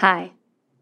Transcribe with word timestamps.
Hi. 0.00 0.32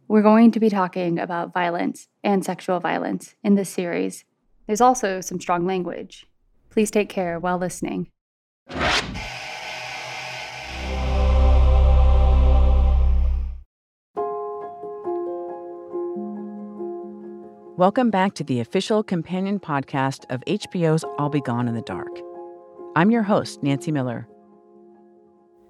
We're 0.09 0.23
going 0.23 0.51
to 0.51 0.59
be 0.59 0.69
talking 0.69 1.21
about 1.21 1.53
violence 1.53 2.09
and 2.25 2.45
sexual 2.45 2.81
violence 2.81 3.37
in 3.45 3.55
this 3.55 3.71
series. 3.71 4.25
There's 4.67 4.81
also 4.81 5.21
some 5.21 5.41
strong 5.41 5.65
language. 5.65 6.27
Please 6.69 6.91
take 6.91 7.09
care 7.09 7.39
while 7.39 7.57
listening. 7.57 8.09
Welcome 17.77 18.11
back 18.11 18.35
to 18.35 18.43
the 18.43 18.59
official 18.59 19.05
companion 19.05 19.61
podcast 19.61 20.25
of 20.29 20.41
HBO's 20.49 21.05
I'll 21.21 21.29
Be 21.29 21.41
Gone 21.41 21.69
in 21.69 21.77
the 21.77 21.83
Dark. 21.83 22.21
I'm 22.97 23.13
your 23.13 23.23
host, 23.23 23.63
Nancy 23.63 23.93
Miller. 23.93 24.27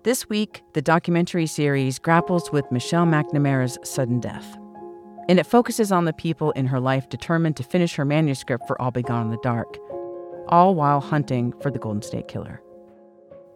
This 0.05 0.29
week, 0.29 0.63
the 0.75 0.83
documentary 0.83 1.47
series 1.47 1.99
grapples 1.99 2.53
with 2.53 2.71
Michelle 2.71 3.07
McNamara's 3.07 3.79
sudden 3.85 4.21
death. 4.21 4.59
And 5.31 5.41
it 5.41 5.47
focuses 5.47 5.91
on 5.91 6.05
the 6.05 6.13
people 6.13 6.51
in 6.51 6.67
her 6.67 6.79
life 6.79 7.09
determined 7.09 7.57
to 7.57 7.63
finish 7.63 7.95
her 7.95 8.05
manuscript 8.05 8.67
for 8.67 8.81
I'll 8.83 8.91
Be 8.91 9.01
Gone 9.01 9.25
in 9.25 9.31
the 9.31 9.39
Dark, 9.43 9.79
all 10.49 10.75
while 10.75 11.01
hunting 11.01 11.55
for 11.63 11.71
the 11.71 11.79
Golden 11.79 12.03
State 12.03 12.29
Killer. 12.29 12.63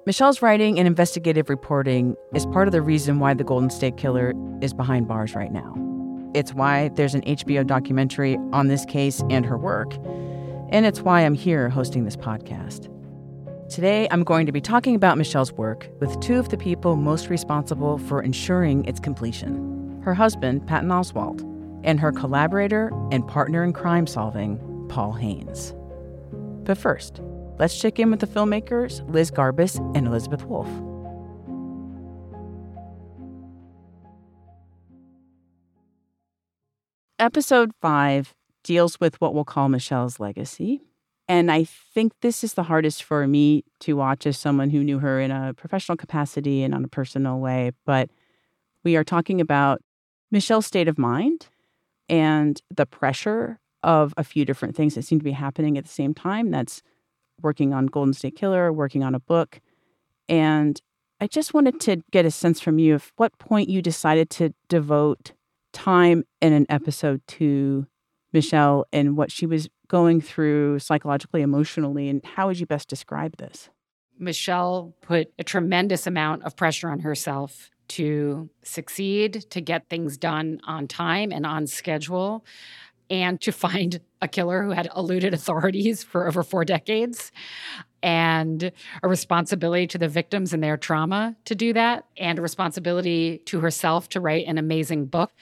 Michelle's 0.07 0.41
writing 0.41 0.79
and 0.79 0.89
investigative 0.89 1.51
reporting 1.51 2.17
is 2.35 2.47
part 2.47 2.67
of 2.67 2.73
the 2.73 2.81
reason 2.81 3.19
why 3.19 3.35
the 3.35 3.45
Golden 3.45 3.69
State 3.69 3.99
Killer 3.99 4.33
is 4.63 4.73
behind 4.73 5.07
bars 5.07 5.35
right 5.35 5.53
now. 5.53 5.75
It's 6.33 6.55
why 6.55 6.89
there's 6.95 7.15
an 7.15 7.21
HBO 7.27 7.67
documentary 7.67 8.39
on 8.55 8.69
this 8.69 8.87
case 8.87 9.23
and 9.29 9.45
her 9.45 9.59
work. 9.59 9.95
And 10.71 10.87
it's 10.87 11.03
why 11.03 11.27
I'm 11.27 11.35
here 11.35 11.69
hosting 11.69 12.07
this 12.07 12.17
podcast. 12.17 12.89
Today, 13.69 14.09
I'm 14.11 14.25
going 14.25 14.47
to 14.47 14.53
be 14.53 14.63
talking 14.63 14.95
about 14.95 15.19
Michelle's 15.19 15.53
work 15.53 15.91
with 16.01 16.19
two 16.21 16.39
of 16.39 16.49
the 16.49 16.57
people 16.57 16.97
most 16.97 17.29
responsible 17.29 17.99
for 17.99 18.23
ensuring 18.23 18.87
its 18.87 18.99
completion 18.99 20.01
her 20.05 20.15
husband, 20.15 20.67
Patton 20.67 20.89
Oswalt, 20.89 21.43
and 21.85 22.01
her 22.01 22.11
collaborator 22.11 22.91
and 23.11 23.29
partner 23.29 23.63
in 23.63 23.75
crime 23.75 24.07
solving, 24.07 24.59
Paul 24.89 25.13
Haynes. 25.13 25.75
But 26.65 26.79
first, 26.79 27.21
let's 27.59 27.79
check 27.79 27.99
in 27.99 28.11
with 28.11 28.21
the 28.21 28.27
filmmakers, 28.27 29.07
Liz 29.13 29.31
Garbus 29.31 29.77
and 29.95 30.07
Elizabeth 30.07 30.45
Wolfe. 30.47 30.67
Episode 37.19 37.73
5 37.83 38.35
deals 38.65 38.99
with 38.99 39.21
what 39.21 39.35
we'll 39.35 39.45
call 39.45 39.69
Michelle's 39.69 40.19
legacy. 40.19 40.88
And 41.29 41.53
I 41.53 41.65
think 41.65 42.13
this 42.23 42.43
is 42.43 42.55
the 42.55 42.63
hardest 42.63 43.03
for 43.03 43.27
me 43.27 43.65
to 43.81 43.95
watch 43.95 44.27
as 44.27 44.39
someone 44.39 44.71
who 44.71 44.83
knew 44.83 44.99
her 44.99 45.21
in 45.21 45.31
a 45.31 45.53
professional 45.55 45.97
capacity 45.97 46.63
and 46.63 46.75
on 46.75 46.85
a 46.85 46.89
personal 46.89 47.39
way. 47.39 47.73
But 47.85 48.09
we 48.83 48.97
are 48.97 49.05
talking 49.05 49.41
about 49.41 49.83
Michelle's 50.31 50.67
state 50.67 50.89
of 50.89 50.99
mind 50.99 51.49
and 52.09 52.61
the 52.75 52.87
pressure 52.87 53.61
of 53.83 54.15
a 54.17 54.25
few 54.25 54.47
different 54.47 54.75
things 54.75 54.95
that 54.95 55.03
seem 55.05 55.19
to 55.19 55.25
be 55.25 55.33
happening 55.33 55.77
at 55.77 55.85
the 55.85 55.91
same 55.91 56.15
time. 56.15 56.51
That's 56.51 56.83
working 57.43 57.75
on 57.75 57.87
Golden 57.87 58.15
State 58.15 58.37
Killer, 58.37 58.73
working 58.73 59.05
on 59.05 59.15
a 59.15 59.21
book. 59.21 59.61
And 60.29 60.81
I 61.21 61.27
just 61.27 61.53
wanted 61.53 61.81
to 61.81 62.03
get 62.11 62.25
a 62.25 62.31
sense 62.31 62.61
from 62.61 62.79
you 62.79 62.95
of 62.95 63.13
what 63.17 63.39
point 63.39 63.69
you 63.69 63.83
decided 63.83 64.31
to 64.31 64.55
devote 64.69 65.33
time 65.73 66.25
in 66.41 66.53
an 66.53 66.67
episode 66.69 67.21
to 67.27 67.87
Michelle 68.33 68.87
and 68.93 69.17
what 69.17 69.31
she 69.31 69.47
was 69.47 69.69
going 69.89 70.21
through 70.21 70.79
psychologically, 70.79 71.43
emotionally, 71.43 72.09
and 72.09 72.25
how 72.25 72.47
would 72.47 72.61
you 72.61 72.67
best 72.67 72.89
describe 72.89 73.37
this? 73.39 73.71
Michelle 74.19 74.95
put 75.01 75.33
a 75.39 75.45
tremendous 75.45 76.07
amount 76.07 76.43
of 76.45 76.57
pressure 76.57 76.91
on 76.91 77.01
herself 77.01 77.71
to 77.89 78.51
succeed, 78.63 79.47
to 79.51 79.61
get 79.61 79.89
things 79.89 80.17
done 80.17 80.61
on 80.65 80.87
time 80.87 81.33
and 81.33 81.47
on 81.47 81.67
schedule, 81.67 82.45
and 83.09 83.41
to 83.41 83.51
find 83.51 84.01
a 84.21 84.29
killer 84.29 84.63
who 84.63 84.71
had 84.71 84.89
eluded 84.95 85.33
authorities 85.33 86.03
for 86.03 86.27
over 86.29 86.43
four 86.43 86.65
decades, 86.65 87.33
and 88.03 88.71
a 89.03 89.09
responsibility 89.09 89.87
to 89.87 89.99
the 89.99 90.09
victims 90.09 90.53
and 90.53 90.63
their 90.63 90.77
trauma 90.77 91.35
to 91.47 91.55
do 91.55 91.73
that, 91.73 92.05
and 92.17 92.39
a 92.39 92.43
responsibility 92.43 93.39
to 93.47 93.61
herself 93.61 94.09
to 94.11 94.21
write 94.21 94.47
an 94.47 94.59
amazing 94.59 95.07
book 95.07 95.33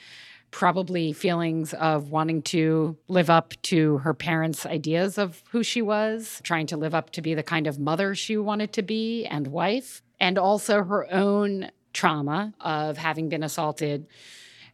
probably 0.51 1.13
feelings 1.13 1.73
of 1.73 2.09
wanting 2.09 2.41
to 2.41 2.97
live 3.07 3.29
up 3.29 3.53
to 3.63 3.97
her 3.99 4.13
parents' 4.13 4.65
ideas 4.65 5.17
of 5.17 5.43
who 5.51 5.63
she 5.63 5.81
was, 5.81 6.41
trying 6.43 6.67
to 6.67 6.77
live 6.77 6.95
up 6.95 7.11
to 7.11 7.21
be 7.21 7.33
the 7.33 7.43
kind 7.43 7.67
of 7.67 7.79
mother 7.79 8.15
she 8.15 8.37
wanted 8.37 8.73
to 8.73 8.81
be 8.81 9.25
and 9.25 9.47
wife, 9.47 10.01
and 10.19 10.37
also 10.37 10.83
her 10.83 11.11
own 11.13 11.69
trauma 11.93 12.53
of 12.59 12.97
having 12.97 13.29
been 13.29 13.43
assaulted. 13.43 14.07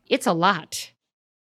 It's 0.07 0.28
a 0.28 0.34
lot. 0.34 0.91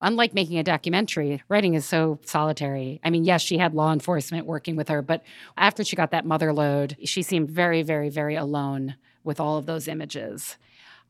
Unlike 0.01 0.35
making 0.35 0.59
a 0.59 0.65
documentary, 0.65 1.43
writing 1.49 1.75
is 1.75 1.87
so 1.87 2.19
solitary. 2.25 3.01
I 3.05 3.11
mean, 3.11 3.25
yes, 3.25 3.41
she 3.41 3.59
had 3.59 3.75
law 3.75 3.93
enforcement 3.93 4.47
working 4.47 4.75
with 4.75 4.89
her, 4.89 5.01
but 5.01 5.23
after 5.57 5.85
she 5.85 5.95
got 5.95 6.11
that 6.11 6.27
mother 6.27 6.53
lode, 6.53 6.97
she 7.05 7.23
seemed 7.23 7.51
very, 7.51 7.83
very, 7.83 8.09
very 8.09 8.35
alone 8.35 8.97
with 9.23 9.39
all 9.39 9.59
of 9.59 9.67
those 9.67 9.87
images, 9.87 10.57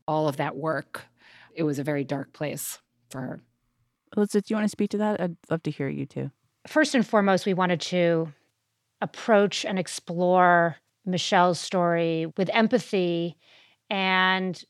all 0.07 0.27
of 0.27 0.37
that 0.37 0.55
work. 0.55 1.05
It 1.55 1.63
was 1.63 1.79
a 1.79 1.83
very 1.83 2.03
dark 2.03 2.33
place 2.33 2.79
for 3.13 3.21
her. 3.21 3.39
Elizabeth, 4.17 4.47
do 4.47 4.53
you 4.53 4.57
want 4.57 4.65
to 4.65 4.69
speak 4.69 4.89
to 4.91 4.97
that? 4.97 5.21
I'd 5.21 5.37
love 5.49 5.63
to 5.63 5.71
hear 5.71 5.87
you 5.87 6.05
too. 6.05 6.31
First 6.67 6.93
and 6.95 7.07
foremost, 7.07 7.45
we 7.45 7.53
wanted 7.53 7.79
to 7.81 8.33
approach 9.01 9.63
and 9.65 9.79
explore 9.79 10.77
Michelle's 11.05 11.59
story 11.59 12.31
with 12.37 12.49
empathy. 12.53 13.37
And 13.89 14.61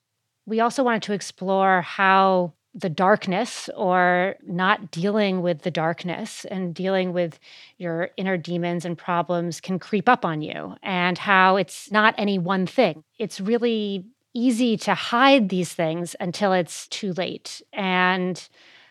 we 0.45 0.59
also 0.59 0.83
wanted 0.83 1.03
to 1.03 1.13
explore 1.13 1.81
how 1.81 2.53
the 2.75 2.89
darkness 2.89 3.69
or 3.75 4.35
not 4.47 4.89
dealing 4.89 5.41
with 5.43 5.61
the 5.61 5.69
darkness 5.69 6.43
and 6.45 6.73
dealing 6.73 7.13
with 7.13 7.39
your 7.77 8.09
inner 8.17 8.35
demons 8.35 8.83
and 8.83 8.97
problems 8.97 9.61
can 9.61 9.77
creep 9.77 10.09
up 10.09 10.25
on 10.25 10.41
you, 10.41 10.75
and 10.81 11.19
how 11.19 11.55
it's 11.55 11.91
not 11.91 12.15
any 12.17 12.39
one 12.39 12.65
thing. 12.65 13.03
It's 13.19 13.39
really 13.39 14.05
easy 14.33 14.77
to 14.77 14.93
hide 14.93 15.49
these 15.49 15.73
things 15.73 16.15
until 16.19 16.53
it's 16.53 16.87
too 16.87 17.13
late. 17.13 17.61
And 17.71 18.47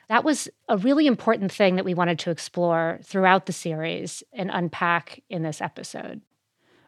that 0.09 0.25
was 0.25 0.49
a 0.69 0.77
really 0.77 1.07
important 1.07 1.53
thing 1.53 1.77
that 1.77 1.85
we 1.85 1.95
wanted 1.95 2.19
to 2.21 2.31
explore 2.31 3.01
throughout 3.03 3.47
the 3.47 3.53
series 3.53 4.23
and 4.33 4.51
unpack 4.53 5.23
in 5.29 5.43
this 5.43 5.61
episode. 5.61 6.21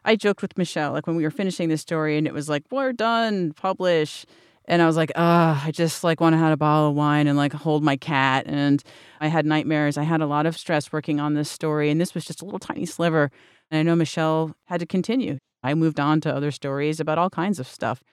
I 0.03 0.15
joked 0.15 0.41
with 0.41 0.57
Michelle, 0.57 0.91
like 0.91 1.07
when 1.07 1.15
we 1.15 1.23
were 1.23 1.31
finishing 1.31 1.67
this 1.67 1.81
story 1.81 2.17
and 2.17 2.27
it 2.27 2.33
was 2.33 2.47
like, 2.47 2.63
we're 2.69 2.93
done, 2.93 3.53
publish. 3.53 4.25
And 4.65 4.81
I 4.81 4.85
was 4.85 4.95
like, 4.95 5.11
ah, 5.15 5.63
I 5.65 5.71
just 5.71 6.03
like 6.03 6.21
want 6.21 6.33
to 6.33 6.37
have 6.37 6.51
a 6.51 6.57
bottle 6.57 6.89
of 6.89 6.95
wine 6.95 7.27
and 7.27 7.37
like 7.37 7.53
hold 7.53 7.83
my 7.83 7.97
cat. 7.97 8.45
And 8.47 8.83
I 9.19 9.27
had 9.27 9.45
nightmares. 9.45 9.97
I 9.97 10.03
had 10.03 10.21
a 10.21 10.27
lot 10.27 10.45
of 10.45 10.57
stress 10.57 10.91
working 10.91 11.19
on 11.19 11.33
this 11.33 11.49
story. 11.49 11.89
And 11.89 11.99
this 11.99 12.13
was 12.13 12.25
just 12.25 12.41
a 12.41 12.45
little 12.45 12.59
tiny 12.59 12.85
sliver. 12.85 13.31
And 13.71 13.79
I 13.79 13.83
know 13.83 13.95
Michelle 13.95 14.55
had 14.65 14.79
to 14.79 14.85
continue. 14.85 15.39
I 15.63 15.73
moved 15.73 15.99
on 15.99 16.21
to 16.21 16.35
other 16.35 16.51
stories 16.51 16.99
about 16.99 17.17
all 17.17 17.31
kinds 17.31 17.59
of 17.59 17.67
stuff. 17.67 18.03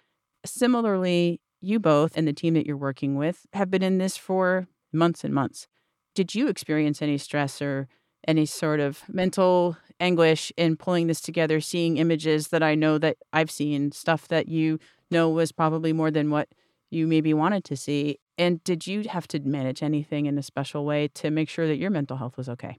Similarly, 0.45 1.41
you 1.61 1.79
both 1.79 2.17
and 2.17 2.27
the 2.27 2.33
team 2.33 2.55
that 2.55 2.67
you're 2.67 2.77
working 2.77 3.17
with 3.17 3.47
have 3.53 3.71
been 3.71 3.83
in 3.83 3.99
this 3.99 4.17
for 4.17 4.67
months 4.93 5.25
and 5.25 5.33
months. 5.33 5.69
Did 6.15 6.35
you 6.35 6.49
experience 6.49 7.01
any 7.01 7.19
stress 7.19 7.63
or 7.63 7.89
any 8.27 8.47
sort 8.47 8.81
of 8.81 9.03
mental 9.09 9.77
anguish 10.01 10.53
in 10.57 10.77
pulling 10.77 11.07
this 11.07 11.21
together, 11.21 11.61
seeing 11.61 11.97
images 11.97 12.49
that 12.49 12.63
I 12.63 12.75
know 12.75 12.99
that 12.99 13.17
I've 13.33 13.51
seen, 13.51 13.93
stuff 13.93 14.29
that 14.29 14.49
you 14.49 14.79
know 15.11 15.31
was 15.31 15.53
probably 15.53 15.93
more 15.93 16.11
than 16.11 16.31
what 16.31 16.49
you 16.91 17.07
maybe 17.07 17.33
wanted 17.33 17.65
to 17.65 17.77
see? 17.77 18.19
And 18.37 18.63
did 18.65 18.87
you 18.87 19.09
have 19.09 19.29
to 19.29 19.41
manage 19.41 19.83
anything 19.83 20.27
in 20.27 20.39
a 20.39 20.43
special 20.43 20.85
way 20.85 21.09
to 21.15 21.31
make 21.31 21.49
sure 21.49 21.67
that 21.67 21.77
your 21.77 21.91
mental 21.91 22.17
health 22.17 22.37
was 22.37 22.49
okay? 22.49 22.79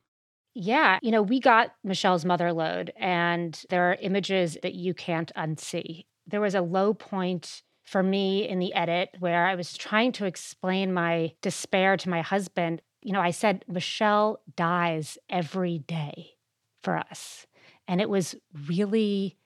Yeah, 0.56 1.00
you 1.01 1.12
know, 1.12 1.22
we 1.24 1.40
got 1.40 1.74
Michelle's 1.84 2.25
mother 2.25 2.53
lode, 2.53 2.94
and 2.95 3.59
there 3.69 3.90
are 3.90 3.95
images 3.95 4.57
that 4.62 4.75
you 4.75 4.94
can't 4.94 5.31
unsee 5.35 6.06
there 6.28 6.41
was 6.41 6.56
a 6.56 6.61
low 6.61 6.94
point 6.94 7.63
for 7.84 8.01
me 8.01 8.47
in 8.47 8.59
the 8.59 8.73
edit 8.73 9.09
where 9.19 9.45
I 9.45 9.56
was 9.56 9.78
trying 9.78 10.11
to 10.13 10.25
explain 10.25 10.94
my 10.94 11.34
despair 11.41 11.98
to 11.98 12.09
my 12.09 12.21
husband. 12.21 12.81
You 13.01 13.12
know, 13.13 13.21
I 13.21 13.31
said, 13.31 13.65
Michelle 13.68 14.42
dies 14.56 15.18
every 15.30 15.80
day 15.80 16.31
for 16.81 16.98
us. 16.98 17.45
And 17.88 18.00
it 18.00 18.09
was 18.09 18.36
really 18.68 19.38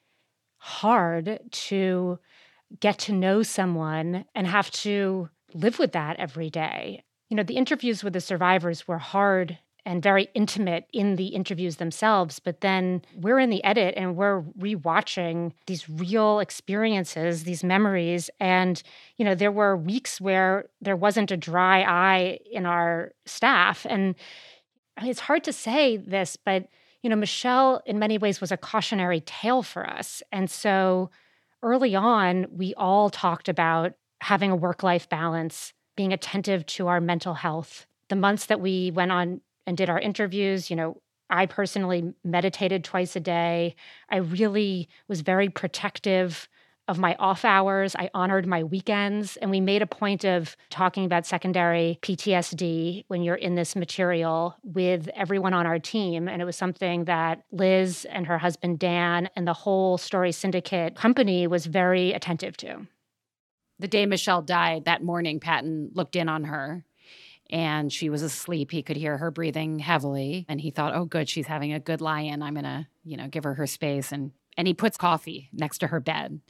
hard 0.57 1.39
to 1.51 2.19
get 2.79 2.99
to 2.99 3.13
know 3.13 3.41
someone 3.43 4.25
and 4.35 4.47
have 4.47 4.69
to 4.71 5.29
live 5.53 5.79
with 5.79 5.93
that 5.93 6.17
every 6.17 6.49
day. 6.49 7.03
You 7.29 7.37
know, 7.37 7.43
the 7.43 7.57
interviews 7.57 8.03
with 8.03 8.13
the 8.13 8.21
survivors 8.21 8.87
were 8.87 8.99
hard 8.99 9.57
and 9.87 10.03
very 10.03 10.27
intimate 10.33 10.85
in 10.91 11.15
the 11.15 11.27
interviews 11.27 11.77
themselves. 11.77 12.39
But 12.39 12.59
then 12.59 13.03
we're 13.15 13.39
in 13.39 13.49
the 13.49 13.63
edit 13.63 13.93
and 13.95 14.17
we're 14.17 14.41
rewatching 14.59 15.53
these 15.65 15.89
real 15.89 16.39
experiences, 16.39 17.45
these 17.45 17.63
memories. 17.63 18.29
And, 18.41 18.83
you 19.15 19.23
know, 19.23 19.33
there 19.33 19.51
were 19.51 19.77
weeks 19.77 20.19
where 20.19 20.65
there 20.81 20.97
wasn't 20.97 21.31
a 21.31 21.37
dry 21.37 21.83
eye 21.83 22.39
in 22.51 22.65
our 22.65 23.13
staff. 23.25 23.87
And 23.89 24.15
it's 25.01 25.21
hard 25.21 25.45
to 25.45 25.53
say 25.53 25.95
this, 25.95 26.35
but, 26.35 26.67
you 27.01 27.09
know, 27.09 27.15
Michelle 27.15 27.81
in 27.85 27.97
many 27.97 28.17
ways 28.17 28.41
was 28.41 28.51
a 28.51 28.57
cautionary 28.57 29.21
tale 29.21 29.63
for 29.63 29.89
us. 29.89 30.21
And 30.33 30.51
so 30.51 31.11
early 31.63 31.95
on, 31.95 32.47
we 32.51 32.73
all 32.73 33.09
talked 33.09 33.47
about 33.47 33.93
having 34.19 34.51
a 34.51 34.55
work 34.55 34.83
life 34.83 35.07
balance 35.07 35.71
being 35.95 36.11
attentive 36.11 36.65
to 36.65 36.87
our 36.87 36.99
mental 36.99 37.35
health. 37.35 37.87
The 38.09 38.17
months 38.17 38.47
that 38.47 38.59
we 38.59 38.91
went 38.91 39.11
on 39.13 39.41
and 39.67 39.77
did 39.77 39.89
our 39.89 39.99
interviews, 39.99 40.69
you 40.69 40.75
know, 40.75 41.01
I 41.29 41.45
personally 41.45 42.13
meditated 42.23 42.83
twice 42.83 43.15
a 43.15 43.19
day. 43.19 43.75
I 44.09 44.17
really 44.17 44.87
was 45.09 45.21
very 45.21 45.49
protective 45.49 46.47
of 46.87 46.97
my 46.97 47.15
off 47.19 47.43
hours. 47.43 47.97
I 47.97 48.09
honored 48.13 48.47
my 48.47 48.63
weekends. 48.63 49.35
And 49.37 49.51
we 49.51 49.59
made 49.59 49.81
a 49.81 49.87
point 49.87 50.23
of 50.23 50.55
talking 50.69 51.03
about 51.03 51.25
secondary 51.25 51.99
PTSD 52.01 53.03
when 53.09 53.23
you're 53.23 53.35
in 53.35 53.55
this 53.55 53.75
material 53.75 54.55
with 54.63 55.09
everyone 55.09 55.53
on 55.53 55.65
our 55.65 55.79
team. 55.79 56.29
And 56.29 56.41
it 56.41 56.45
was 56.45 56.55
something 56.55 57.03
that 57.05 57.43
Liz 57.51 58.05
and 58.09 58.25
her 58.27 58.37
husband 58.37 58.79
Dan 58.79 59.29
and 59.35 59.45
the 59.45 59.53
whole 59.53 59.97
Story 59.97 60.31
Syndicate 60.31 60.95
company 60.95 61.45
was 61.45 61.65
very 61.65 62.13
attentive 62.13 62.55
to. 62.57 62.87
The 63.79 63.87
day 63.89 64.05
Michelle 64.05 64.41
died, 64.41 64.85
that 64.85 65.03
morning, 65.03 65.41
Patton 65.41 65.91
looked 65.93 66.15
in 66.15 66.29
on 66.29 66.45
her 66.45 66.85
and 67.49 67.91
she 67.91 68.09
was 68.09 68.21
asleep. 68.21 68.71
He 68.71 68.83
could 68.83 68.97
hear 68.97 69.17
her 69.17 69.31
breathing 69.31 69.79
heavily, 69.79 70.45
and 70.47 70.61
he 70.61 70.71
thought, 70.71 70.95
"Oh, 70.95 71.05
good, 71.05 71.29
she's 71.29 71.47
having 71.47 71.73
a 71.73 71.79
good 71.79 72.01
lie-in. 72.01 72.41
I'm 72.41 72.55
gonna, 72.55 72.89
you 73.03 73.17
know, 73.17 73.27
give 73.27 73.43
her 73.43 73.55
her 73.55 73.67
space." 73.67 74.11
And 74.11 74.31
and 74.57 74.67
he 74.67 74.73
puts 74.73 74.97
coffee 74.97 75.49
next 75.53 75.77
to 75.79 75.87
her 75.87 75.99
bed 75.99 76.41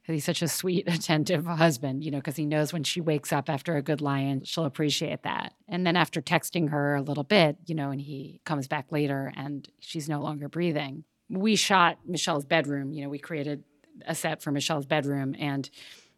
because 0.00 0.14
he's 0.14 0.24
such 0.24 0.40
a 0.40 0.48
sweet, 0.48 0.84
attentive 0.92 1.44
husband, 1.46 2.04
you 2.04 2.12
know, 2.12 2.18
because 2.18 2.36
he 2.36 2.46
knows 2.46 2.72
when 2.72 2.84
she 2.84 3.00
wakes 3.00 3.32
up 3.32 3.50
after 3.50 3.76
a 3.76 3.82
good 3.82 4.00
lie-in, 4.00 4.44
she'll 4.44 4.64
appreciate 4.64 5.24
that. 5.24 5.52
And 5.68 5.84
then 5.84 5.96
after 5.96 6.22
texting 6.22 6.70
her 6.70 6.94
a 6.94 7.02
little 7.02 7.24
bit, 7.24 7.56
you 7.66 7.74
know, 7.74 7.90
and 7.90 8.00
he 8.00 8.40
comes 8.44 8.68
back 8.68 8.92
later 8.92 9.32
and 9.36 9.68
she's 9.80 10.08
no 10.08 10.20
longer 10.20 10.48
breathing. 10.48 11.04
We 11.28 11.56
shot 11.56 11.98
Michelle's 12.06 12.44
bedroom. 12.44 12.92
You 12.92 13.02
know, 13.02 13.08
we 13.08 13.18
created 13.18 13.64
a 14.06 14.14
set 14.14 14.42
for 14.42 14.52
Michelle's 14.52 14.86
bedroom 14.86 15.34
and 15.36 15.68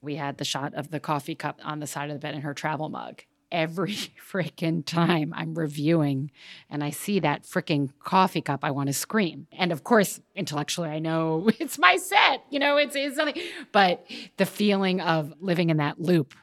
we 0.03 0.17
had 0.17 0.37
the 0.37 0.45
shot 0.45 0.75
of 0.75 0.91
the 0.91 1.01
coffee 1.01 1.35
cup 1.35 1.59
on 1.65 1.81
the 1.81 1.87
side 1.87 2.11
of 2.11 2.15
the 2.15 2.21
bed 2.21 2.35
in 2.35 2.43
her 2.43 2.53
travel 2.53 2.91
mug 2.91 3.23
every 3.51 3.93
freaking 4.33 4.85
time 4.85 5.33
I'm 5.37 5.55
reviewing 5.55 6.31
and 6.71 6.83
I 6.85 6.91
see 6.91 7.21
that 7.21 7.45
freaking 7.45 7.91
coffee 8.05 8.41
cup, 8.43 8.61
I 8.63 8.71
want 8.71 8.89
to 8.89 8.93
scream. 8.93 9.47
And 9.53 9.73
of 9.73 9.85
course, 9.85 10.21
intellectually, 10.35 10.91
I 10.91 10.99
know 10.99 11.51
it's 11.59 11.79
my 11.79 11.97
set, 11.97 12.43
you 12.51 12.59
know, 12.59 12.77
it's, 12.77 12.97
it's 12.97 13.17
something, 13.17 13.43
but 13.73 14.07
the 14.37 14.47
feeling 14.47 15.01
of 15.01 15.35
living 15.41 15.71
in 15.71 15.79
that 15.79 16.01
loop 16.01 16.35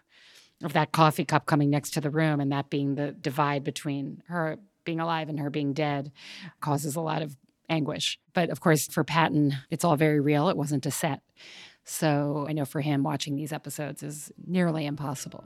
of 0.64 0.74
that 0.74 0.92
coffee 0.92 1.26
cup 1.26 1.46
coming 1.46 1.70
next 1.70 1.92
to 1.92 2.02
the 2.02 2.10
room 2.10 2.40
and 2.40 2.52
that 2.52 2.70
being 2.70 2.96
the 2.96 3.12
divide 3.12 3.64
between 3.64 4.24
her 4.28 4.58
being 4.86 5.00
alive 5.00 5.30
and 5.30 5.40
her 5.40 5.50
being 5.50 5.74
dead 5.74 6.12
causes 6.62 6.96
a 6.96 7.02
lot 7.02 7.22
of 7.22 7.36
anguish. 7.70 8.20
But 8.34 8.50
of 8.50 8.62
course, 8.62 8.88
for 8.88 9.04
Patton, 9.04 9.58
it's 9.70 9.84
all 9.84 9.96
very 9.96 10.20
real. 10.20 10.50
It 10.50 10.58
wasn't 10.58 10.86
a 10.86 10.92
set. 10.92 11.22
So 11.84 12.46
I 12.48 12.54
know 12.54 12.66
for 12.66 12.82
him, 12.82 13.04
watching 13.04 13.36
these 13.36 13.52
episodes 13.52 14.02
is 14.02 14.32
nearly 14.46 14.86
impossible. 14.86 15.44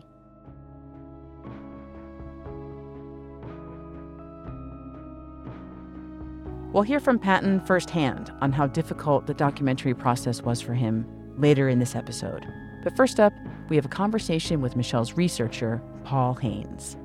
We'll 6.71 6.83
hear 6.83 6.99
from 6.99 7.17
Patton 7.17 7.61
firsthand 7.61 8.31
on 8.41 8.51
how 8.51 8.67
difficult 8.67 9.25
the 9.25 9.33
documentary 9.33 9.95
process 9.95 10.43
was 10.43 10.61
for 10.61 10.75
him 10.75 11.07
later 11.35 11.67
in 11.67 11.79
this 11.79 11.95
episode. 11.95 12.45
But 12.83 12.95
first 12.95 13.19
up, 13.19 13.33
we 13.69 13.75
have 13.75 13.85
a 13.85 13.89
conversation 13.89 14.61
with 14.61 14.75
Michelle's 14.75 15.13
researcher, 15.13 15.81
Paul 16.03 16.35
Haynes. 16.35 16.95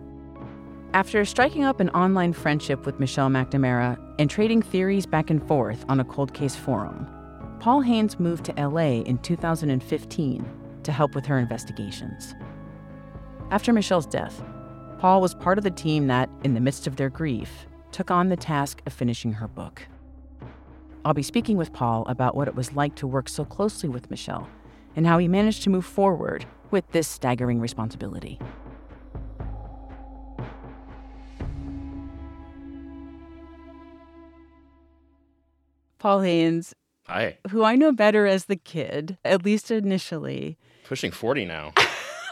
After 0.93 1.25
striking 1.25 1.65
up 1.65 1.81
an 1.81 1.89
online 1.91 2.35
friendship 2.35 2.85
with 2.85 3.01
Michelle 3.01 3.31
McNamara 3.31 3.99
and 4.19 4.29
trading 4.29 4.61
theories 4.61 5.07
back 5.07 5.31
and 5.31 5.43
forth 5.49 5.83
on 5.89 5.99
a 5.99 6.05
cold 6.05 6.35
case 6.35 6.55
forum, 6.55 7.09
Paul 7.59 7.81
Haynes 7.81 8.21
moved 8.21 8.45
to 8.45 8.69
LA 8.69 9.01
in 9.01 9.17
2015 9.19 10.47
to 10.83 10.93
help 10.93 11.15
with 11.15 11.25
her 11.25 11.39
investigations. 11.39 12.35
After 13.51 13.73
Michelle's 13.73 14.07
death, 14.07 14.43
Paul 14.99 15.23
was 15.23 15.35
part 15.35 15.57
of 15.57 15.65
the 15.65 15.71
team 15.71 16.07
that, 16.09 16.29
in 16.45 16.53
the 16.53 16.61
midst 16.61 16.87
of 16.87 16.97
their 16.97 17.09
grief, 17.09 17.67
took 17.95 18.11
on 18.11 18.29
the 18.29 18.37
task 18.37 18.83
of 18.87 18.93
finishing 18.93 19.35
her 19.35 19.47
book. 19.47 19.83
I'll 21.05 21.15
be 21.15 21.23
speaking 21.23 21.57
with 21.57 21.73
Paul 21.73 22.05
about 22.09 22.35
what 22.35 22.49
it 22.49 22.57
was 22.57 22.73
like 22.73 22.97
to 22.97 23.07
work 23.07 23.29
so 23.29 23.45
closely 23.45 23.89
with 23.89 24.11
Michelle 24.11 24.49
and 24.97 25.07
how 25.07 25.19
he 25.19 25.29
managed 25.29 25.63
to 25.63 25.71
move 25.71 25.87
forward 25.87 26.45
with 26.73 26.91
this 26.91 27.07
staggering 27.07 27.61
responsibility. 27.61 28.41
Paul 36.01 36.23
Haynes, 36.23 36.75
Hi. 37.07 37.39
who 37.51 37.63
I 37.63 37.77
know 37.77 37.93
better 37.93 38.27
as 38.27 38.47
the 38.47 38.57
kid, 38.57 39.19
at 39.25 39.45
least 39.45 39.71
initially. 39.71 40.59
Pushing 40.85 41.13
40 41.13 41.45
now. 41.45 41.73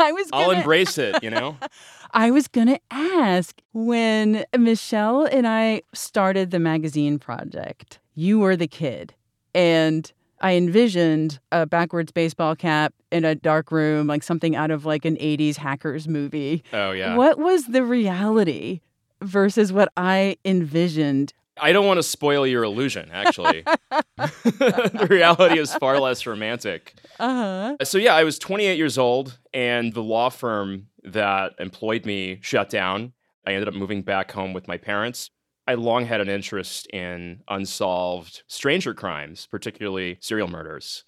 I 0.03 0.13
was 0.13 0.31
gonna, 0.31 0.45
I'll 0.45 0.51
embrace 0.51 0.99
it, 0.99 1.23
you 1.23 1.31
know? 1.31 1.57
I 2.13 2.31
was 2.31 2.49
going 2.49 2.67
to 2.67 2.81
ask 2.91 3.61
when 3.73 4.45
Michelle 4.57 5.25
and 5.25 5.47
I 5.47 5.83
started 5.95 6.51
the 6.51 6.59
magazine 6.59 7.19
project, 7.19 8.01
you 8.15 8.39
were 8.39 8.57
the 8.57 8.67
kid. 8.67 9.15
And 9.55 10.11
I 10.41 10.55
envisioned 10.57 11.39
a 11.53 11.67
backwards 11.67 12.11
baseball 12.13 12.57
cap 12.57 12.93
in 13.11 13.25
a 13.25 13.35
dark 13.35 13.71
room, 13.71 14.09
like 14.09 14.23
something 14.23 14.57
out 14.57 14.71
of 14.71 14.85
like 14.85 15.05
an 15.05 15.17
80s 15.17 15.57
hackers 15.57 16.09
movie. 16.09 16.65
Oh, 16.73 16.91
yeah. 16.91 17.17
What 17.17 17.39
was 17.39 17.67
the 17.67 17.85
reality 17.85 18.81
versus 19.23 19.73
what 19.73 19.91
I 19.97 20.37
envisioned? 20.45 21.33
I 21.61 21.73
don't 21.73 21.87
want 21.87 21.99
to 21.99 22.03
spoil 22.03 22.47
your 22.47 22.65
illusion, 22.65 23.11
actually. 23.13 23.63
the 24.19 25.07
reality 25.11 25.59
is 25.59 25.75
far 25.75 25.99
less 26.01 26.27
romantic. 26.27 26.95
Uh 27.19 27.75
huh. 27.79 27.85
So, 27.85 27.99
yeah, 27.99 28.15
I 28.15 28.25
was 28.25 28.39
28 28.39 28.77
years 28.77 28.99
old, 28.99 29.39
and 29.53 29.93
the 29.93 30.03
law 30.03 30.31
firm 30.31 30.89
that 31.05 31.53
employed 31.59 32.07
me 32.07 32.39
shut 32.43 32.71
down. 32.71 33.13
I 33.47 33.53
ended 33.53 33.69
up 33.69 33.75
moving 33.75 34.03
back 34.03 34.33
home 34.33 34.53
with 34.53 34.69
my 34.69 34.77
parents. 34.77 35.31
I 35.67 35.75
long 35.75 36.07
had 36.07 36.21
an 36.21 36.29
interest 36.29 36.87
in 36.89 37.43
unsolved 37.49 38.43
stranger 38.47 38.95
crimes, 38.95 39.47
particularly 39.47 40.19
serial 40.21 40.49
murders. 40.49 41.05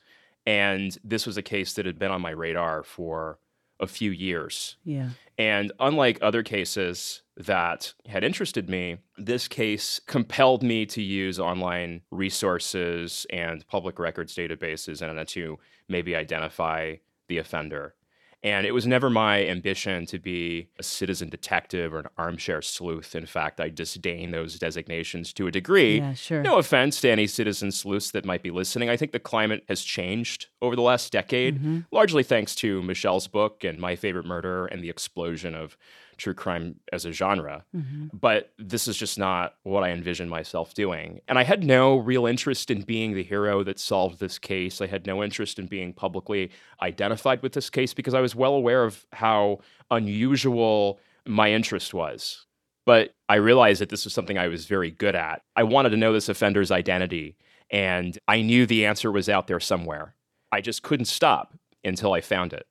And 0.47 0.97
this 1.03 1.27
was 1.27 1.37
a 1.37 1.43
case 1.43 1.75
that 1.75 1.87
had 1.87 1.99
been 1.99 2.11
on 2.11 2.21
my 2.21 2.31
radar 2.31 2.83
for 2.83 3.39
a 3.85 3.87
few 3.87 4.11
years. 4.11 4.77
Yeah. 4.85 5.11
And 5.39 5.73
unlike 5.79 6.19
other 6.21 6.43
cases 6.43 7.23
that 7.37 7.93
had 8.07 8.25
interested 8.25 8.69
me, 8.69 8.99
this 9.17 9.47
case 9.47 10.01
compelled 10.07 10.63
me 10.63 10.87
to 10.87 11.03
use 11.03 11.39
online 11.39 12.01
resources 12.11 13.27
and 13.31 13.67
public 13.69 13.99
records 13.99 14.35
databases 14.35 15.03
in 15.03 15.09
order 15.09 15.25
to 15.25 15.59
maybe 15.89 16.17
identify 16.17 16.97
the 17.29 17.39
offender. 17.39 17.95
And 18.45 18.67
it 18.67 18.73
was 18.73 18.87
never 18.87 19.09
my 19.09 19.45
ambition 19.47 20.05
to 20.07 20.19
be 20.19 20.69
a 20.79 20.83
citizen 20.83 21.31
detective 21.31 21.95
or 21.95 21.99
an 22.01 22.09
armchair 22.19 22.61
sleuth. 22.61 23.15
In 23.15 23.25
fact, 23.25 23.59
I 23.59 23.71
disdain 23.71 24.33
those 24.33 24.59
designations 24.59 25.33
to 25.33 25.47
a 25.47 25.51
degree. 25.51 25.97
Yeah, 25.99 26.13
sure. 26.13 26.43
No 26.43 26.59
offense 26.59 27.01
to 27.01 27.11
any 27.11 27.27
citizen 27.27 27.73
sleuths 27.73 28.11
that 28.11 28.27
might 28.27 28.43
be 28.43 28.51
listening. 28.51 28.91
I 28.91 28.99
think 28.99 29.13
the 29.13 29.19
climate 29.19 29.65
has 29.69 29.83
changed 29.83 30.49
over 30.61 30.77
the 30.77 30.83
last 30.83 31.11
decade, 31.11 31.55
Mm-hmm. 31.57 31.81
largely 31.91 32.23
thanks 32.23 32.55
to 32.57 32.83
Michelle's 32.83 33.29
book 33.29 33.65
and 33.65 33.79
My 33.79 33.97
Favorite 33.97 34.27
Murder 34.27 34.67
and 34.67 34.83
the 34.85 34.91
explosion 34.91 35.55
of 35.55 35.77
true 36.17 36.35
crime 36.35 36.77
as 36.93 37.05
a 37.05 37.13
genre. 37.13 37.65
Mm-hmm. 37.75 38.17
But 38.17 38.53
this 38.59 38.89
is 38.89 38.97
just 38.97 39.19
not 39.19 39.55
what 39.63 39.85
I 39.85 39.91
envisioned 39.91 40.31
myself 40.31 40.75
doing. 40.75 41.21
And 41.29 41.39
I 41.39 41.45
had 41.45 41.65
no 41.65 41.97
real 41.97 42.27
interest 42.27 42.71
in 42.71 42.83
being 42.83 43.15
the 43.15 43.23
hero 43.23 43.63
that 43.65 43.79
solved 43.79 44.21
this 44.21 44.39
case. 44.39 44.81
I 44.81 44.87
had 44.87 45.07
no 45.07 45.23
interest 45.23 45.59
in 45.59 45.67
being 45.67 45.93
publicly 45.93 46.51
identified 46.83 47.43
with 47.43 47.53
this 47.53 47.71
case 47.71 47.95
because 47.95 48.15
I 48.15 48.21
was 48.21 48.35
well 48.35 48.55
aware 48.55 48.85
of 48.85 49.07
how 49.13 49.61
unusual 49.91 51.01
my 51.27 51.53
interest 51.53 51.95
was. 51.95 52.47
But 52.87 53.15
I 53.29 53.37
realized 53.37 53.81
that 53.81 53.89
this 53.89 54.05
was 54.05 54.13
something 54.13 54.37
I 54.37 54.49
was 54.49 54.67
very 54.67 54.91
good 54.91 55.15
at. 55.15 55.43
I 55.57 55.63
wanted 55.63 55.91
to 55.91 55.97
know 55.97 56.13
this 56.13 56.29
offender's 56.29 56.71
identity, 56.71 57.37
and 57.71 58.19
I 58.29 58.43
knew 58.43 58.67
the 58.67 58.85
answer 58.85 59.11
was 59.11 59.29
out 59.29 59.47
there 59.47 59.61
somewhere. 59.61 60.15
I 60.53 60.61
just 60.61 60.83
couldn't 60.83 61.07
stop 61.07 61.55
until 61.83 62.13
I 62.13 62.21
found 62.21 62.53
it. 62.53 62.67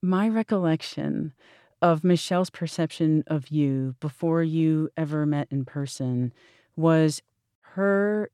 My 0.00 0.28
recollection 0.28 1.32
of 1.80 2.04
Michelle's 2.04 2.50
perception 2.50 3.24
of 3.26 3.48
you 3.48 3.94
before 4.00 4.42
you 4.42 4.90
ever 4.96 5.24
met 5.26 5.48
in 5.50 5.64
person 5.64 6.32
was 6.76 7.22
her 7.60 8.30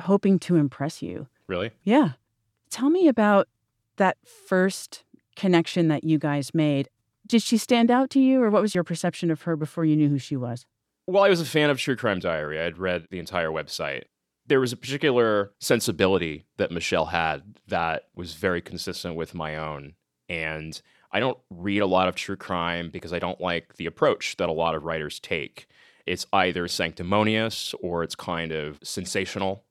hoping 0.00 0.38
to 0.38 0.56
impress 0.56 1.02
you. 1.02 1.26
Really? 1.46 1.70
Yeah. 1.82 2.12
Tell 2.70 2.90
me 2.90 3.08
about 3.08 3.48
that 3.96 4.16
first 4.24 5.04
connection 5.36 5.88
that 5.88 6.04
you 6.04 6.18
guys 6.18 6.54
made. 6.54 6.88
Did 7.26 7.42
she 7.42 7.56
stand 7.56 7.90
out 7.90 8.10
to 8.10 8.20
you, 8.20 8.42
or 8.42 8.50
what 8.50 8.62
was 8.62 8.74
your 8.74 8.84
perception 8.84 9.30
of 9.30 9.42
her 9.42 9.56
before 9.56 9.84
you 9.84 9.96
knew 9.96 10.08
who 10.08 10.18
she 10.18 10.36
was? 10.36 10.64
Well, 11.06 11.24
I 11.24 11.28
was 11.28 11.40
a 11.40 11.44
fan 11.44 11.70
of 11.70 11.78
True 11.78 11.96
Crime 11.96 12.18
Diary. 12.18 12.58
I 12.60 12.64
had 12.64 12.78
read 12.78 13.06
the 13.10 13.18
entire 13.18 13.50
website. 13.50 14.04
There 14.46 14.60
was 14.60 14.72
a 14.72 14.76
particular 14.76 15.52
sensibility 15.60 16.46
that 16.56 16.70
Michelle 16.70 17.06
had 17.06 17.58
that 17.66 18.04
was 18.14 18.34
very 18.34 18.60
consistent 18.60 19.16
with 19.16 19.34
my 19.34 19.56
own. 19.56 19.94
And 20.28 20.80
I 21.12 21.20
don't 21.20 21.38
read 21.50 21.80
a 21.80 21.86
lot 21.86 22.08
of 22.08 22.14
true 22.14 22.36
crime 22.36 22.90
because 22.90 23.12
I 23.12 23.18
don't 23.18 23.40
like 23.40 23.76
the 23.76 23.86
approach 23.86 24.36
that 24.36 24.48
a 24.48 24.52
lot 24.52 24.74
of 24.74 24.84
writers 24.84 25.20
take. 25.20 25.66
It's 26.04 26.26
either 26.32 26.68
sanctimonious 26.68 27.74
or 27.80 28.02
it's 28.02 28.14
kind 28.14 28.52
of 28.52 28.78
sensational. 28.82 29.64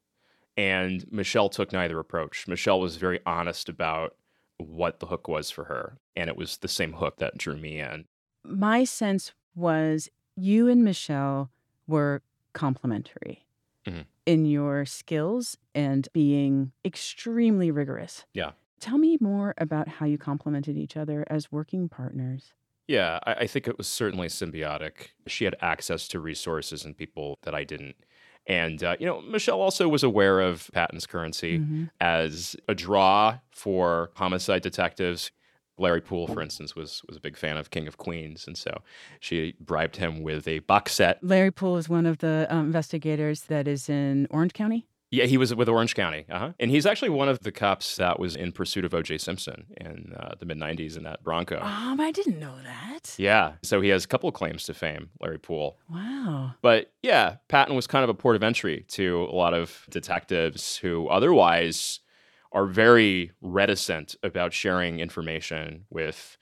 And 0.57 1.05
Michelle 1.11 1.49
took 1.49 1.71
neither 1.73 1.99
approach. 1.99 2.47
Michelle 2.47 2.79
was 2.79 2.95
very 2.97 3.19
honest 3.25 3.67
about 3.69 4.15
what 4.57 4.99
the 4.99 5.07
hook 5.07 5.27
was 5.27 5.51
for 5.51 5.65
her. 5.65 5.97
And 6.15 6.29
it 6.29 6.37
was 6.37 6.57
the 6.57 6.67
same 6.69 6.93
hook 6.93 7.17
that 7.17 7.37
drew 7.37 7.57
me 7.57 7.79
in. 7.79 8.05
My 8.45 8.83
sense 8.85 9.33
was 9.53 10.09
you 10.35 10.67
and 10.69 10.83
Michelle 10.83 11.51
were 11.87 12.21
complementary 12.53 13.45
Mhm. 13.85 14.05
in 14.25 14.45
your 14.45 14.85
skills 14.85 15.57
and 15.73 16.07
being 16.13 16.71
extremely 16.85 17.69
rigorous. 17.71 18.25
Yeah. 18.33 18.51
Tell 18.79 18.97
me 18.97 19.17
more 19.21 19.53
about 19.57 19.87
how 19.87 20.05
you 20.05 20.17
complemented 20.17 20.77
each 20.77 20.97
other 20.97 21.25
as 21.29 21.51
working 21.51 21.87
partners. 21.89 22.53
Yeah, 22.87 23.19
I, 23.25 23.33
I 23.33 23.47
think 23.47 23.67
it 23.67 23.77
was 23.77 23.87
certainly 23.87 24.27
symbiotic. 24.27 25.09
She 25.27 25.45
had 25.45 25.55
access 25.61 26.07
to 26.09 26.19
resources 26.19 26.85
and 26.85 26.95
people 26.95 27.39
that 27.43 27.55
I 27.55 27.63
didn't. 27.63 27.95
And, 28.47 28.83
uh, 28.83 28.95
you 28.99 29.07
know, 29.07 29.21
Michelle 29.21 29.59
also 29.59 29.87
was 29.89 30.03
aware 30.03 30.39
of 30.39 30.69
Patton's 30.71 31.07
currency 31.07 31.57
Mhm. 31.59 31.89
as 31.99 32.55
a 32.67 32.75
draw 32.75 33.39
for 33.49 34.11
homicide 34.15 34.61
detectives. 34.61 35.31
Larry 35.77 35.99
Poole, 35.99 36.27
for 36.27 36.41
instance, 36.41 36.73
was 36.75 37.01
was 37.07 37.17
a 37.17 37.19
big 37.19 37.35
fan 37.35 37.57
of 37.57 37.69
King 37.69 37.85
of 37.87 37.97
Queens, 37.97 38.45
and 38.47 38.55
so 38.57 38.81
she 39.19 39.55
bribed 39.59 39.97
him 39.97 40.21
with 40.21 40.47
a 40.47 40.59
box 40.59 40.93
set. 40.93 41.21
Larry 41.21 41.51
Poole 41.51 41.75
is 41.77 41.89
one 41.89 42.05
of 42.05 42.19
the 42.19 42.47
um, 42.49 42.67
investigators 42.67 43.41
that 43.43 43.67
is 43.67 43.89
in 43.89 44.25
Orange 44.29 44.53
County. 44.53 44.87
Yeah, 45.15 45.25
he 45.25 45.37
was 45.37 45.53
with 45.53 45.69
Orange 45.69 45.95
County, 45.95 46.25
uh-huh. 46.29 46.51
and 46.59 46.69
he's 46.69 46.85
actually 46.85 47.09
one 47.09 47.29
of 47.29 47.39
the 47.39 47.51
cops 47.51 47.95
that 47.95 48.19
was 48.19 48.35
in 48.35 48.51
pursuit 48.51 48.85
of 48.85 48.93
O.J. 48.93 49.17
Simpson 49.19 49.65
in 49.77 50.13
uh, 50.17 50.35
the 50.39 50.45
mid 50.45 50.57
'90s 50.57 50.97
in 50.97 51.03
that 51.03 51.23
Bronco. 51.23 51.59
Um, 51.61 51.99
I 51.99 52.11
didn't 52.11 52.39
know 52.39 52.55
that. 52.63 53.15
Yeah, 53.17 53.53
so 53.63 53.81
he 53.81 53.89
has 53.89 54.05
a 54.05 54.07
couple 54.07 54.29
of 54.29 54.35
claims 54.35 54.65
to 54.65 54.73
fame, 54.73 55.09
Larry 55.21 55.39
Poole. 55.39 55.77
Wow. 55.89 56.53
But 56.61 56.91
yeah, 57.01 57.37
Patton 57.47 57.75
was 57.75 57.87
kind 57.87 58.03
of 58.03 58.09
a 58.09 58.13
port 58.13 58.35
of 58.35 58.43
entry 58.43 58.85
to 58.89 59.23
a 59.23 59.35
lot 59.35 59.53
of 59.53 59.85
detectives 59.89 60.77
who 60.77 61.07
otherwise 61.07 61.99
are 62.51 62.65
very 62.65 63.31
reticent 63.41 64.15
about 64.23 64.53
sharing 64.53 64.99
information 64.99 65.85
with 65.89 66.37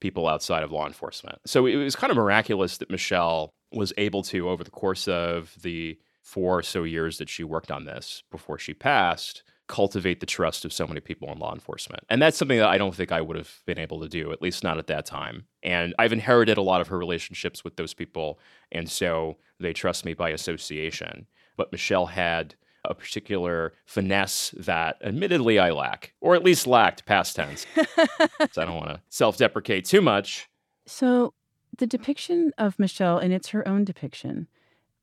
people 0.00 0.26
outside 0.26 0.64
of 0.64 0.72
law 0.72 0.86
enforcement. 0.86 1.38
So 1.46 1.66
it 1.66 1.76
was 1.76 1.94
kind 1.94 2.10
of 2.10 2.16
miraculous 2.16 2.78
that 2.78 2.90
Michelle 2.90 3.50
was 3.72 3.92
able 3.96 4.22
to, 4.24 4.48
over 4.50 4.64
the 4.64 4.70
course 4.70 5.06
of 5.08 5.54
the 5.62 5.98
four 6.22 6.58
or 6.58 6.62
so 6.62 6.84
years 6.84 7.18
that 7.18 7.28
she 7.28 7.44
worked 7.44 7.70
on 7.70 7.84
this 7.84 8.22
before 8.30 8.58
she 8.58 8.72
passed, 8.72 9.42
cultivate 9.66 10.20
the 10.20 10.26
trust 10.26 10.64
of 10.64 10.72
so 10.72 10.86
many 10.86 11.00
people 11.00 11.30
in 11.32 11.38
law 11.38 11.52
enforcement. 11.52 12.04
And 12.10 12.20
that's 12.20 12.36
something 12.36 12.58
that 12.58 12.68
I 12.68 12.78
don't 12.78 12.94
think 12.94 13.12
I 13.12 13.20
would 13.20 13.36
have 13.36 13.60
been 13.64 13.78
able 13.78 14.00
to 14.00 14.08
do, 14.08 14.32
at 14.32 14.42
least 14.42 14.62
not 14.62 14.78
at 14.78 14.86
that 14.88 15.06
time. 15.06 15.46
And 15.62 15.94
I've 15.98 16.12
inherited 16.12 16.58
a 16.58 16.62
lot 16.62 16.80
of 16.80 16.88
her 16.88 16.98
relationships 16.98 17.64
with 17.64 17.76
those 17.76 17.94
people. 17.94 18.38
And 18.70 18.90
so 18.90 19.38
they 19.58 19.72
trust 19.72 20.04
me 20.04 20.14
by 20.14 20.30
association. 20.30 21.26
But 21.56 21.72
Michelle 21.72 22.06
had 22.06 22.54
a 22.84 22.94
particular 22.94 23.72
finesse 23.86 24.54
that 24.58 24.96
admittedly 25.02 25.58
I 25.58 25.70
lack, 25.70 26.14
or 26.20 26.34
at 26.34 26.44
least 26.44 26.66
lacked 26.66 27.06
past 27.06 27.36
tense. 27.36 27.64
so 27.76 28.62
I 28.62 28.64
don't 28.64 28.76
want 28.76 28.88
to 28.88 29.00
self 29.08 29.36
deprecate 29.36 29.84
too 29.84 30.02
much. 30.02 30.48
So 30.86 31.32
the 31.78 31.86
depiction 31.86 32.52
of 32.58 32.78
Michelle, 32.78 33.18
and 33.18 33.32
it's 33.32 33.48
her 33.48 33.66
own 33.66 33.84
depiction, 33.84 34.48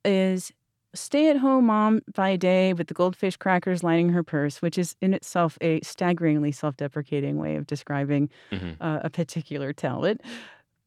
is 0.03 0.51
stay 0.93 1.29
at 1.29 1.37
home 1.37 1.65
mom 1.67 2.01
by 2.15 2.35
day 2.35 2.73
with 2.73 2.87
the 2.87 2.93
goldfish 2.93 3.37
crackers 3.37 3.83
lining 3.83 4.09
her 4.09 4.23
purse, 4.23 4.61
which 4.61 4.77
is 4.77 4.95
in 5.01 5.13
itself 5.13 5.57
a 5.61 5.81
staggeringly 5.81 6.51
self 6.51 6.77
deprecating 6.77 7.37
way 7.37 7.55
of 7.55 7.67
describing 7.67 8.29
Mhm. 8.51 8.75
uh, 8.81 8.99
a 9.03 9.09
particular 9.09 9.73
talent. 9.73 10.21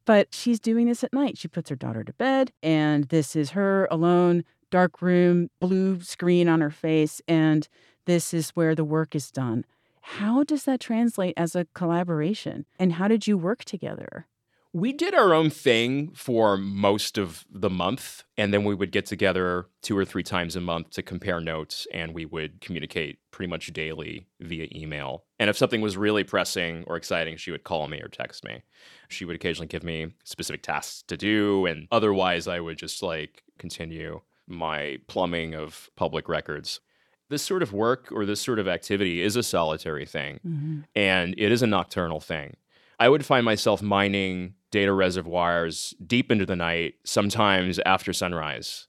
But 0.04 0.34
she's 0.34 0.58
doing 0.58 0.86
this 0.88 1.04
at 1.04 1.12
night. 1.12 1.38
She 1.38 1.46
puts 1.48 1.70
her 1.70 1.76
daughter 1.76 2.02
to 2.02 2.12
bed, 2.14 2.50
and 2.62 3.04
this 3.04 3.36
is 3.36 3.50
her 3.50 3.86
alone, 3.90 4.44
dark 4.70 5.00
room, 5.00 5.48
blue 5.60 6.00
screen 6.00 6.48
on 6.48 6.60
her 6.60 6.70
face, 6.70 7.22
and 7.28 7.68
this 8.06 8.34
is 8.34 8.50
where 8.50 8.74
the 8.74 8.84
work 8.84 9.14
is 9.14 9.30
done. 9.30 9.64
How 10.00 10.42
does 10.42 10.64
that 10.64 10.80
translate 10.80 11.34
as 11.36 11.54
a 11.54 11.66
collaboration? 11.74 12.66
And 12.80 12.94
how 12.94 13.06
did 13.06 13.28
you 13.28 13.38
work 13.38 13.64
together? 13.64 14.26
We 14.74 14.94
did 14.94 15.14
our 15.14 15.34
own 15.34 15.50
thing 15.50 16.12
for 16.14 16.56
most 16.56 17.18
of 17.18 17.44
the 17.50 17.68
month, 17.68 18.24
and 18.38 18.54
then 18.54 18.64
we 18.64 18.74
would 18.74 18.90
get 18.90 19.04
together 19.04 19.66
two 19.82 19.96
or 19.96 20.06
three 20.06 20.22
times 20.22 20.56
a 20.56 20.62
month 20.62 20.90
to 20.92 21.02
compare 21.02 21.40
notes, 21.40 21.86
and 21.92 22.14
we 22.14 22.24
would 22.24 22.62
communicate 22.62 23.18
pretty 23.30 23.50
much 23.50 23.66
daily 23.74 24.26
via 24.40 24.68
email. 24.74 25.24
And 25.38 25.50
if 25.50 25.58
something 25.58 25.82
was 25.82 25.98
really 25.98 26.24
pressing 26.24 26.84
or 26.86 26.96
exciting, 26.96 27.36
she 27.36 27.50
would 27.50 27.64
call 27.64 27.86
me 27.86 28.00
or 28.00 28.08
text 28.08 28.44
me. 28.44 28.62
She 29.10 29.26
would 29.26 29.36
occasionally 29.36 29.66
give 29.68 29.84
me 29.84 30.14
specific 30.24 30.62
tasks 30.62 31.04
to 31.08 31.18
do, 31.18 31.66
and 31.66 31.86
otherwise, 31.90 32.48
I 32.48 32.60
would 32.60 32.78
just 32.78 33.02
like 33.02 33.42
continue 33.58 34.22
my 34.46 34.98
plumbing 35.06 35.54
of 35.54 35.90
public 35.96 36.30
records. 36.30 36.80
This 37.28 37.42
sort 37.42 37.62
of 37.62 37.74
work 37.74 38.08
or 38.10 38.24
this 38.24 38.40
sort 38.40 38.58
of 38.58 38.68
activity 38.68 39.22
is 39.22 39.36
a 39.36 39.42
solitary 39.42 40.04
thing 40.04 40.40
mm-hmm. 40.46 40.80
and 40.94 41.34
it 41.38 41.50
is 41.50 41.62
a 41.62 41.66
nocturnal 41.66 42.20
thing. 42.20 42.56
I 43.02 43.08
would 43.08 43.26
find 43.26 43.44
myself 43.44 43.82
mining 43.82 44.54
data 44.70 44.92
reservoirs 44.92 45.92
deep 46.06 46.30
into 46.30 46.46
the 46.46 46.54
night, 46.54 46.94
sometimes 47.04 47.80
after 47.84 48.12
sunrise. 48.12 48.86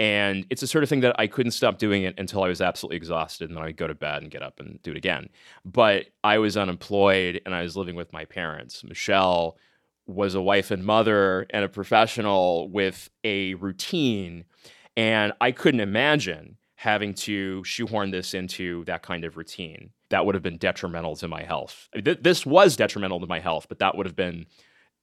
And 0.00 0.44
it's 0.50 0.62
the 0.62 0.66
sort 0.66 0.82
of 0.82 0.90
thing 0.90 1.02
that 1.02 1.14
I 1.16 1.28
couldn't 1.28 1.52
stop 1.52 1.78
doing 1.78 2.02
it 2.02 2.18
until 2.18 2.42
I 2.42 2.48
was 2.48 2.60
absolutely 2.60 2.96
exhausted 2.96 3.48
and 3.48 3.56
then 3.56 3.62
I'd 3.62 3.76
go 3.76 3.86
to 3.86 3.94
bed 3.94 4.20
and 4.20 4.32
get 4.32 4.42
up 4.42 4.58
and 4.58 4.82
do 4.82 4.90
it 4.90 4.96
again. 4.96 5.28
But 5.64 6.06
I 6.24 6.38
was 6.38 6.56
unemployed 6.56 7.40
and 7.46 7.54
I 7.54 7.62
was 7.62 7.76
living 7.76 7.94
with 7.94 8.12
my 8.12 8.24
parents. 8.24 8.82
Michelle 8.82 9.56
was 10.08 10.34
a 10.34 10.42
wife 10.42 10.72
and 10.72 10.84
mother 10.84 11.46
and 11.50 11.64
a 11.64 11.68
professional 11.68 12.68
with 12.68 13.10
a 13.22 13.54
routine. 13.54 14.42
And 14.96 15.34
I 15.40 15.52
couldn't 15.52 15.78
imagine 15.78 16.56
having 16.74 17.14
to 17.14 17.62
shoehorn 17.62 18.10
this 18.10 18.34
into 18.34 18.84
that 18.86 19.02
kind 19.02 19.24
of 19.24 19.36
routine. 19.36 19.90
That 20.12 20.26
would 20.26 20.34
have 20.34 20.42
been 20.42 20.58
detrimental 20.58 21.16
to 21.16 21.26
my 21.26 21.42
health. 21.42 21.88
Th- 21.94 22.18
This 22.20 22.44
was 22.46 22.76
detrimental 22.76 23.18
to 23.20 23.26
my 23.26 23.40
health, 23.40 23.66
but 23.68 23.78
that 23.80 23.96
would 23.96 24.04
have 24.06 24.14
been 24.14 24.44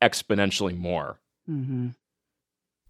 exponentially 0.02 0.78
more. 0.78 1.20
Mm-hmm. 1.50 1.90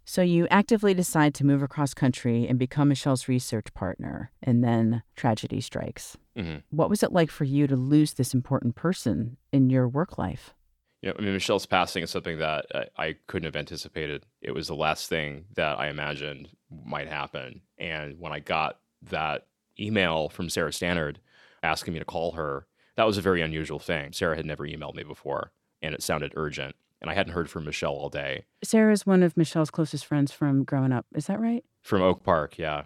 So 0.04 0.22
you 0.22 0.46
actively 0.50 0.92
decide 0.92 1.34
to 1.36 1.46
move 1.46 1.62
across 1.62 1.94
country 1.94 2.46
and 2.46 2.58
become 2.58 2.88
Michelle's 2.88 3.26
research 3.26 3.72
partner, 3.74 4.32
and 4.42 4.62
then 4.62 5.02
tragedy 5.16 5.60
strikes. 5.60 6.18
Mhm. 6.36 6.62
What 6.70 6.90
was 6.90 7.02
it 7.02 7.12
like 7.12 7.30
for 7.30 7.44
you 7.44 7.66
to 7.66 7.76
lose 7.76 8.14
this 8.14 8.34
important 8.34 8.74
person 8.74 9.36
in 9.52 9.70
your 9.70 9.88
work 9.88 10.18
life? 10.18 10.52
You 11.00 11.08
know, 11.10 11.16
I 11.18 11.22
mean, 11.22 11.32
Michelle's 11.32 11.64
passing 11.64 12.02
is 12.02 12.10
something 12.10 12.38
that 12.38 12.66
I, 12.74 13.06
I 13.06 13.16
couldn't 13.28 13.46
have 13.46 13.56
anticipated. 13.56 14.26
It 14.42 14.50
was 14.50 14.66
the 14.68 14.74
last 14.76 15.08
thing 15.08 15.46
that 15.54 15.78
I 15.78 15.88
imagined 15.88 16.50
might 16.84 17.08
happen. 17.08 17.62
And 17.78 18.18
when 18.18 18.32
I 18.32 18.40
got 18.40 18.78
that 19.10 19.46
email 19.78 20.28
from 20.28 20.50
Sarah 20.50 20.72
Stannard 20.72 21.16
asking 21.62 21.94
me 21.94 22.00
to 22.00 22.04
call 22.04 22.32
her, 22.32 22.66
that 22.96 23.06
was 23.06 23.18
a 23.18 23.22
very 23.22 23.42
unusual 23.42 23.78
thing. 23.78 24.12
Sarah 24.12 24.36
had 24.36 24.46
never 24.46 24.66
emailed 24.66 24.94
me 24.94 25.02
before, 25.02 25.52
and 25.80 25.94
it 25.94 26.02
sounded 26.02 26.32
urgent. 26.36 26.76
And 27.00 27.10
I 27.10 27.14
hadn't 27.14 27.32
heard 27.32 27.48
from 27.48 27.64
Michelle 27.64 27.92
all 27.94 28.10
day. 28.10 28.44
Sarah 28.62 28.92
is 28.92 29.06
one 29.06 29.22
of 29.22 29.36
Michelle's 29.36 29.70
closest 29.70 30.04
friends 30.04 30.32
from 30.32 30.64
growing 30.64 30.92
up. 30.92 31.06
Is 31.14 31.26
that 31.26 31.40
right? 31.40 31.64
From 31.80 32.02
Oak 32.02 32.22
Park, 32.22 32.58
yeah. 32.58 32.84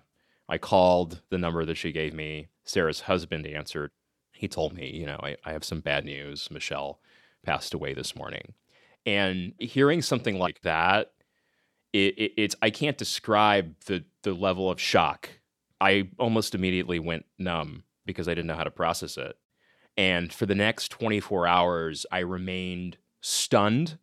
I 0.49 0.59
called 0.59 1.23
the 1.31 1.39
number 1.39 1.65
that 1.65 1.77
she 1.77 1.91
gave 1.91 2.15
me. 2.15 2.49
Sarah's 2.65 3.01
husband 3.01 3.47
answered. 3.47 3.91
He 4.33 4.47
told 4.47 4.73
me, 4.73 4.89
you 4.89 5.07
know, 5.07 5.19
I, 5.21 5.37
I 5.45 5.53
have 5.53 5.65
some 5.65 5.81
bad 5.81 6.05
news. 6.05 6.49
Michelle 6.51 7.01
passed 7.45 7.75
away 7.75 7.93
this 7.93 8.15
morning. 8.15 8.55
And 9.07 9.53
hearing 9.59 10.01
something 10.01 10.39
like 10.39 10.63
that, 10.63 11.13
it, 11.93 12.19
it, 12.19 12.33
it's 12.37 12.57
I 12.63 12.71
can't 12.71 12.99
describe 12.99 13.75
the 13.87 14.05
the 14.23 14.33
level 14.33 14.71
of 14.71 14.81
shock. 14.81 15.29
I 15.81 16.09
almost 16.19 16.55
immediately 16.55 16.99
went 16.99 17.27
numb 17.39 17.85
because 18.07 18.29
I 18.29 18.33
didn't 18.33 18.47
know 18.47 18.57
how 18.57 18.65
to 18.65 18.71
process 18.71 19.17
it. 19.17 19.37
And 19.97 20.33
for 20.33 20.47
the 20.47 20.55
next 20.55 20.89
24 20.89 21.47
hours, 21.47 22.07
I 22.11 22.19
remained 22.21 22.99
stunned 23.21 23.99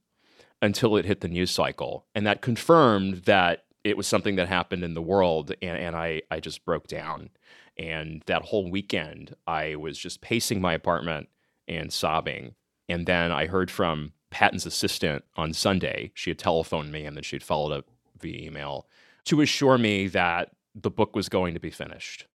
until 0.62 0.96
it 0.96 1.05
hit 1.05 1.22
the 1.22 1.27
news 1.27 1.51
cycle. 1.51 2.05
And 2.15 2.25
that 2.25 2.41
confirmed 2.41 3.24
that 3.25 3.65
it 3.84 3.98
was 3.98 4.08
something 4.08 4.36
that 4.36 4.48
happened 4.48 4.84
in 4.84 4.93
the 4.93 5.01
world. 5.01 5.53
And, 5.62 5.77
and 5.77 5.96
I, 5.96 6.22
I 6.29 6.39
just 6.39 6.65
broke 6.65 6.88
down. 6.88 7.29
And 7.77 8.22
that 8.27 8.43
whole 8.43 8.70
weekend, 8.70 9.36
I 9.48 9.75
was 9.75 9.98
just 9.98 10.22
pacing 10.22 10.62
my 10.62 10.74
apartment 10.74 11.29
and 11.67 11.91
sobbing. 11.91 12.55
And 12.88 13.05
then 13.05 13.31
I 13.31 13.48
heard 13.48 13.72
from 13.72 14.13
Patton's 14.29 14.65
assistant 14.65 15.24
on 15.36 15.53
Sunday. 15.53 16.12
She 16.13 16.29
had 16.29 16.39
telephoned 16.39 16.91
me 16.91 17.05
and 17.05 17.15
then 17.15 17.24
she'd 17.24 17.43
followed 17.43 17.74
up 17.74 17.86
via 18.20 18.48
email 18.48 18.88
to 19.25 19.41
assure 19.41 19.77
me 19.77 20.08
that 20.08 20.51
the 20.75 20.91
book 20.91 21.15
was 21.15 21.29
going 21.29 21.53
to 21.53 21.60
be 21.60 21.70
finished. 21.70 22.27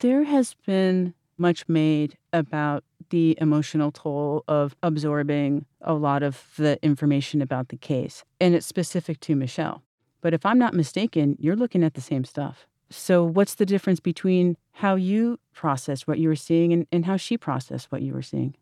There 0.00 0.24
has 0.24 0.54
been 0.66 1.14
much 1.38 1.66
made 1.68 2.18
about 2.32 2.84
the 3.08 3.36
emotional 3.40 3.90
toll 3.90 4.44
of 4.46 4.76
absorbing 4.82 5.64
a 5.80 5.94
lot 5.94 6.22
of 6.22 6.50
the 6.58 6.78
information 6.82 7.40
about 7.40 7.68
the 7.68 7.76
case, 7.76 8.22
and 8.40 8.54
it's 8.54 8.66
specific 8.66 9.20
to 9.20 9.34
Michelle. 9.34 9.82
But 10.20 10.34
if 10.34 10.44
I'm 10.44 10.58
not 10.58 10.74
mistaken, 10.74 11.36
you're 11.38 11.56
looking 11.56 11.82
at 11.82 11.94
the 11.94 12.00
same 12.00 12.24
stuff. 12.24 12.66
So, 12.90 13.24
what's 13.24 13.54
the 13.54 13.66
difference 13.66 14.00
between 14.00 14.56
how 14.72 14.96
you 14.96 15.38
processed 15.54 16.06
what 16.06 16.18
you 16.18 16.28
were 16.28 16.36
seeing 16.36 16.72
and, 16.72 16.86
and 16.92 17.06
how 17.06 17.16
she 17.16 17.38
processed 17.38 17.90
what 17.90 18.02
you 18.02 18.12
were 18.12 18.22
seeing? 18.22 18.54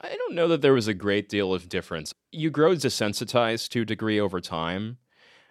I 0.00 0.16
don't 0.16 0.34
know 0.34 0.48
that 0.48 0.62
there 0.62 0.72
was 0.72 0.88
a 0.88 0.94
great 0.94 1.28
deal 1.28 1.52
of 1.52 1.68
difference. 1.68 2.14
You 2.30 2.50
grow 2.50 2.72
desensitized 2.72 3.68
to 3.70 3.82
a 3.82 3.84
degree 3.84 4.20
over 4.20 4.40
time. 4.40 4.98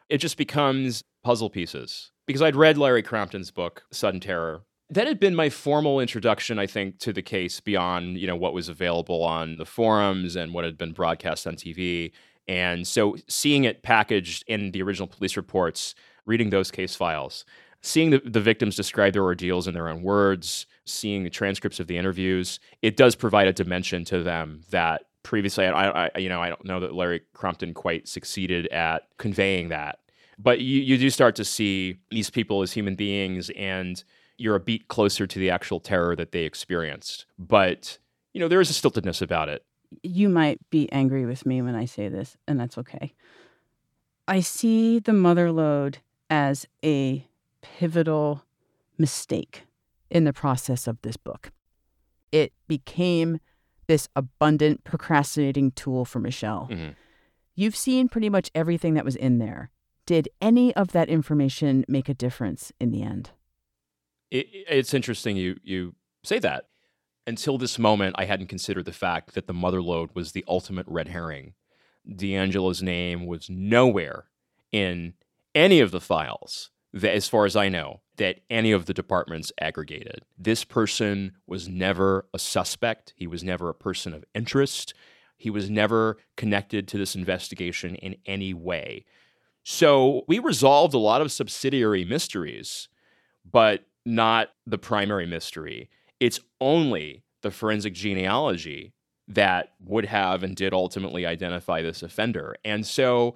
It 0.10 0.18
just 0.18 0.38
becomes 0.38 1.04
puzzle 1.24 1.50
pieces. 1.50 2.11
Because 2.26 2.42
I'd 2.42 2.56
read 2.56 2.78
Larry 2.78 3.04
Crompton's 3.04 3.52
book, 3.52 3.84
Sudden 3.92 4.20
Terror. 4.20 4.62
That 4.90 5.08
had 5.08 5.20
been 5.20 5.36
my 5.36 5.50
formal 5.50 6.00
introduction, 6.00 6.60
I 6.60 6.68
think, 6.68 7.00
to 7.00 7.14
the 7.14 7.22
case 7.22 7.60
beyond, 7.60 8.18
you 8.18 8.28
know, 8.28 8.36
what 8.36 8.54
was 8.54 8.68
available 8.68 9.24
on 9.24 9.56
the 9.58 9.66
forums 9.66 10.36
and 10.36 10.54
what 10.54 10.66
had 10.66 10.78
been 10.78 10.92
broadcast 10.92 11.48
on 11.48 11.56
TV. 11.56 12.12
And 12.48 12.86
so 12.86 13.16
seeing 13.28 13.64
it 13.64 13.84
packaged 13.84 14.44
in 14.48 14.72
the 14.72 14.82
original 14.82 15.08
police 15.08 15.38
reports, 15.38 15.96
reading 16.26 16.50
those 16.50 16.72
case 16.72 16.96
files, 16.96 17.46
seeing 17.82 18.10
the, 18.10 18.22
the 18.26 18.42
victims 18.42 18.76
describe 18.76 19.14
their 19.14 19.24
ordeals 19.24 19.68
in 19.68 19.74
their 19.74 19.88
own 19.88 20.04
words, 20.04 20.66
seeing 20.86 21.24
the 21.24 21.30
transcripts 21.30 21.80
of 21.80 21.88
the 21.88 21.98
interviews, 21.98 22.60
it 22.82 22.98
does 22.98 23.16
provide 23.16 23.48
a 23.48 23.54
dimension 23.54 24.04
to 24.06 24.24
them 24.24 24.62
that 24.70 25.04
previously, 25.24 25.66
I, 25.66 26.08
I 26.08 26.18
you 26.18 26.30
know, 26.30 26.42
I 26.42 26.50
don't 26.50 26.66
know 26.66 26.80
that 26.80 26.94
Larry 26.94 27.22
Crompton 27.34 27.74
quite 27.74 28.08
succeeded 28.08 28.68
at 28.68 29.04
conveying 29.18 29.70
that. 29.70 30.00
But 30.38 30.62
you, 30.62 30.82
you 30.82 30.98
do 30.98 31.10
start 31.10 31.36
to 31.36 31.46
see 31.46 31.98
these 32.10 32.30
people 32.30 32.62
as 32.62 32.72
human 32.72 32.96
beings, 32.96 33.50
and 33.52 34.04
you're 34.38 34.56
a 34.56 34.60
beat 34.60 34.88
closer 34.88 35.28
to 35.28 35.40
the 35.40 35.50
actual 35.50 35.80
terror 35.80 36.16
that 36.16 36.32
they 36.32 36.44
experienced. 36.44 37.26
But 37.38 37.98
you 38.34 38.40
know, 38.40 38.48
there 38.48 38.62
is 38.62 38.70
a 38.70 38.74
stiltedness 38.74 39.22
about 39.22 39.50
it. 39.50 39.66
You 40.04 40.30
might 40.30 40.58
be 40.70 40.90
angry 40.92 41.26
with 41.26 41.46
me 41.46 41.62
when 41.62 41.76
I 41.76 41.86
say 41.86 42.08
this, 42.08 42.38
and 42.48 42.60
that's 42.60 42.78
okay. 42.78 43.14
I 44.28 44.40
see 44.40 45.00
the 45.00 45.14
mother 45.14 45.52
lode 45.52 45.98
as 46.30 46.66
a 46.84 47.28
pivotal 47.62 48.46
mistake 48.98 49.64
in 50.10 50.24
the 50.24 50.34
process 50.34 50.88
of 50.88 51.02
this 51.02 51.18
book. 51.18 51.52
It 52.32 52.54
became 52.68 53.40
this 53.88 54.08
abundant 54.16 54.86
procrastinating 54.86 55.72
tool 55.72 56.06
for 56.06 56.20
Michelle. 56.20 56.70
Mhm. 56.72 56.96
You've 57.56 57.76
seen 57.76 58.08
pretty 58.08 58.30
much 58.30 58.50
everything 58.56 58.94
that 58.94 59.04
was 59.04 59.18
in 59.18 59.40
there. 59.40 59.70
Did 60.06 60.30
any 60.42 60.76
of 60.76 60.92
that 60.92 61.10
information 61.10 61.86
make 61.88 62.10
a 62.10 62.14
difference 62.14 62.72
in 62.80 62.92
the 62.92 63.04
end? 63.04 63.32
It, 64.30 64.48
it's 64.52 64.94
interesting 64.94 65.38
you 65.38 65.58
you 65.64 65.96
say 66.24 66.40
that. 66.40 66.66
Until 67.28 67.58
this 67.58 67.78
moment, 67.78 68.16
I 68.18 68.26
hadn't 68.26 68.48
considered 68.48 68.86
the 68.86 68.92
fact 68.92 69.36
that 69.36 69.46
the 69.46 69.54
mother 69.54 69.82
lode 69.82 70.10
was 70.16 70.32
the 70.32 70.44
ultimate 70.48 70.88
red 70.88 71.08
herring. 71.08 71.54
D'Angelo's 72.16 72.82
name 72.82 73.28
was 73.28 73.50
nowhere 73.50 74.26
in 74.72 75.14
any 75.54 75.80
of 75.82 75.92
the 75.92 76.02
files, 76.02 76.72
that, 76.94 77.14
as 77.14 77.28
far 77.28 77.46
as 77.46 77.56
I 77.56 77.70
know, 77.70 78.02
that 78.18 78.40
any 78.50 78.72
of 78.72 78.86
the 78.86 78.94
departments 78.94 79.52
aggregated. 79.60 80.26
This 80.38 80.64
person 80.64 81.34
was 81.46 81.68
never 81.68 82.26
a 82.34 82.40
suspect. 82.40 83.14
He 83.16 83.28
was 83.28 83.44
never 83.44 83.70
a 83.70 83.76
person 83.76 84.14
of 84.14 84.26
interest. 84.34 84.94
He 85.38 85.50
was 85.50 85.70
never 85.70 86.18
connected 86.38 86.88
to 86.88 86.98
this 86.98 87.16
investigation 87.16 87.96
in 87.96 88.16
any 88.26 88.54
way. 88.54 89.06
So 89.64 90.24
we 90.28 90.40
resolved 90.40 90.94
a 90.94 91.00
lot 91.00 91.22
of 91.22 91.32
subsidiary 91.32 92.04
mysteries, 92.06 92.88
but 93.50 93.86
not 94.06 94.50
the 94.66 94.78
primary 94.78 95.28
mystery. 95.28 95.90
It's 96.20 96.40
only 96.60 97.24
the 97.42 97.52
forensic 97.52 97.94
genealogy 97.94 98.94
that 99.28 99.74
would 99.86 100.06
have 100.06 100.44
and 100.44 100.56
did 100.56 100.74
ultimately 100.74 101.26
identify 101.26 101.82
this 101.82 102.04
offender. 102.04 102.56
And 102.66 102.86
so, 102.86 103.36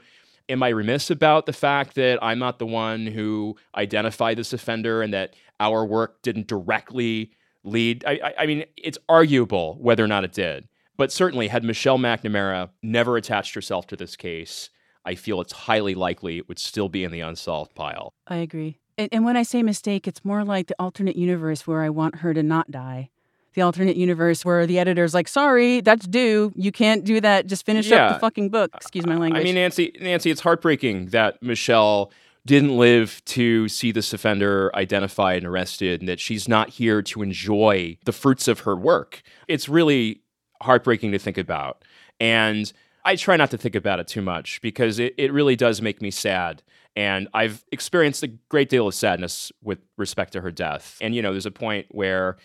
am 0.50 0.62
I 0.62 0.70
remiss 0.70 1.10
about 1.10 1.46
the 1.46 1.54
fact 1.54 1.96
that 1.96 2.20
I'm 2.22 2.40
not 2.40 2.60
the 2.60 2.66
one 2.66 3.08
who 3.08 3.56
identified 3.76 4.38
this 4.38 4.54
offender 4.54 5.02
and 5.02 5.14
that 5.14 5.36
our 5.60 5.86
work 5.86 6.22
didn't 6.22 6.48
directly 6.48 7.32
lead? 7.64 8.04
I, 8.06 8.20
I, 8.24 8.34
I 8.40 8.46
mean, 8.46 8.66
it's 8.78 8.98
arguable 9.10 9.78
whether 9.80 10.04
or 10.04 10.08
not 10.08 10.24
it 10.24 10.34
did. 10.34 10.68
But 10.98 11.12
certainly, 11.12 11.50
had 11.50 11.64
Michelle 11.64 11.98
McNamara 11.98 12.70
never 12.82 13.18
attached 13.18 13.54
herself 13.54 13.86
to 13.88 13.98
this 13.98 14.16
case, 14.16 14.70
I 15.06 15.16
feel 15.16 15.42
it's 15.42 15.54
highly 15.54 15.96
likely 15.96 16.38
it 16.38 16.48
would 16.48 16.60
still 16.60 16.90
be 16.90 17.04
in 17.04 17.12
the 17.12 17.22
unsolved 17.22 17.76
pile. 17.76 18.14
I 18.28 18.38
agree. 18.38 18.78
And, 18.98 19.10
and 19.12 19.26
when 19.26 19.38
I 19.38 19.44
say 19.44 19.62
mistake, 19.62 20.08
it's 20.08 20.24
more 20.24 20.44
like 20.44 20.68
the 20.68 20.76
alternate 20.80 21.16
universe 21.16 21.68
where 21.68 21.82
I 21.82 21.90
want 21.90 22.18
her 22.18 22.34
to 22.34 22.42
not 22.42 22.72
die. 22.72 23.10
The 23.54 23.62
alternate 23.62 23.96
universe 23.96 24.44
where 24.44 24.66
the 24.66 24.80
editor's 24.80 25.14
like, 25.14 25.30
sorry, 25.30 25.80
that's 25.80 26.06
due. 26.06 26.52
You 26.56 26.72
can't 26.72 27.06
do 27.06 27.22
that. 27.22 27.48
Just 27.48 27.66
finish 27.66 27.90
up 27.92 28.14
the 28.14 28.20
fucking 28.20 28.50
book. 28.50 28.72
Excuse 28.76 29.06
my 29.06 29.16
language. 29.16 29.40
I 29.40 29.44
mean, 29.44 29.56
Nancy, 29.56 29.94
Nancy, 30.02 30.30
it's 30.30 30.42
heartbreaking 30.42 31.08
that 31.08 31.42
Michelle 31.42 32.12
didn't 32.46 32.78
live 32.78 33.24
to 33.26 33.68
see 33.70 33.92
this 33.92 34.14
offender 34.14 34.72
identified 34.76 35.38
and 35.38 35.48
arrested, 35.48 36.02
and 36.02 36.10
that 36.10 36.20
she's 36.20 36.48
not 36.48 36.70
here 36.70 37.02
to 37.02 37.24
enjoy 37.24 37.98
the 38.06 38.12
fruits 38.12 38.48
of 38.48 38.62
her 38.62 38.76
work. 38.76 39.22
It's 39.48 39.68
really 39.70 40.22
heartbreaking 40.62 41.12
to 41.14 41.20
think 41.20 41.38
about. 41.38 41.84
And 42.20 42.72
I 43.06 43.16
try 43.16 43.38
not 43.38 43.52
to 43.52 43.58
think 43.58 43.76
about 43.76 44.00
it 44.00 44.08
too 44.08 44.24
much 44.24 44.60
because 44.62 44.98
it, 44.98 45.14
it 45.18 45.32
really 45.32 45.56
does 45.56 45.82
make 45.82 46.02
me 46.02 46.10
sad. 46.10 46.64
And 46.96 47.28
I've 47.34 47.64
experienced 47.72 48.24
a 48.24 48.28
great 48.28 48.68
deal 48.68 48.88
of 48.88 48.96
sadness 48.96 49.52
with 49.62 49.80
respect 49.96 50.34
to 50.34 50.42
her 50.42 50.50
death. 50.50 50.98
And, 51.02 51.14
you 51.14 51.22
know, 51.22 51.32
there's 51.32 51.46
a 51.46 51.52
point 51.52 51.86
where 51.92 52.38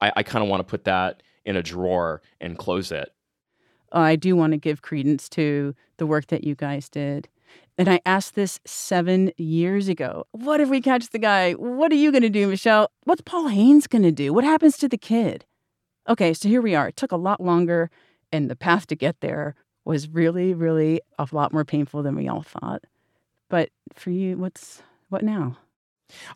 I, 0.00 0.12
I 0.16 0.22
kind 0.22 0.42
of 0.42 0.48
want 0.48 0.60
to 0.60 0.64
put 0.64 0.84
that 0.84 1.22
in 1.44 1.54
a 1.54 1.62
drawer 1.62 2.22
and 2.40 2.56
close 2.56 2.90
it. 2.90 3.10
I 3.92 4.16
do 4.16 4.34
want 4.36 4.52
to 4.52 4.58
give 4.58 4.82
credence 4.82 5.28
to 5.30 5.74
the 5.98 6.06
work 6.06 6.28
that 6.28 6.44
you 6.44 6.54
guys 6.54 6.88
did. 6.88 7.28
And 7.78 7.88
I 7.88 8.00
asked 8.06 8.34
this 8.34 8.58
seven 8.64 9.32
years 9.36 9.88
ago. 9.88 10.26
What 10.32 10.60
if 10.60 10.70
we 10.70 10.80
catch 10.80 11.10
the 11.10 11.18
guy? 11.18 11.52
What 11.52 11.92
are 11.92 11.96
you 11.96 12.10
going 12.10 12.22
to 12.22 12.30
do, 12.30 12.46
Michelle? 12.46 12.90
What's 13.04 13.20
Paul 13.20 13.48
Haynes 13.48 13.86
going 13.86 14.02
to 14.02 14.12
do? 14.12 14.32
What 14.32 14.44
happens 14.44 14.78
to 14.78 14.88
the 14.88 14.96
kid? 14.96 15.44
Okay, 16.08 16.32
so 16.32 16.48
here 16.48 16.62
we 16.62 16.74
are. 16.74 16.88
It 16.88 16.96
took 16.96 17.12
a 17.12 17.16
lot 17.16 17.40
longer, 17.40 17.90
and 18.32 18.50
the 18.50 18.56
path 18.56 18.86
to 18.88 18.96
get 18.96 19.20
there 19.20 19.54
was 19.86 20.08
really, 20.08 20.52
really 20.52 21.00
a 21.18 21.26
lot 21.32 21.52
more 21.52 21.64
painful 21.64 22.02
than 22.02 22.16
we 22.16 22.28
all 22.28 22.42
thought. 22.42 22.82
But 23.48 23.70
for 23.94 24.10
you, 24.10 24.36
what's 24.36 24.82
what 25.08 25.22
now? 25.22 25.56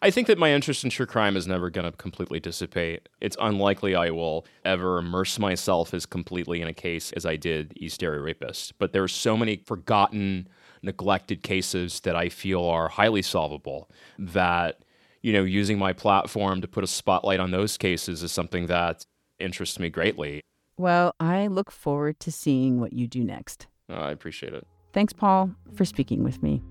I 0.03 0.11
think 0.11 0.27
that 0.27 0.39
my 0.39 0.53
interest 0.53 0.83
in 0.83 0.91
true 0.91 1.07
crime 1.07 1.37
is 1.37 1.47
never 1.47 1.71
going 1.71 1.91
to 1.91 1.97
completely 1.97 2.41
dissipate. 2.41 3.09
It's 3.21 3.37
unlikely 3.41 3.95
I 3.95 4.11
will 4.11 4.47
ever 4.65 4.99
immerse 4.99 5.39
myself 5.39 5.95
as 5.95 6.07
completely 6.07 6.61
in 6.61 6.69
a 6.69 6.73
case 6.73 7.13
as 7.13 7.27
I 7.27 7.37
did 7.37 7.73
East 7.77 8.03
Area 8.03 8.21
Rapist. 8.21 8.79
But 8.79 8.93
there 8.93 9.03
are 9.03 9.09
so 9.09 9.37
many 9.37 9.57
forgotten, 9.57 10.49
neglected 10.83 11.43
cases 11.43 12.01
that 12.01 12.17
I 12.17 12.29
feel 12.29 12.65
are 12.65 12.89
highly 12.89 13.23
solvable 13.23 13.91
that, 14.19 14.85
you 15.23 15.33
know, 15.33 15.43
using 15.43 15.79
my 15.79 15.93
platform 15.93 16.61
to 16.63 16.69
put 16.69 16.85
a 16.85 16.89
spotlight 16.89 17.39
on 17.41 17.51
those 17.51 17.77
cases 17.77 18.23
is 18.23 18.33
something 18.33 18.67
that 18.67 19.05
interests 19.39 19.79
me 19.79 19.89
greatly. 19.89 20.41
Well, 20.81 21.15
I 21.21 21.49
look 21.49 21.71
forward 21.71 22.21
to 22.21 22.33
seeing 22.33 22.81
what 22.81 22.95
you 22.95 23.07
do 23.07 23.23
next. 23.23 23.67
Uh, 23.91 23.97
I 23.97 24.13
appreciate 24.13 24.55
it. 24.55 24.67
Thanks, 24.95 25.13
Paul, 25.13 25.51
for 25.75 25.85
speaking 25.85 26.25
with 26.25 26.43
me. 26.43 26.63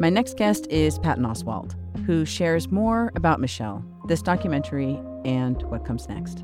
My 0.00 0.10
next 0.10 0.36
guest 0.36 0.66
is 0.70 0.98
Patton 0.98 1.22
Oswalt, 1.22 1.76
who 2.04 2.24
shares 2.24 2.72
more 2.72 3.12
about 3.14 3.38
Michelle, 3.38 3.84
this 4.08 4.22
documentary, 4.22 4.98
and 5.24 5.62
what 5.70 5.84
comes 5.84 6.08
next. 6.08 6.42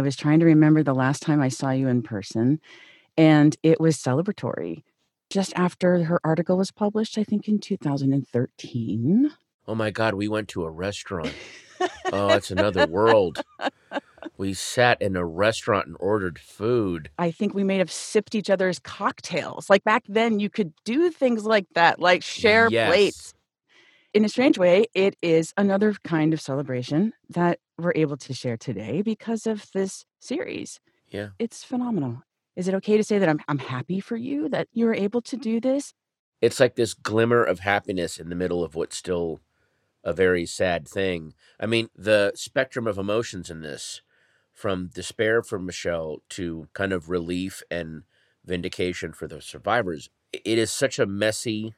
I 0.00 0.02
was 0.02 0.16
trying 0.16 0.40
to 0.40 0.46
remember 0.46 0.82
the 0.82 0.94
last 0.94 1.20
time 1.20 1.42
I 1.42 1.48
saw 1.48 1.72
you 1.72 1.86
in 1.86 2.00
person, 2.00 2.58
and 3.18 3.54
it 3.62 3.78
was 3.78 3.98
celebratory 3.98 4.82
just 5.28 5.52
after 5.54 6.04
her 6.04 6.18
article 6.24 6.56
was 6.56 6.70
published, 6.70 7.18
I 7.18 7.24
think 7.24 7.46
in 7.48 7.58
2013. 7.58 9.30
Oh 9.68 9.74
my 9.74 9.90
God, 9.90 10.14
we 10.14 10.26
went 10.26 10.48
to 10.48 10.64
a 10.64 10.70
restaurant. 10.70 11.34
Oh, 12.10 12.32
it's 12.32 12.50
another 12.50 12.86
world. 12.86 13.44
We 14.38 14.54
sat 14.54 15.02
in 15.02 15.16
a 15.16 15.24
restaurant 15.26 15.86
and 15.86 15.96
ordered 16.00 16.38
food. 16.38 17.10
I 17.18 17.30
think 17.30 17.52
we 17.52 17.62
may 17.62 17.76
have 17.76 17.92
sipped 17.92 18.34
each 18.34 18.48
other's 18.48 18.78
cocktails. 18.78 19.68
Like 19.68 19.84
back 19.84 20.04
then, 20.08 20.40
you 20.40 20.48
could 20.48 20.72
do 20.86 21.10
things 21.10 21.44
like 21.44 21.66
that, 21.74 22.00
like 22.00 22.22
share 22.22 22.70
Yes. 22.70 22.86
plates. 22.86 23.34
In 24.14 24.24
a 24.24 24.30
strange 24.30 24.56
way, 24.58 24.86
it 24.94 25.14
is 25.20 25.52
another 25.58 25.94
kind 26.04 26.32
of 26.32 26.40
celebration 26.40 27.12
that 27.28 27.58
we're 27.82 27.92
able 27.94 28.16
to 28.16 28.34
share 28.34 28.56
today 28.56 29.02
because 29.02 29.46
of 29.46 29.70
this 29.72 30.04
series. 30.18 30.80
Yeah. 31.08 31.28
It's 31.38 31.64
phenomenal. 31.64 32.22
Is 32.56 32.68
it 32.68 32.74
okay 32.74 32.96
to 32.96 33.04
say 33.04 33.18
that 33.18 33.28
I'm, 33.28 33.40
I'm 33.48 33.58
happy 33.58 34.00
for 34.00 34.16
you 34.16 34.48
that 34.50 34.68
you 34.72 34.86
were 34.86 34.94
able 34.94 35.22
to 35.22 35.36
do 35.36 35.60
this? 35.60 35.94
It's 36.40 36.60
like 36.60 36.76
this 36.76 36.94
glimmer 36.94 37.42
of 37.42 37.60
happiness 37.60 38.18
in 38.18 38.28
the 38.28 38.34
middle 38.34 38.64
of 38.64 38.74
what's 38.74 38.96
still 38.96 39.40
a 40.02 40.12
very 40.12 40.46
sad 40.46 40.88
thing. 40.88 41.34
I 41.58 41.66
mean, 41.66 41.88
the 41.94 42.32
spectrum 42.34 42.86
of 42.86 42.98
emotions 42.98 43.50
in 43.50 43.60
this, 43.60 44.02
from 44.52 44.90
despair 44.92 45.42
for 45.42 45.58
Michelle 45.58 46.18
to 46.30 46.68
kind 46.72 46.92
of 46.92 47.08
relief 47.08 47.62
and 47.70 48.02
vindication 48.44 49.12
for 49.12 49.26
the 49.26 49.40
survivors, 49.40 50.08
it 50.32 50.58
is 50.58 50.72
such 50.72 50.98
a 50.98 51.06
messy, 51.06 51.74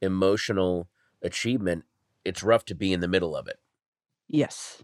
emotional 0.00 0.88
achievement. 1.22 1.84
It's 2.24 2.42
rough 2.42 2.64
to 2.66 2.74
be 2.74 2.92
in 2.92 3.00
the 3.00 3.08
middle 3.08 3.36
of 3.36 3.46
it. 3.46 3.58
Yes. 4.26 4.82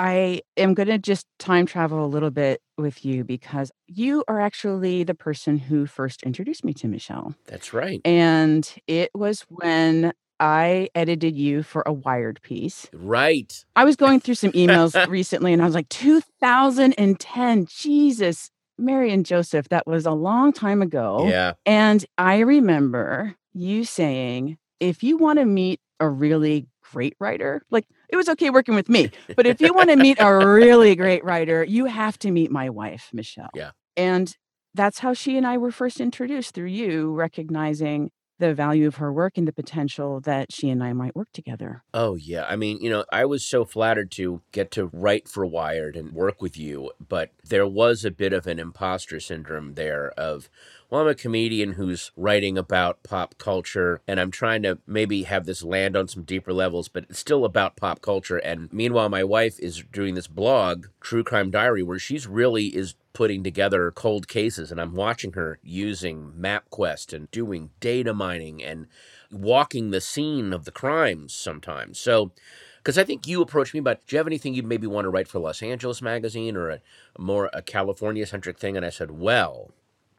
I 0.00 0.40
am 0.56 0.72
going 0.72 0.88
to 0.88 0.96
just 0.96 1.26
time 1.38 1.66
travel 1.66 2.02
a 2.02 2.08
little 2.08 2.30
bit 2.30 2.62
with 2.78 3.04
you 3.04 3.22
because 3.22 3.70
you 3.86 4.24
are 4.28 4.40
actually 4.40 5.04
the 5.04 5.14
person 5.14 5.58
who 5.58 5.84
first 5.84 6.22
introduced 6.22 6.64
me 6.64 6.72
to 6.72 6.88
Michelle. 6.88 7.34
That's 7.46 7.74
right. 7.74 8.00
And 8.06 8.66
it 8.86 9.10
was 9.14 9.42
when 9.50 10.14
I 10.40 10.88
edited 10.94 11.36
you 11.36 11.62
for 11.62 11.82
a 11.84 11.92
Wired 11.92 12.40
piece. 12.40 12.88
Right. 12.94 13.62
I 13.76 13.84
was 13.84 13.96
going 13.96 14.20
through 14.20 14.36
some 14.36 14.52
emails 14.52 15.06
recently 15.10 15.52
and 15.52 15.60
I 15.60 15.66
was 15.66 15.74
like, 15.74 15.90
2010, 15.90 17.66
Jesus, 17.66 18.50
Mary 18.78 19.12
and 19.12 19.26
Joseph, 19.26 19.68
that 19.68 19.86
was 19.86 20.06
a 20.06 20.12
long 20.12 20.54
time 20.54 20.80
ago. 20.80 21.28
Yeah. 21.28 21.52
And 21.66 22.06
I 22.16 22.38
remember 22.38 23.36
you 23.52 23.84
saying, 23.84 24.56
if 24.80 25.02
you 25.02 25.18
want 25.18 25.40
to 25.40 25.44
meet 25.44 25.78
a 26.00 26.08
really 26.08 26.68
great 26.92 27.16
writer, 27.20 27.62
like 27.70 27.86
it 28.08 28.16
was 28.16 28.28
okay 28.28 28.50
working 28.50 28.74
with 28.74 28.88
me, 28.88 29.10
but 29.36 29.46
if 29.46 29.60
you 29.60 29.72
want 29.72 29.90
to 29.90 29.96
meet 29.96 30.18
a 30.20 30.46
really 30.46 30.94
great 30.96 31.24
writer, 31.24 31.64
you 31.64 31.86
have 31.86 32.18
to 32.20 32.30
meet 32.30 32.50
my 32.50 32.68
wife, 32.70 33.10
Michelle. 33.12 33.50
Yeah. 33.54 33.70
And 33.96 34.36
that's 34.74 35.00
how 35.00 35.14
she 35.14 35.36
and 35.36 35.46
I 35.46 35.58
were 35.58 35.72
first 35.72 36.00
introduced 36.00 36.54
through 36.54 36.66
you 36.66 37.12
recognizing 37.12 38.10
the 38.38 38.54
value 38.54 38.86
of 38.86 38.96
her 38.96 39.12
work 39.12 39.36
and 39.36 39.46
the 39.46 39.52
potential 39.52 40.18
that 40.22 40.50
she 40.50 40.70
and 40.70 40.82
I 40.82 40.94
might 40.94 41.14
work 41.14 41.28
together. 41.34 41.82
Oh, 41.92 42.14
yeah. 42.14 42.46
I 42.48 42.56
mean, 42.56 42.80
you 42.80 42.88
know, 42.88 43.04
I 43.12 43.26
was 43.26 43.44
so 43.44 43.66
flattered 43.66 44.10
to 44.12 44.40
get 44.50 44.70
to 44.72 44.86
write 44.86 45.28
for 45.28 45.44
Wired 45.44 45.94
and 45.94 46.12
work 46.12 46.40
with 46.40 46.56
you, 46.56 46.90
but 47.06 47.32
there 47.44 47.66
was 47.66 48.04
a 48.04 48.10
bit 48.10 48.32
of 48.32 48.46
an 48.46 48.58
imposter 48.58 49.20
syndrome 49.20 49.74
there 49.74 50.12
of, 50.12 50.48
well, 50.90 51.02
I'm 51.02 51.08
a 51.08 51.14
comedian 51.14 51.74
who's 51.74 52.10
writing 52.16 52.58
about 52.58 53.04
pop 53.04 53.38
culture 53.38 54.00
and 54.08 54.18
I'm 54.18 54.32
trying 54.32 54.64
to 54.64 54.78
maybe 54.88 55.22
have 55.22 55.46
this 55.46 55.62
land 55.62 55.96
on 55.96 56.08
some 56.08 56.24
deeper 56.24 56.52
levels, 56.52 56.88
but 56.88 57.04
it's 57.08 57.20
still 57.20 57.44
about 57.44 57.76
pop 57.76 58.02
culture. 58.02 58.38
And 58.38 58.72
meanwhile, 58.72 59.08
my 59.08 59.22
wife 59.22 59.60
is 59.60 59.84
doing 59.92 60.16
this 60.16 60.26
blog, 60.26 60.86
True 61.00 61.22
Crime 61.22 61.52
Diary, 61.52 61.84
where 61.84 62.00
she's 62.00 62.26
really 62.26 62.66
is 62.66 62.96
putting 63.12 63.44
together 63.44 63.92
cold 63.92 64.26
cases 64.26 64.72
and 64.72 64.80
I'm 64.80 64.96
watching 64.96 65.34
her 65.34 65.60
using 65.62 66.32
MapQuest 66.36 67.12
and 67.12 67.30
doing 67.30 67.70
data 67.78 68.12
mining 68.12 68.60
and 68.60 68.88
walking 69.30 69.90
the 69.90 70.00
scene 70.00 70.52
of 70.52 70.64
the 70.64 70.72
crimes 70.72 71.32
sometimes. 71.32 72.00
So, 72.00 72.32
because 72.78 72.98
I 72.98 73.04
think 73.04 73.28
you 73.28 73.42
approached 73.42 73.74
me 73.74 73.80
about, 73.80 74.06
do 74.06 74.16
you 74.16 74.18
have 74.18 74.26
anything 74.26 74.54
you 74.54 74.62
maybe 74.64 74.86
want 74.86 75.04
to 75.04 75.10
write 75.10 75.28
for 75.28 75.38
Los 75.38 75.62
Angeles 75.62 76.02
Magazine 76.02 76.56
or 76.56 76.70
a, 76.70 76.80
a 77.14 77.20
more 77.20 77.50
a 77.52 77.62
California 77.62 78.26
centric 78.26 78.58
thing? 78.58 78.76
And 78.76 78.86
I 78.86 78.90
said, 78.90 79.10
well, 79.10 79.70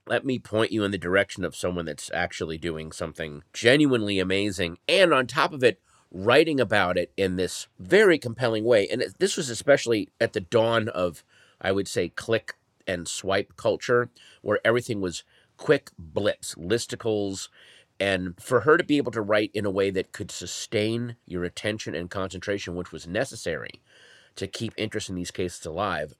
let 0.07 0.25
me 0.25 0.39
point 0.39 0.71
you 0.71 0.83
in 0.83 0.91
the 0.91 0.97
direction 0.97 1.43
of 1.43 1.55
someone 1.55 1.85
that's 1.85 2.11
actually 2.13 2.57
doing 2.57 2.91
something 2.91 3.43
genuinely 3.53 4.19
amazing. 4.19 4.77
And 4.87 5.13
on 5.13 5.27
top 5.27 5.53
of 5.53 5.63
it, 5.63 5.79
writing 6.11 6.59
about 6.59 6.97
it 6.97 7.11
in 7.15 7.37
this 7.37 7.67
very 7.79 8.17
compelling 8.17 8.65
way. 8.65 8.87
And 8.87 9.03
this 9.19 9.37
was 9.37 9.49
especially 9.49 10.09
at 10.19 10.33
the 10.33 10.41
dawn 10.41 10.89
of, 10.89 11.23
I 11.61 11.71
would 11.71 11.87
say, 11.87 12.09
click 12.09 12.55
and 12.87 13.07
swipe 13.07 13.55
culture, 13.55 14.09
where 14.41 14.59
everything 14.65 14.99
was 15.01 15.23
quick 15.55 15.91
blips, 15.97 16.55
listicles. 16.55 17.47
And 17.99 18.33
for 18.41 18.61
her 18.61 18.77
to 18.77 18.83
be 18.83 18.97
able 18.97 19.11
to 19.11 19.21
write 19.21 19.51
in 19.53 19.65
a 19.65 19.71
way 19.71 19.91
that 19.91 20.11
could 20.11 20.31
sustain 20.31 21.15
your 21.25 21.43
attention 21.43 21.93
and 21.93 22.09
concentration, 22.09 22.75
which 22.75 22.91
was 22.91 23.07
necessary 23.07 23.81
to 24.35 24.47
keep 24.47 24.73
interest 24.75 25.09
in 25.09 25.15
these 25.15 25.31
cases 25.31 25.65
alive, 25.65 26.15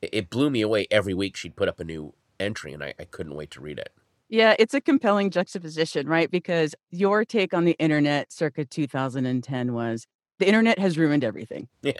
it 0.00 0.30
blew 0.30 0.48
me 0.48 0.62
away. 0.62 0.86
Every 0.90 1.12
week 1.12 1.36
she'd 1.36 1.56
put 1.56 1.68
up 1.68 1.80
a 1.80 1.84
new 1.84 2.14
entry, 2.40 2.72
and 2.72 2.82
I, 2.82 2.94
I 2.98 3.04
couldn't 3.04 3.34
wait 3.34 3.50
to 3.52 3.60
read 3.60 3.78
it. 3.78 3.90
Yeah, 4.28 4.54
it's 4.58 4.74
a 4.74 4.80
compelling 4.80 5.30
juxtaposition, 5.30 6.06
right? 6.06 6.30
Because 6.30 6.74
your 6.90 7.24
take 7.24 7.54
on 7.54 7.64
the 7.64 7.76
internet 7.78 8.32
circa 8.32 8.64
2010 8.64 9.72
was 9.72 10.06
the 10.38 10.46
internet 10.46 10.78
has 10.78 10.98
ruined 10.98 11.24
everything. 11.24 11.68
Yeah. 11.82 11.92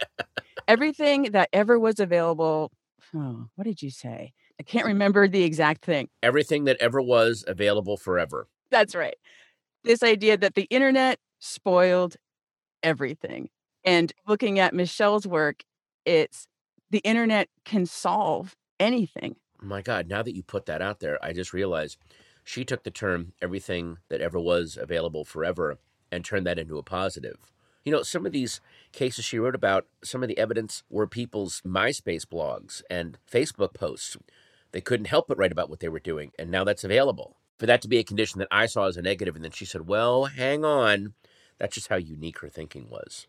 everything 0.66 1.30
that 1.32 1.48
ever 1.52 1.78
was 1.78 1.98
available 1.98 2.70
oh, 3.14 3.46
what 3.54 3.64
did 3.64 3.82
you 3.82 3.90
say? 3.90 4.32
I 4.60 4.62
can't 4.62 4.86
remember 4.86 5.28
the 5.28 5.44
exact 5.44 5.84
thing. 5.84 6.08
Everything 6.22 6.64
that 6.64 6.76
ever 6.80 7.00
was 7.00 7.44
available 7.46 7.96
forever. 7.96 8.48
That's 8.70 8.94
right. 8.94 9.16
This 9.84 10.02
idea 10.02 10.36
that 10.36 10.54
the 10.54 10.66
internet 10.70 11.18
spoiled 11.38 12.16
everything. 12.82 13.48
And 13.84 14.12
looking 14.26 14.58
at 14.58 14.74
Michelle's 14.74 15.26
work, 15.26 15.62
it's 16.04 16.48
the 16.90 16.98
internet 16.98 17.48
can 17.64 17.86
solve 17.86 18.56
anything. 18.80 19.36
My 19.60 19.82
God, 19.82 20.08
now 20.08 20.22
that 20.22 20.34
you 20.34 20.42
put 20.42 20.66
that 20.66 20.82
out 20.82 21.00
there, 21.00 21.22
I 21.24 21.32
just 21.32 21.52
realized 21.52 21.98
she 22.44 22.64
took 22.64 22.84
the 22.84 22.90
term 22.90 23.32
everything 23.42 23.98
that 24.08 24.20
ever 24.20 24.38
was 24.38 24.78
available 24.80 25.24
forever 25.24 25.78
and 26.10 26.24
turned 26.24 26.46
that 26.46 26.58
into 26.58 26.78
a 26.78 26.82
positive. 26.82 27.36
You 27.84 27.92
know, 27.92 28.02
some 28.02 28.26
of 28.26 28.32
these 28.32 28.60
cases 28.92 29.24
she 29.24 29.38
wrote 29.38 29.54
about, 29.54 29.86
some 30.02 30.22
of 30.22 30.28
the 30.28 30.38
evidence 30.38 30.82
were 30.90 31.06
people's 31.06 31.62
MySpace 31.62 32.24
blogs 32.24 32.82
and 32.90 33.18
Facebook 33.30 33.74
posts. 33.74 34.16
They 34.72 34.80
couldn't 34.80 35.06
help 35.06 35.28
but 35.28 35.38
write 35.38 35.52
about 35.52 35.70
what 35.70 35.80
they 35.80 35.88
were 35.88 35.98
doing, 35.98 36.32
and 36.38 36.50
now 36.50 36.64
that's 36.64 36.84
available. 36.84 37.36
For 37.58 37.66
that 37.66 37.82
to 37.82 37.88
be 37.88 37.98
a 37.98 38.04
condition 38.04 38.38
that 38.38 38.48
I 38.50 38.66
saw 38.66 38.86
as 38.86 38.96
a 38.96 39.02
negative, 39.02 39.34
and 39.34 39.44
then 39.44 39.50
she 39.50 39.64
said, 39.64 39.88
Well, 39.88 40.26
hang 40.26 40.64
on. 40.64 41.14
That's 41.58 41.74
just 41.74 41.88
how 41.88 41.96
unique 41.96 42.38
her 42.38 42.48
thinking 42.48 42.88
was. 42.88 43.26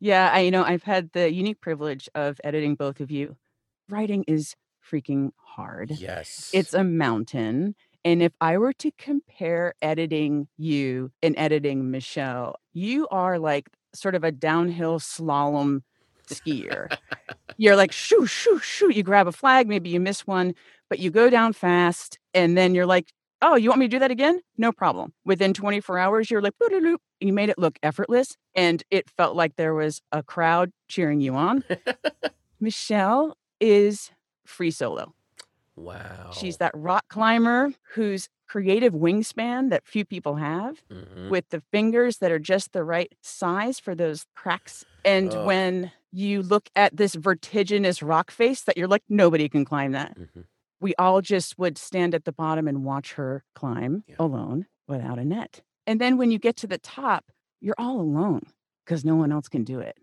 Yeah, 0.00 0.30
I 0.32 0.40
you 0.40 0.50
know, 0.50 0.64
I've 0.64 0.84
had 0.84 1.12
the 1.12 1.32
unique 1.32 1.60
privilege 1.60 2.08
of 2.14 2.40
editing 2.44 2.76
both 2.76 3.00
of 3.00 3.10
you. 3.10 3.36
Writing 3.88 4.24
is 4.26 4.54
freaking 4.90 5.32
hard. 5.36 5.90
Yes. 5.92 6.50
It's 6.52 6.74
a 6.74 6.84
mountain. 6.84 7.74
And 8.04 8.22
if 8.22 8.32
I 8.40 8.58
were 8.58 8.72
to 8.74 8.90
compare 8.96 9.74
editing 9.82 10.48
you 10.56 11.10
and 11.22 11.34
editing 11.36 11.90
Michelle, 11.90 12.56
you 12.72 13.08
are 13.08 13.38
like 13.38 13.68
sort 13.92 14.14
of 14.14 14.24
a 14.24 14.32
downhill 14.32 14.98
slalom 14.98 15.82
skier. 16.28 16.96
You're 17.56 17.76
like 17.76 17.92
shoo 17.92 18.26
shoo 18.26 18.58
shoo. 18.60 18.90
You 18.90 19.02
grab 19.02 19.26
a 19.26 19.32
flag, 19.32 19.68
maybe 19.68 19.90
you 19.90 20.00
miss 20.00 20.26
one, 20.26 20.54
but 20.88 20.98
you 20.98 21.10
go 21.10 21.28
down 21.28 21.52
fast, 21.52 22.18
and 22.34 22.56
then 22.56 22.74
you're 22.74 22.86
like, 22.86 23.12
"Oh, 23.42 23.56
you 23.56 23.68
want 23.68 23.80
me 23.80 23.86
to 23.86 23.90
do 23.90 23.98
that 23.98 24.10
again? 24.10 24.40
No 24.56 24.70
problem." 24.72 25.12
Within 25.24 25.54
24 25.54 25.98
hours, 25.98 26.30
you're 26.30 26.42
like, 26.42 26.54
you 27.20 27.32
made 27.32 27.48
it 27.48 27.58
look 27.58 27.78
effortless, 27.82 28.36
and 28.54 28.82
it 28.90 29.10
felt 29.10 29.34
like 29.34 29.56
there 29.56 29.74
was 29.74 30.00
a 30.12 30.22
crowd 30.22 30.70
cheering 30.88 31.20
you 31.20 31.34
on. 31.34 31.64
Michelle 32.60 33.36
is 33.60 34.10
free 34.48 34.70
solo. 34.70 35.14
Wow. 35.76 36.30
She's 36.32 36.56
that 36.56 36.72
rock 36.74 37.04
climber 37.08 37.72
whose 37.94 38.28
creative 38.48 38.94
wingspan 38.94 39.70
that 39.70 39.86
few 39.86 40.04
people 40.04 40.36
have 40.36 40.82
Mhm. 40.90 41.30
with 41.30 41.48
the 41.50 41.60
fingers 41.70 42.18
that 42.18 42.32
are 42.32 42.38
just 42.38 42.72
the 42.72 42.82
right 42.82 43.14
size 43.20 43.78
for 43.78 43.94
those 43.94 44.26
cracks. 44.34 44.84
And 45.04 45.32
Ugh. 45.32 45.46
when 45.46 45.92
you 46.10 46.42
look 46.42 46.70
at 46.74 46.96
this 46.96 47.14
vertiginous 47.14 48.02
rock 48.02 48.30
face 48.30 48.62
that 48.62 48.76
you're 48.78 48.88
like, 48.88 49.04
nobody 49.08 49.48
can 49.48 49.64
climb 49.64 49.92
that. 49.92 50.16
Mhm. 50.18 50.44
We 50.80 50.94
all 50.96 51.20
just 51.20 51.58
would 51.58 51.76
stand 51.76 52.14
at 52.14 52.24
the 52.24 52.32
bottom 52.32 52.66
and 52.66 52.84
watch 52.84 53.12
her 53.14 53.44
climb 53.54 54.04
Yeah. 54.06 54.16
alone 54.18 54.66
without 54.86 55.18
a 55.18 55.24
net. 55.24 55.62
And 55.86 56.00
then 56.00 56.16
when 56.16 56.30
you 56.30 56.38
get 56.38 56.56
to 56.56 56.66
the 56.66 56.78
top, 56.78 57.30
you're 57.60 57.74
all 57.78 58.00
alone 58.00 58.42
because 58.84 59.04
no 59.04 59.14
one 59.16 59.30
else 59.30 59.48
can 59.48 59.64
do 59.64 59.78
it. 59.80 59.96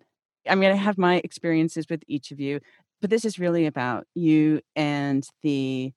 I 0.48 0.54
mean, 0.54 0.70
I 0.70 0.76
have 0.76 1.00
my 1.00 1.16
experiences 1.24 1.88
with 1.90 2.04
each 2.08 2.32
of 2.32 2.40
you, 2.40 2.60
but 3.02 3.10
this 3.10 3.26
is 3.26 3.40
really 3.40 3.66
about 3.66 4.06
you 4.16 4.62
and 4.76 5.28
the 5.44 5.94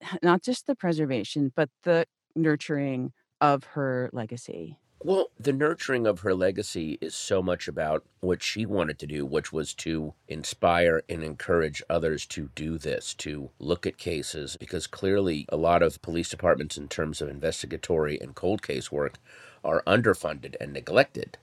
not 0.22 0.42
just 0.42 0.66
the 0.66 0.76
preservation, 0.76 1.52
but 1.54 1.68
the 1.82 2.06
nurturing 2.34 3.12
of 3.40 3.64
her 3.64 4.10
legacy. 4.12 4.78
Well, 5.06 5.28
the 5.38 5.52
nurturing 5.52 6.06
of 6.06 6.20
her 6.20 6.34
legacy 6.34 6.96
is 7.02 7.14
so 7.14 7.42
much 7.42 7.68
about 7.68 8.06
what 8.20 8.42
she 8.42 8.64
wanted 8.64 8.98
to 9.00 9.06
do, 9.06 9.26
which 9.26 9.52
was 9.52 9.74
to 9.74 10.14
inspire 10.28 11.02
and 11.10 11.22
encourage 11.22 11.82
others 11.90 12.24
to 12.28 12.48
do 12.54 12.78
this, 12.78 13.12
to 13.16 13.50
look 13.58 13.86
at 13.86 13.98
cases, 13.98 14.56
because 14.58 14.86
clearly 14.86 15.44
a 15.50 15.58
lot 15.58 15.82
of 15.82 16.00
police 16.00 16.30
departments, 16.30 16.78
in 16.78 16.88
terms 16.88 17.20
of 17.20 17.28
investigatory 17.28 18.18
and 18.18 18.34
cold 18.34 18.62
case 18.62 18.90
work, 18.90 19.18
are 19.62 19.82
underfunded 19.86 20.54
and 20.58 20.72
neglected. 20.72 21.36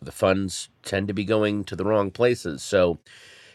The 0.00 0.12
funds 0.12 0.68
tend 0.84 1.08
to 1.08 1.14
be 1.14 1.24
going 1.24 1.64
to 1.64 1.74
the 1.74 1.84
wrong 1.84 2.12
places. 2.12 2.62
So 2.62 3.00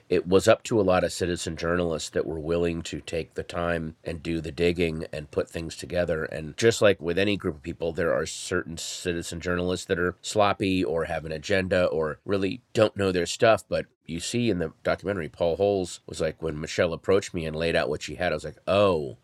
it 0.07 0.27
was 0.27 0.47
up 0.47 0.61
to 0.63 0.79
a 0.79 0.83
lot 0.83 1.03
of 1.03 1.11
citizen 1.11 1.57
journalists 1.57 2.09
that 2.11 2.27
were 2.27 2.39
willing 2.39 2.83
to 2.83 3.01
take 3.01 3.33
the 3.33 3.43
time 3.43 3.95
and 4.03 4.21
do 4.21 4.39
the 4.39 4.51
digging 4.51 5.05
and 5.11 5.31
put 5.31 5.49
things 5.49 5.75
together. 5.75 6.25
And 6.25 6.55
just 6.57 6.81
like 6.81 7.01
with 7.01 7.17
any 7.17 7.37
group 7.37 7.55
of 7.55 7.63
people, 7.63 7.91
there 7.91 8.13
are 8.13 8.27
certain 8.27 8.77
citizen 8.77 9.41
journalists 9.41 9.87
that 9.87 9.97
are 9.97 10.15
sloppy 10.21 10.83
or 10.83 11.05
have 11.05 11.25
an 11.25 11.31
agenda 11.31 11.85
or 11.85 12.19
really 12.23 12.61
don't 12.73 12.95
know 12.95 13.11
their 13.11 13.25
stuff. 13.25 13.63
But 13.67 13.87
you 14.05 14.19
see 14.19 14.51
in 14.51 14.59
the 14.59 14.73
documentary, 14.83 15.27
Paul 15.27 15.55
Holes 15.55 16.01
was 16.05 16.21
like, 16.21 16.39
when 16.41 16.59
Michelle 16.59 16.93
approached 16.93 17.33
me 17.33 17.45
and 17.47 17.55
laid 17.55 17.75
out 17.75 17.89
what 17.89 18.03
she 18.03 18.15
had, 18.15 18.31
I 18.31 18.35
was 18.35 18.45
like, 18.45 18.59
oh, 18.67 19.17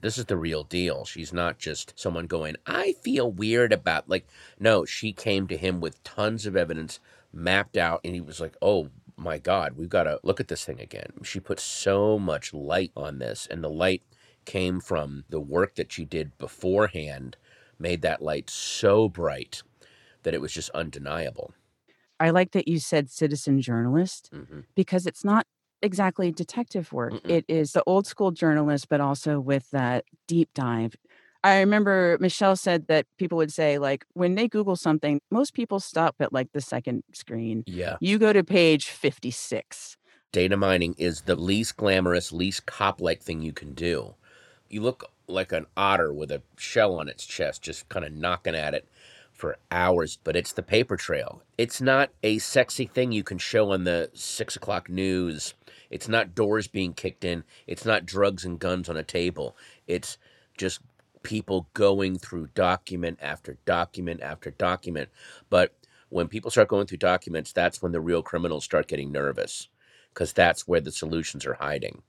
this 0.00 0.18
is 0.18 0.24
the 0.24 0.36
real 0.36 0.64
deal. 0.64 1.04
She's 1.04 1.32
not 1.32 1.58
just 1.58 1.98
someone 1.98 2.26
going, 2.26 2.56
I 2.66 2.94
feel 3.02 3.30
weird 3.30 3.72
about 3.72 4.08
like 4.08 4.26
no, 4.58 4.84
she 4.84 5.12
came 5.12 5.46
to 5.46 5.56
him 5.56 5.80
with 5.80 6.02
tons 6.02 6.46
of 6.46 6.56
evidence 6.56 6.98
mapped 7.32 7.76
out 7.76 8.00
and 8.04 8.14
he 8.14 8.20
was 8.20 8.40
like, 8.40 8.56
"Oh, 8.62 8.90
my 9.16 9.38
God, 9.38 9.76
we've 9.76 9.88
got 9.88 10.04
to 10.04 10.20
look 10.22 10.40
at 10.40 10.48
this 10.48 10.64
thing 10.64 10.80
again. 10.80 11.12
She 11.22 11.40
put 11.40 11.60
so 11.60 12.18
much 12.18 12.52
light 12.52 12.92
on 12.96 13.18
this, 13.18 13.46
and 13.50 13.62
the 13.62 13.70
light 13.70 14.02
came 14.44 14.80
from 14.80 15.24
the 15.28 15.40
work 15.40 15.74
that 15.76 15.90
she 15.92 16.04
did 16.04 16.36
beforehand, 16.38 17.36
made 17.78 18.02
that 18.02 18.22
light 18.22 18.50
so 18.50 19.08
bright 19.08 19.62
that 20.22 20.34
it 20.34 20.40
was 20.40 20.52
just 20.52 20.70
undeniable. 20.70 21.54
I 22.18 22.30
like 22.30 22.52
that 22.52 22.68
you 22.68 22.78
said 22.78 23.10
citizen 23.10 23.60
journalist 23.60 24.30
hmm 24.32 24.60
because 24.74 25.06
it's 25.06 25.24
not 25.24 25.46
exactly 25.82 26.30
detective 26.30 26.92
work. 26.92 27.14
It 27.24 27.44
is 27.48 27.72
the 27.72 27.82
old 27.86 28.06
school 28.06 28.30
journalist, 28.30 28.88
but 28.88 29.00
also 29.00 29.40
with 29.40 29.70
that 29.70 30.04
deep 30.26 30.50
dive. 30.54 30.96
I 31.46 31.60
remember 31.60 32.18
Michelle 32.20 32.56
said 32.56 32.88
that 32.88 33.06
people 33.18 33.38
would 33.38 33.52
say, 33.52 33.78
like, 33.78 34.04
when 34.14 34.34
they 34.34 34.48
Google 34.48 34.74
something, 34.74 35.20
most 35.30 35.54
people 35.54 35.78
stop 35.78 36.16
at 36.18 36.32
like 36.32 36.50
the 36.50 36.60
second 36.60 37.04
screen. 37.12 37.62
Yeah. 37.68 37.98
You 38.00 38.18
go 38.18 38.32
to 38.32 38.42
page 38.42 38.86
56. 38.88 39.96
Data 40.32 40.56
mining 40.56 40.96
is 40.98 41.22
the 41.22 41.36
least 41.36 41.76
glamorous, 41.76 42.32
least 42.32 42.66
cop 42.66 43.00
like 43.00 43.22
thing 43.22 43.42
you 43.42 43.52
can 43.52 43.74
do. 43.74 44.16
You 44.68 44.80
look 44.82 45.08
like 45.28 45.52
an 45.52 45.66
otter 45.76 46.12
with 46.12 46.32
a 46.32 46.42
shell 46.56 46.98
on 46.98 47.08
its 47.08 47.24
chest, 47.24 47.62
just 47.62 47.88
kind 47.88 48.04
of 48.04 48.12
knocking 48.12 48.56
at 48.56 48.74
it 48.74 48.88
for 49.32 49.56
hours. 49.70 50.18
But 50.24 50.34
it's 50.34 50.52
the 50.52 50.64
paper 50.64 50.96
trail. 50.96 51.42
It's 51.56 51.80
not 51.80 52.10
a 52.24 52.38
sexy 52.38 52.86
thing 52.86 53.12
you 53.12 53.22
can 53.22 53.38
show 53.38 53.70
on 53.70 53.84
the 53.84 54.10
six 54.14 54.56
o'clock 54.56 54.88
news. 54.88 55.54
It's 55.90 56.08
not 56.08 56.34
doors 56.34 56.66
being 56.66 56.92
kicked 56.92 57.24
in. 57.24 57.44
It's 57.68 57.84
not 57.84 58.04
drugs 58.04 58.44
and 58.44 58.58
guns 58.58 58.88
on 58.88 58.96
a 58.96 59.04
table. 59.04 59.56
It's 59.86 60.18
just 60.58 60.80
people 61.26 61.68
going 61.74 62.16
through 62.16 62.46
document 62.54 63.18
after 63.20 63.58
document 63.64 64.22
after 64.22 64.52
document. 64.52 65.08
But 65.50 65.74
when 66.08 66.28
people 66.28 66.52
start 66.52 66.68
going 66.68 66.86
through 66.86 66.98
documents, 66.98 67.52
that's 67.52 67.82
when 67.82 67.90
the 67.90 68.00
real 68.00 68.22
criminals 68.22 68.64
start 68.64 68.86
getting 68.86 69.10
nervous 69.10 69.68
because 70.14 70.32
that's 70.32 70.68
where 70.68 70.80
the 70.80 70.92
solutions 70.92 71.44
are 71.44 71.54
hiding. 71.54 72.02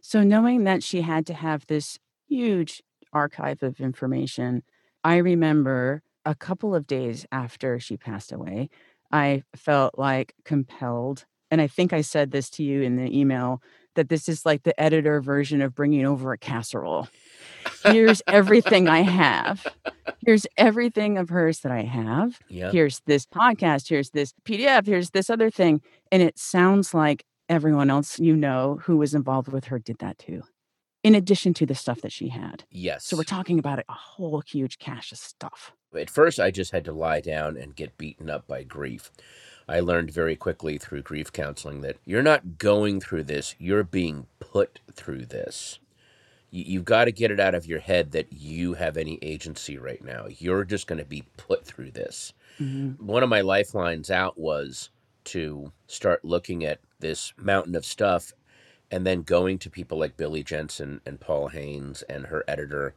So, 0.00 0.22
knowing 0.22 0.64
that 0.64 0.82
she 0.82 1.02
had 1.02 1.26
to 1.26 1.34
have 1.34 1.66
this 1.66 1.98
huge 2.26 2.82
archive 3.12 3.62
of 3.62 3.78
information, 3.78 4.62
I 5.04 5.18
remember 5.18 6.02
a 6.24 6.34
couple 6.34 6.74
of 6.74 6.86
days 6.86 7.26
after 7.30 7.78
she 7.78 7.98
passed 7.98 8.32
away, 8.32 8.70
I 9.12 9.42
felt 9.54 9.98
like 9.98 10.34
compelled. 10.46 11.26
And 11.50 11.60
I 11.60 11.66
think 11.66 11.92
I 11.92 12.00
said 12.00 12.30
this 12.30 12.48
to 12.50 12.64
you 12.64 12.80
in 12.80 12.96
the 12.96 13.18
email 13.18 13.62
that 13.94 14.08
this 14.08 14.28
is 14.28 14.44
like 14.44 14.62
the 14.62 14.78
editor 14.80 15.20
version 15.20 15.62
of 15.62 15.74
bringing 15.74 16.06
over 16.06 16.32
a 16.32 16.38
casserole. 16.38 17.08
Here's 17.84 18.22
everything 18.26 18.88
I 18.88 19.00
have. 19.02 19.66
Here's 20.24 20.46
everything 20.56 21.18
of 21.18 21.28
hers 21.28 21.60
that 21.60 21.72
I 21.72 21.82
have. 21.82 22.38
Yeah. 22.48 22.70
Here's 22.70 23.00
this 23.06 23.26
podcast. 23.26 23.88
Here's 23.88 24.10
this 24.10 24.34
PDF. 24.44 24.86
Here's 24.86 25.10
this 25.10 25.30
other 25.30 25.50
thing. 25.50 25.82
And 26.10 26.22
it 26.22 26.38
sounds 26.38 26.94
like 26.94 27.24
everyone 27.48 27.90
else 27.90 28.18
you 28.18 28.36
know 28.36 28.80
who 28.82 28.96
was 28.96 29.14
involved 29.14 29.48
with 29.48 29.66
her 29.66 29.78
did 29.78 29.98
that 29.98 30.18
too, 30.18 30.42
in 31.02 31.14
addition 31.14 31.52
to 31.54 31.66
the 31.66 31.74
stuff 31.74 32.00
that 32.00 32.12
she 32.12 32.28
had. 32.28 32.64
Yes. 32.70 33.04
So 33.04 33.16
we're 33.16 33.24
talking 33.24 33.58
about 33.58 33.80
a 33.80 33.92
whole 33.92 34.40
huge 34.40 34.78
cache 34.78 35.12
of 35.12 35.18
stuff. 35.18 35.72
At 35.96 36.10
first, 36.10 36.40
I 36.40 36.50
just 36.50 36.72
had 36.72 36.84
to 36.86 36.92
lie 36.92 37.20
down 37.20 37.56
and 37.56 37.76
get 37.76 37.98
beaten 37.98 38.28
up 38.28 38.46
by 38.46 38.64
grief. 38.64 39.12
I 39.68 39.80
learned 39.80 40.10
very 40.10 40.36
quickly 40.36 40.78
through 40.78 41.02
grief 41.02 41.32
counseling 41.32 41.80
that 41.82 41.96
you're 42.04 42.22
not 42.22 42.58
going 42.58 43.00
through 43.00 43.24
this, 43.24 43.54
you're 43.58 43.84
being 43.84 44.26
put 44.38 44.80
through 44.92 45.26
this. 45.26 45.78
You've 46.50 46.84
got 46.84 47.06
to 47.06 47.12
get 47.12 47.32
it 47.32 47.40
out 47.40 47.56
of 47.56 47.66
your 47.66 47.80
head 47.80 48.12
that 48.12 48.32
you 48.32 48.74
have 48.74 48.96
any 48.96 49.18
agency 49.22 49.76
right 49.76 50.04
now. 50.04 50.26
You're 50.38 50.64
just 50.64 50.86
going 50.86 51.00
to 51.00 51.04
be 51.04 51.24
put 51.36 51.64
through 51.64 51.90
this. 51.90 52.32
Mm-hmm. 52.60 53.04
One 53.04 53.24
of 53.24 53.28
my 53.28 53.40
lifelines 53.40 54.08
out 54.08 54.38
was 54.38 54.90
to 55.24 55.72
start 55.88 56.24
looking 56.24 56.64
at 56.64 56.78
this 57.00 57.32
mountain 57.36 57.74
of 57.74 57.84
stuff 57.84 58.32
and 58.90 59.04
then 59.04 59.22
going 59.22 59.58
to 59.58 59.70
people 59.70 59.98
like 59.98 60.16
Billy 60.16 60.44
Jensen 60.44 61.00
and 61.04 61.18
Paul 61.18 61.48
Haynes 61.48 62.02
and 62.02 62.26
her 62.26 62.44
editor 62.46 62.94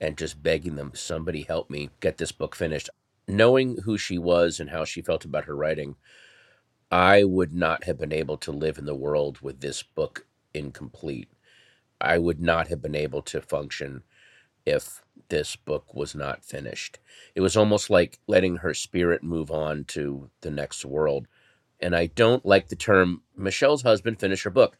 and 0.00 0.18
just 0.18 0.42
begging 0.42 0.74
them, 0.74 0.90
somebody 0.94 1.42
help 1.42 1.70
me 1.70 1.90
get 2.00 2.18
this 2.18 2.32
book 2.32 2.56
finished. 2.56 2.90
Knowing 3.28 3.78
who 3.84 3.98
she 3.98 4.18
was 4.18 4.60
and 4.60 4.70
how 4.70 4.84
she 4.84 5.02
felt 5.02 5.24
about 5.24 5.44
her 5.44 5.56
writing, 5.56 5.96
I 6.90 7.24
would 7.24 7.52
not 7.52 7.84
have 7.84 7.98
been 7.98 8.12
able 8.12 8.36
to 8.38 8.52
live 8.52 8.78
in 8.78 8.84
the 8.84 8.94
world 8.94 9.40
with 9.40 9.60
this 9.60 9.82
book 9.82 10.26
incomplete. 10.54 11.28
I 12.00 12.18
would 12.18 12.40
not 12.40 12.68
have 12.68 12.80
been 12.80 12.94
able 12.94 13.22
to 13.22 13.40
function 13.40 14.02
if 14.64 15.02
this 15.28 15.56
book 15.56 15.94
was 15.94 16.14
not 16.14 16.44
finished. 16.44 16.98
It 17.34 17.40
was 17.40 17.56
almost 17.56 17.90
like 17.90 18.20
letting 18.26 18.58
her 18.58 18.74
spirit 18.74 19.22
move 19.22 19.50
on 19.50 19.84
to 19.88 20.30
the 20.42 20.50
next 20.50 20.84
world. 20.84 21.26
And 21.80 21.96
I 21.96 22.06
don't 22.06 22.46
like 22.46 22.68
the 22.68 22.76
term 22.76 23.22
Michelle's 23.36 23.82
husband 23.82 24.20
finished 24.20 24.44
her 24.44 24.50
book. 24.50 24.76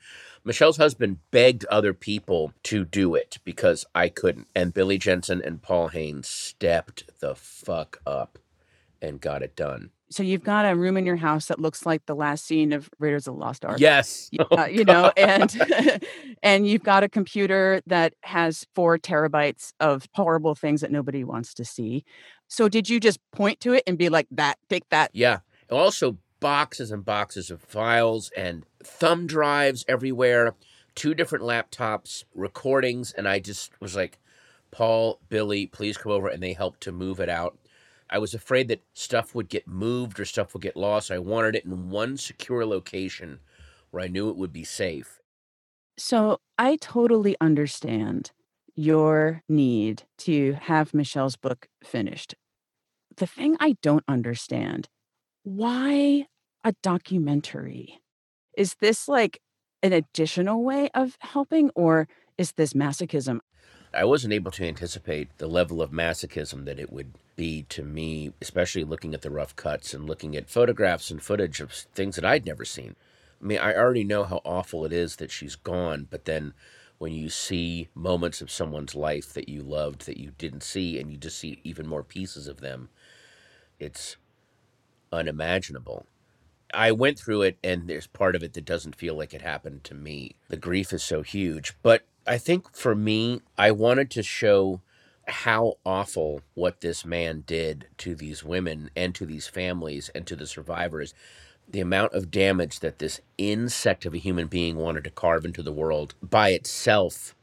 Michelle's 0.46 0.76
husband 0.76 1.18
begged 1.32 1.64
other 1.64 1.92
people 1.92 2.52
to 2.62 2.85
do 2.85 3.16
it 3.16 3.38
because 3.44 3.85
I 3.96 4.09
couldn't. 4.09 4.46
And 4.54 4.72
Billy 4.72 4.96
Jensen 4.96 5.42
and 5.42 5.61
Paul 5.61 5.88
Haynes 5.88 6.28
stepped 6.28 7.18
the 7.18 7.35
fuck 7.35 8.00
up 8.06 8.38
and 9.02 9.20
got 9.20 9.42
it 9.42 9.56
done. 9.56 9.90
So 10.09 10.22
you've 10.22 10.44
got 10.44 10.64
a 10.64 10.76
room 10.76 10.96
in 10.96 11.04
your 11.04 11.16
house 11.16 11.46
that 11.46 11.59
looks 11.59 11.85
like 11.85 12.06
the 12.06 12.14
last 12.14 12.46
scene 12.46 12.72
of 12.72 12.88
Raiders 13.00 13.26
of 13.26 13.35
the 13.35 13.40
Lost 13.40 13.64
Ark. 13.64 13.80
Yes. 13.80 14.30
Y- 14.32 14.46
uh, 14.56 14.66
you 14.66 14.85
know, 14.85 15.11
and 15.16 15.61
and 16.44 16.68
you've 16.68 16.85
got 16.85 17.02
a 17.02 17.09
computer 17.09 17.82
that 17.87 18.14
has 18.22 18.64
four 18.72 18.98
terabytes 18.98 19.72
of 19.80 20.06
horrible 20.14 20.54
things 20.54 20.80
that 20.80 20.92
nobody 20.92 21.24
wants 21.24 21.54
to 21.54 21.64
see. 21.64 22.04
So 22.46 22.68
did 22.68 22.88
you 22.88 23.00
just 23.00 23.18
point 23.32 23.59
to 23.61 23.72
it 23.72 23.82
and 23.85 23.98
be 23.98 24.09
like, 24.09 24.28
"That, 24.30 24.59
take 24.70 24.88
that"? 24.90 25.11
Yeah. 25.12 25.40
Also, 25.72 26.18
boxes 26.46 26.92
and 26.92 27.04
boxes 27.04 27.50
of 27.50 27.61
files 27.61 28.30
and 28.37 28.64
thumb 28.80 29.26
drives 29.26 29.85
everywhere, 29.88 30.54
two 30.94 31.12
different 31.12 31.44
laptops, 31.44 32.22
recordings. 32.37 33.11
And 33.11 33.26
I 33.26 33.40
just 33.40 33.72
was 33.80 33.96
like, 33.96 34.20
Paul, 34.70 35.18
Billy, 35.28 35.66
please 35.66 35.96
come 35.96 36.12
over. 36.12 36.28
And 36.28 36.40
they 36.40 36.52
helped 36.52 36.82
to 36.82 36.92
move 36.92 37.18
it 37.18 37.28
out. 37.28 37.59
I 38.09 38.18
was 38.18 38.32
afraid 38.32 38.68
that 38.68 38.85
stuff 38.94 39.35
would 39.35 39.48
get 39.48 39.66
moved 39.66 40.20
or 40.20 40.24
stuff 40.24 40.54
would 40.54 40.62
get 40.62 40.76
lost. 40.76 41.11
I 41.11 41.18
wanted 41.18 41.56
it 41.56 41.64
in 41.64 41.90
one 41.90 42.16
secure 42.16 42.64
location 42.64 43.40
where 43.90 44.04
I 44.04 44.06
knew 44.06 44.30
it 44.30 44.37
would 44.37 44.52
be 44.52 44.62
safe. 44.62 45.18
So 45.98 46.38
I 46.56 46.76
totally 46.76 47.35
understand 47.40 48.30
your 48.76 49.42
need 49.48 50.04
to 50.18 50.52
have 50.52 50.94
Michelle's 50.94 51.35
book 51.35 51.66
finished. 51.82 52.37
The 53.16 53.26
thing 53.26 53.56
I 53.59 53.78
don't 53.82 54.04
understand, 54.06 54.88
why 55.42 56.28
a 56.66 56.74
documentary? 56.83 58.00
Is 58.59 58.74
this 58.81 59.07
like 59.07 59.38
an 59.85 59.92
additional 59.92 60.64
way 60.64 60.90
of 60.94 61.16
helping 61.20 61.70
or 61.76 62.09
is 62.37 62.52
this 62.57 62.72
masochism? 62.72 63.38
I 63.94 64.05
wasn't 64.05 64.33
able 64.33 64.50
to 64.50 64.66
anticipate 64.66 65.38
the 65.38 65.46
level 65.46 65.81
of 65.81 65.92
masochism 65.92 66.64
that 66.64 66.81
it 66.81 66.92
would 66.92 67.14
be 67.37 67.62
to 67.68 67.85
me, 67.85 68.33
especially 68.42 68.83
looking 68.83 69.14
at 69.14 69.22
the 69.22 69.31
rough 69.31 69.55
cuts 69.55 69.94
and 69.94 70.09
looking 70.09 70.35
at 70.35 70.50
photographs 70.50 71.09
and 71.09 71.22
footage 71.22 71.61
of 71.61 71.70
things 71.70 72.16
that 72.16 72.24
I'd 72.24 72.44
never 72.44 72.64
seen. 72.64 72.96
I 73.40 73.44
mean, 73.44 73.59
I 73.59 73.76
already 73.76 74.02
know 74.02 74.24
how 74.24 74.40
awful 74.44 74.85
it 74.85 74.92
is 74.92 75.16
that 75.16 75.31
she's 75.31 75.55
gone, 75.55 76.09
but 76.11 76.24
then 76.24 76.52
when 76.98 77.12
you 77.12 77.29
see 77.29 77.88
moments 77.94 78.40
of 78.40 78.50
someone's 78.50 78.96
life 78.96 79.33
that 79.35 79.48
you 79.48 79.62
loved 79.62 80.07
that 80.07 80.16
you 80.16 80.33
didn't 80.37 80.64
see 80.64 80.98
and 80.98 81.12
you 81.12 81.16
just 81.16 81.38
see 81.38 81.61
even 81.62 81.87
more 81.87 82.02
pieces 82.02 82.48
of 82.48 82.61
them, 82.61 82.88
it's 83.79 84.16
unimaginable. 85.12 86.07
I 86.74 86.92
went 86.92 87.18
through 87.18 87.42
it, 87.42 87.59
and 87.62 87.88
there's 87.88 88.07
part 88.07 88.35
of 88.35 88.42
it 88.42 88.55
that 88.55 88.64
doesn't 88.64 88.96
feel 88.96 89.14
like 89.14 89.33
it 89.33 89.42
happened 89.42 89.85
to 89.85 89.94
me. 89.94 90.37
The 90.48 90.57
grief 90.57 90.92
is 90.92 91.02
so 91.02 91.22
huge. 91.22 91.74
But 91.83 92.05
I 92.26 92.38
think 92.38 92.74
for 92.74 92.94
me, 92.94 93.40
I 93.57 93.70
wanted 93.70 94.11
to 94.12 94.22
show 94.22 94.81
how 95.29 95.74
awful 95.85 96.40
what 96.55 96.81
this 96.81 97.05
man 97.05 97.44
did 97.46 97.87
to 97.98 98.14
these 98.14 98.44
women 98.44 98.90
and 98.96 99.14
to 99.14 99.26
these 99.26 99.48
families 99.48 100.09
and 100.14 100.26
to 100.26 100.37
the 100.37 100.46
survivors. 100.46 101.14
The 101.68 101.81
amount 101.81 102.12
of 102.14 102.31
damage 102.31 102.81
that 102.81 103.00
this 103.00 103.20
insect 103.38 104.07
of 104.07 104.14
a 104.14 104.18
human 104.18 104.46
being 104.46 104.76
wanted 104.76 105.05
to 105.05 105.11
carve 105.11 105.44
into 105.44 105.62
the 105.62 105.72
world 105.72 106.14
by 106.22 106.50
itself 106.50 107.35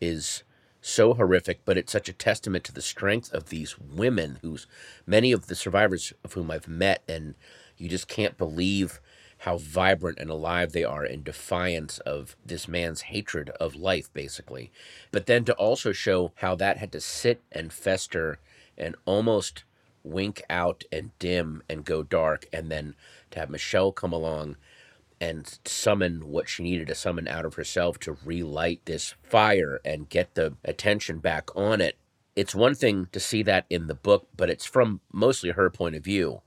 is 0.00 0.42
so 0.80 1.14
horrific, 1.14 1.60
but 1.64 1.76
it's 1.76 1.92
such 1.92 2.08
a 2.08 2.14
testament 2.14 2.64
to 2.64 2.72
the 2.72 2.82
strength 2.82 3.32
of 3.32 3.48
these 3.48 3.78
women, 3.78 4.38
who's 4.42 4.66
many 5.06 5.30
of 5.30 5.46
the 5.46 5.54
survivors 5.54 6.12
of 6.24 6.32
whom 6.32 6.50
I've 6.50 6.68
met, 6.68 7.02
and 7.08 7.34
you 7.80 7.88
just 7.88 8.08
can't 8.08 8.38
believe 8.38 9.00
how 9.38 9.56
vibrant 9.56 10.18
and 10.18 10.28
alive 10.28 10.72
they 10.72 10.84
are 10.84 11.04
in 11.04 11.22
defiance 11.22 11.98
of 12.00 12.36
this 12.44 12.68
man's 12.68 13.02
hatred 13.02 13.48
of 13.58 13.74
life, 13.74 14.12
basically. 14.12 14.70
But 15.10 15.26
then 15.26 15.44
to 15.46 15.54
also 15.54 15.92
show 15.92 16.32
how 16.36 16.54
that 16.56 16.76
had 16.76 16.92
to 16.92 17.00
sit 17.00 17.42
and 17.50 17.72
fester 17.72 18.38
and 18.76 18.96
almost 19.06 19.64
wink 20.02 20.42
out 20.50 20.84
and 20.92 21.10
dim 21.18 21.62
and 21.68 21.84
go 21.84 22.02
dark, 22.02 22.46
and 22.52 22.70
then 22.70 22.94
to 23.30 23.38
have 23.38 23.50
Michelle 23.50 23.92
come 23.92 24.12
along 24.12 24.56
and 25.20 25.58
summon 25.64 26.28
what 26.28 26.48
she 26.48 26.62
needed 26.62 26.86
to 26.88 26.94
summon 26.94 27.28
out 27.28 27.44
of 27.44 27.54
herself 27.54 27.98
to 28.00 28.16
relight 28.24 28.80
this 28.86 29.14
fire 29.22 29.80
and 29.84 30.08
get 30.08 30.34
the 30.34 30.54
attention 30.64 31.18
back 31.18 31.54
on 31.54 31.80
it. 31.80 31.96
It's 32.34 32.54
one 32.54 32.74
thing 32.74 33.08
to 33.12 33.20
see 33.20 33.42
that 33.42 33.66
in 33.68 33.86
the 33.86 33.94
book, 33.94 34.28
but 34.36 34.48
it's 34.48 34.64
from 34.64 35.00
mostly 35.12 35.50
her 35.50 35.68
point 35.68 35.94
of 35.94 36.04
view. 36.04 36.40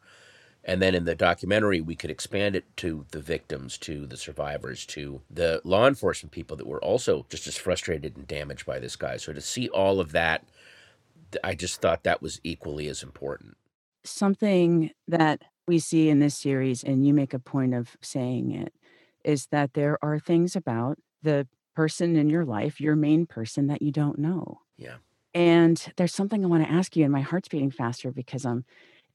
And 0.66 0.82
then 0.82 0.96
in 0.96 1.04
the 1.04 1.16
documentary, 1.16 1.82
we 1.82 1.96
could 1.96 2.10
expand 2.10 2.56
it 2.56 2.66
to 2.78 3.06
the 3.12 3.20
victims, 3.20 3.78
to 3.80 4.08
the 4.08 4.16
survivors, 4.16 4.86
to 4.88 5.22
the 5.30 5.62
law 5.66 5.88
enforcement 5.88 6.32
people 6.32 6.56
that 6.56 6.68
were 6.68 6.84
also 6.84 7.26
just 7.30 7.48
as 7.48 7.58
frustrated 7.58 8.16
and 8.16 8.28
damaged 8.28 8.66
by 8.66 8.80
this 8.80 8.96
guy. 8.96 9.18
So 9.18 9.34
to 9.34 9.42
see 9.42 9.68
all 9.70 10.00
of 10.00 10.14
that, 10.14 10.46
I 11.44 11.54
just 11.56 11.82
thought 11.82 12.04
that 12.04 12.22
was 12.22 12.40
equally 12.44 12.88
as 12.88 13.04
important. 13.04 13.58
Something 14.06 14.92
that 15.08 15.42
we 15.68 15.80
see 15.80 16.08
in 16.10 16.20
this 16.20 16.38
series, 16.38 16.84
and 16.84 17.06
you 17.06 17.14
make 17.14 17.34
a 17.34 17.40
point 17.40 17.74
of 17.74 17.98
saying 18.02 18.52
it, 18.52 18.74
is 19.26 19.48
that 19.48 19.74
there 19.74 19.98
are 20.02 20.20
things 20.20 20.56
about 20.56 20.98
the 21.22 21.48
person 21.76 22.16
in 22.16 22.30
your 22.30 22.46
life, 22.46 22.80
your 22.80 22.96
main 22.96 23.26
person, 23.26 23.68
that 23.68 23.82
you 23.82 23.92
don't 23.92 24.20
know. 24.20 24.60
Yeah. 24.78 24.96
And 25.34 25.92
there's 25.98 26.14
something 26.14 26.44
I 26.44 26.48
want 26.48 26.64
to 26.64 26.72
ask 26.72 26.96
you, 26.96 27.04
and 27.04 27.12
my 27.12 27.22
heart's 27.22 27.48
beating 27.48 27.72
faster 27.72 28.12
because 28.12 28.46
I'm 28.46 28.66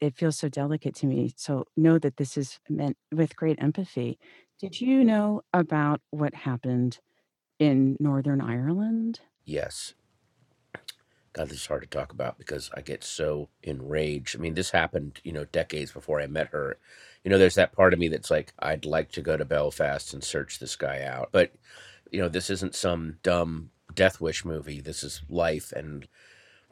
it 0.01 0.15
feels 0.15 0.37
so 0.37 0.49
delicate 0.49 0.95
to 0.95 1.05
me. 1.05 1.33
So 1.35 1.65
know 1.75 1.99
that 1.99 2.17
this 2.17 2.37
is 2.37 2.59
meant 2.69 2.97
with 3.11 3.35
great 3.35 3.61
empathy. 3.61 4.17
Did 4.59 4.79
you 4.81 5.03
know 5.03 5.41
about 5.53 6.01
what 6.11 6.33
happened 6.33 6.99
in 7.59 7.97
Northern 7.99 8.41
Ireland? 8.41 9.19
Yes. 9.45 9.93
God, 11.33 11.49
this 11.49 11.57
is 11.57 11.65
hard 11.67 11.83
to 11.83 11.87
talk 11.87 12.11
about 12.11 12.37
because 12.37 12.71
I 12.73 12.81
get 12.81 13.03
so 13.03 13.49
enraged. 13.61 14.35
I 14.35 14.39
mean, 14.39 14.55
this 14.55 14.71
happened, 14.71 15.21
you 15.23 15.31
know, 15.31 15.45
decades 15.45 15.91
before 15.91 16.19
I 16.19 16.27
met 16.27 16.47
her. 16.47 16.77
You 17.23 17.29
know, 17.29 17.37
there's 17.37 17.55
that 17.55 17.71
part 17.71 17.93
of 17.93 17.99
me 17.99 18.07
that's 18.07 18.31
like, 18.31 18.53
I'd 18.59 18.85
like 18.85 19.11
to 19.11 19.21
go 19.21 19.37
to 19.37 19.45
Belfast 19.45 20.13
and 20.13 20.23
search 20.23 20.59
this 20.59 20.75
guy 20.75 21.03
out. 21.03 21.29
But, 21.31 21.53
you 22.11 22.19
know, 22.19 22.29
this 22.29 22.49
isn't 22.49 22.75
some 22.75 23.17
dumb 23.21 23.69
Death 23.93 24.19
Wish 24.19 24.43
movie. 24.43 24.81
This 24.81 25.03
is 25.03 25.21
life 25.29 25.71
and 25.71 26.07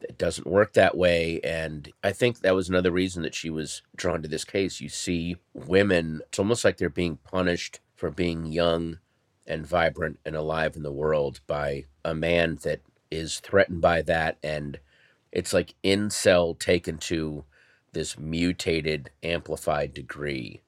it 0.02 0.18
doesn't 0.18 0.48
work 0.48 0.74
that 0.74 0.96
way. 0.96 1.40
And 1.44 1.92
I 2.04 2.12
think 2.12 2.40
that 2.40 2.56
was 2.56 2.70
another 2.70 2.92
reason 2.92 3.24
that 3.24 3.36
she 3.36 3.50
was 3.50 3.82
drawn 3.96 4.22
to 4.22 4.28
this 4.28 4.46
case. 4.46 4.82
You 4.82 4.90
see 4.90 5.38
women, 5.54 6.22
it's 6.28 6.40
almost 6.40 6.64
like 6.64 6.78
they're 6.78 6.90
being 6.90 7.18
punished 7.18 7.80
for 7.96 8.12
being 8.12 8.46
young 8.46 9.00
and 9.46 9.66
vibrant 9.66 10.20
and 10.26 10.36
alive 10.36 10.76
in 10.76 10.84
the 10.84 10.92
world 10.92 11.40
by 11.48 11.86
a 12.04 12.14
man 12.14 12.60
that 12.64 12.82
is 13.10 13.40
threatened 13.40 13.82
by 13.82 14.02
that. 14.04 14.38
And 14.44 14.80
it's 15.32 15.54
like 15.54 15.76
incel 15.84 16.58
taken 16.58 16.98
to 17.00 17.46
this 17.94 18.18
mutated, 18.18 19.10
amplified 19.24 19.94
degree. 19.94 20.62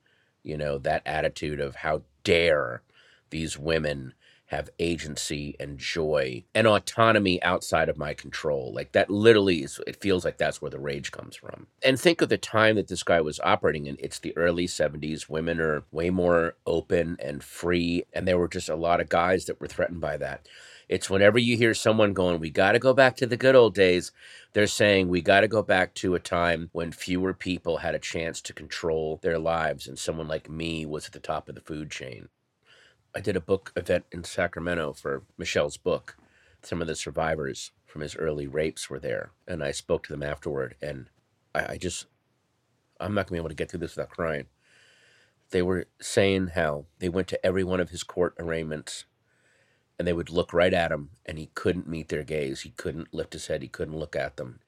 You 0.44 0.58
know, 0.58 0.78
that 0.80 1.04
attitude 1.06 1.60
of 1.60 1.76
how 1.76 2.04
dare 2.24 2.82
these 3.30 3.60
women 3.60 4.14
have 4.50 4.70
agency 4.80 5.56
and 5.60 5.78
joy 5.78 6.44
and 6.56 6.66
autonomy 6.66 7.42
outside 7.44 7.88
of 7.88 8.00
my 8.00 8.16
control. 8.16 8.74
Like 8.74 8.94
that 8.94 9.08
literally 9.08 9.64
is, 9.64 9.80
it 9.86 10.02
feels 10.02 10.26
like 10.26 10.38
that's 10.38 10.60
where 10.60 10.72
the 10.72 10.80
rage 10.80 11.12
comes 11.12 11.36
from. 11.36 11.68
And 11.84 12.00
think 12.00 12.20
of 12.22 12.30
the 12.30 12.38
time 12.38 12.76
that 12.76 12.88
this 12.88 13.04
guy 13.04 13.22
was 13.22 13.40
operating 13.42 13.86
in. 13.86 13.96
It's 14.00 14.18
the 14.18 14.36
early 14.36 14.66
70s. 14.66 15.30
Women 15.30 15.62
are 15.62 15.84
way 15.92 16.10
more 16.10 16.56
open 16.66 17.18
and 17.20 17.44
free. 17.44 18.06
And 18.12 18.28
there 18.28 18.40
were 18.40 18.48
just 18.48 18.70
a 18.70 18.76
lot 18.76 19.00
of 19.00 19.08
guys 19.08 19.46
that 19.46 19.62
were 19.62 19.68
threatened 19.68 20.02
by 20.02 20.18
that. 20.18 20.48
It's 20.88 21.12
whenever 21.12 21.38
you 21.38 21.56
hear 21.56 21.76
someone 21.76 22.14
going, 22.14 22.40
we 22.40 22.50
got 22.50 22.72
to 22.72 22.80
go 22.80 22.96
back 22.96 23.16
to 23.18 23.28
the 23.28 23.38
good 23.38 23.56
old 23.56 23.76
days, 23.76 24.12
they're 24.54 24.66
saying 24.66 25.10
we 25.10 25.22
got 25.22 25.42
to 25.42 25.48
go 25.48 25.62
back 25.62 25.94
to 25.96 26.16
a 26.16 26.20
time 26.20 26.72
when 26.74 26.92
fewer 26.92 27.36
people 27.36 27.78
had 27.78 27.94
a 27.94 28.00
chance 28.00 28.42
to 28.42 28.54
control 28.54 29.20
their 29.22 29.38
lives 29.38 29.88
and 29.88 30.00
someone 30.00 30.28
like 30.28 30.50
me 30.50 30.88
was 30.88 31.06
at 31.06 31.12
the 31.12 31.20
top 31.20 31.48
of 31.48 31.54
the 31.54 31.62
food 31.62 31.92
chain. 31.92 32.30
I 33.16 33.22
did 33.22 33.36
a 33.36 33.42
book 33.42 33.72
event 33.76 34.06
in 34.12 34.24
Sacramento 34.24 34.94
for 34.94 35.24
Michelle's 35.38 35.78
book. 35.78 36.16
Some 36.62 36.82
of 36.82 36.88
the 36.88 36.96
survivors 36.96 37.72
from 37.86 38.02
his 38.02 38.16
early 38.16 38.46
rapes 38.46 38.90
were 38.90 39.00
there, 39.00 39.32
and 39.48 39.64
I 39.64 39.72
spoke 39.72 40.04
to 40.06 40.14
them 40.14 40.22
afterward. 40.22 40.76
And 40.82 41.08
I, 41.56 41.74
I 41.74 41.78
just, 41.78 42.06
I'm 43.00 43.16
not 43.16 43.26
gonna 43.26 43.38
be 43.38 43.40
able 43.40 43.50
to 43.50 43.56
get 43.56 43.72
through 43.72 43.80
this 43.80 43.96
without 43.96 44.12
crying. 44.12 44.46
They 45.50 45.64
were 45.64 45.88
saying 46.00 46.50
how 46.50 46.86
they 47.00 47.10
went 47.10 47.28
to 47.30 47.44
every 47.44 47.64
one 47.64 47.80
of 47.80 47.90
his 47.90 48.04
court 48.04 48.36
arraignments, 48.38 49.06
and 49.98 50.08
they 50.08 50.14
would 50.14 50.30
look 50.30 50.54
right 50.54 50.74
at 50.74 50.92
him, 50.92 51.10
and 51.26 51.40
he 51.40 51.50
couldn't 51.56 51.90
meet 51.90 52.10
their 52.10 52.24
gaze. 52.24 52.62
He 52.62 52.70
couldn't 52.70 53.14
lift 53.14 53.34
his 53.34 53.48
head. 53.48 53.64
He 53.64 53.68
couldn't 53.68 53.98
look 53.98 54.16
at 54.16 54.38
them. 54.38 54.60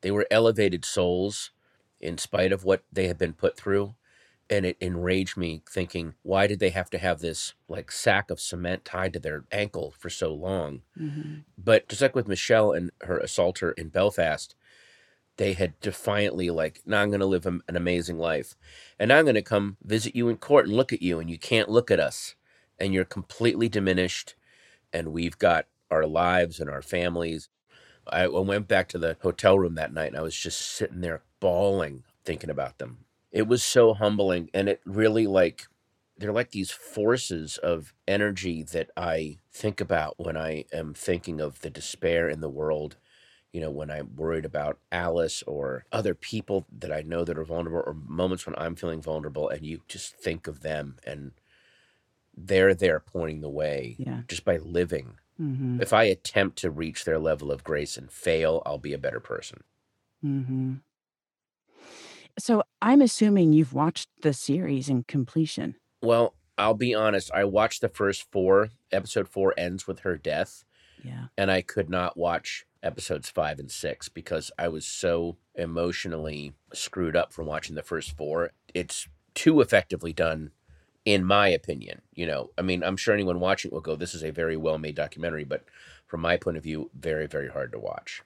They 0.00 0.10
were 0.10 0.26
elevated 0.30 0.86
souls, 0.86 1.50
in 2.00 2.16
spite 2.16 2.50
of 2.50 2.64
what 2.64 2.82
they 2.90 3.08
had 3.08 3.18
been 3.18 3.34
put 3.34 3.56
through 3.56 3.94
and 4.50 4.66
it 4.66 4.76
enraged 4.80 5.36
me 5.36 5.62
thinking 5.68 6.14
why 6.22 6.46
did 6.46 6.58
they 6.58 6.70
have 6.70 6.90
to 6.90 6.98
have 6.98 7.20
this 7.20 7.54
like 7.68 7.90
sack 7.90 8.30
of 8.30 8.40
cement 8.40 8.84
tied 8.84 9.12
to 9.12 9.18
their 9.18 9.44
ankle 9.50 9.94
for 9.98 10.10
so 10.10 10.32
long? 10.32 10.82
Mm-hmm. 11.00 11.40
but 11.56 11.88
just 11.88 12.02
like 12.02 12.14
with 12.14 12.28
michelle 12.28 12.72
and 12.72 12.90
her 13.02 13.18
assaulter 13.18 13.72
in 13.72 13.88
belfast 13.88 14.54
they 15.38 15.54
had 15.54 15.78
defiantly 15.80 16.50
like 16.50 16.82
now 16.84 17.00
i'm 17.00 17.08
going 17.10 17.20
to 17.20 17.26
live 17.26 17.46
an 17.46 17.62
amazing 17.68 18.18
life 18.18 18.56
and 18.98 19.08
now 19.08 19.18
i'm 19.18 19.24
going 19.24 19.34
to 19.34 19.42
come 19.42 19.76
visit 19.82 20.14
you 20.14 20.28
in 20.28 20.36
court 20.36 20.66
and 20.66 20.76
look 20.76 20.92
at 20.92 21.02
you 21.02 21.18
and 21.18 21.30
you 21.30 21.38
can't 21.38 21.70
look 21.70 21.90
at 21.90 22.00
us 22.00 22.34
and 22.78 22.92
you're 22.92 23.04
completely 23.04 23.68
diminished 23.68 24.34
and 24.92 25.12
we've 25.12 25.38
got 25.38 25.66
our 25.90 26.06
lives 26.06 26.60
and 26.60 26.68
our 26.68 26.82
families. 26.82 27.48
I 28.06 28.26
went 28.26 28.66
back 28.66 28.88
to 28.88 28.98
the 28.98 29.16
hotel 29.22 29.58
room 29.58 29.76
that 29.76 29.92
night 29.92 30.08
and 30.08 30.16
i 30.16 30.22
was 30.22 30.34
just 30.34 30.60
sitting 30.60 31.00
there 31.00 31.22
bawling 31.38 32.02
thinking 32.24 32.50
about 32.50 32.78
them 32.78 33.04
it 33.32 33.48
was 33.48 33.62
so 33.62 33.94
humbling 33.94 34.50
and 34.54 34.68
it 34.68 34.80
really 34.84 35.26
like 35.26 35.66
they're 36.18 36.32
like 36.32 36.50
these 36.50 36.70
forces 36.70 37.58
of 37.58 37.92
energy 38.06 38.62
that 38.62 38.90
I 38.96 39.38
think 39.50 39.80
about 39.80 40.14
when 40.18 40.36
I 40.36 40.66
am 40.72 40.94
thinking 40.94 41.40
of 41.40 41.60
the 41.62 41.70
despair 41.70 42.28
in 42.28 42.40
the 42.40 42.50
world. 42.50 42.96
You 43.52 43.60
know, 43.60 43.70
when 43.70 43.90
I'm 43.90 44.14
worried 44.14 44.44
about 44.44 44.78
Alice 44.92 45.42
or 45.46 45.84
other 45.90 46.14
people 46.14 46.66
that 46.78 46.92
I 46.92 47.02
know 47.02 47.24
that 47.24 47.36
are 47.36 47.44
vulnerable, 47.44 47.82
or 47.84 47.94
moments 47.94 48.46
when 48.46 48.54
I'm 48.56 48.76
feeling 48.76 49.02
vulnerable, 49.02 49.48
and 49.48 49.66
you 49.66 49.82
just 49.88 50.14
think 50.14 50.46
of 50.46 50.60
them 50.60 50.96
and 51.04 51.32
they're 52.36 52.74
there 52.74 53.00
pointing 53.00 53.40
the 53.40 53.50
way 53.50 53.96
yeah. 53.98 54.20
just 54.28 54.44
by 54.44 54.58
living. 54.58 55.18
Mm-hmm. 55.40 55.82
If 55.82 55.92
I 55.92 56.04
attempt 56.04 56.58
to 56.58 56.70
reach 56.70 57.04
their 57.04 57.18
level 57.18 57.50
of 57.50 57.64
grace 57.64 57.96
and 57.96 58.10
fail, 58.10 58.62
I'll 58.64 58.78
be 58.78 58.92
a 58.92 58.98
better 58.98 59.20
person. 59.20 59.64
Mm-hmm. 60.24 60.74
So 62.38 62.62
I'm 62.80 63.00
assuming 63.00 63.52
you've 63.52 63.74
watched 63.74 64.08
the 64.22 64.32
series 64.32 64.88
in 64.88 65.04
completion. 65.04 65.76
Well, 66.02 66.34
I'll 66.58 66.74
be 66.74 66.94
honest. 66.94 67.30
I 67.32 67.44
watched 67.44 67.80
the 67.80 67.88
first 67.88 68.30
four. 68.30 68.70
Episode 68.90 69.28
four 69.28 69.54
ends 69.56 69.86
with 69.86 70.00
her 70.00 70.16
death. 70.16 70.64
Yeah. 71.04 71.26
And 71.36 71.50
I 71.50 71.62
could 71.62 71.90
not 71.90 72.16
watch 72.16 72.64
episodes 72.82 73.30
five 73.30 73.58
and 73.58 73.70
six 73.70 74.08
because 74.08 74.50
I 74.58 74.68
was 74.68 74.86
so 74.86 75.36
emotionally 75.54 76.52
screwed 76.72 77.16
up 77.16 77.32
from 77.32 77.46
watching 77.46 77.74
the 77.74 77.82
first 77.82 78.16
four. 78.16 78.50
It's 78.74 79.08
too 79.34 79.60
effectively 79.60 80.12
done, 80.12 80.50
in 81.04 81.24
my 81.24 81.48
opinion. 81.48 82.02
You 82.14 82.26
know, 82.26 82.50
I 82.58 82.62
mean, 82.62 82.82
I'm 82.82 82.96
sure 82.96 83.14
anyone 83.14 83.40
watching 83.40 83.70
will 83.70 83.80
go, 83.80 83.96
this 83.96 84.14
is 84.14 84.24
a 84.24 84.30
very 84.30 84.56
well 84.56 84.78
made 84.78 84.96
documentary, 84.96 85.44
but 85.44 85.64
from 86.06 86.20
my 86.20 86.36
point 86.36 86.56
of 86.56 86.62
view, 86.62 86.90
very, 86.98 87.26
very 87.26 87.48
hard 87.48 87.72
to 87.72 87.78
watch. 87.78 88.22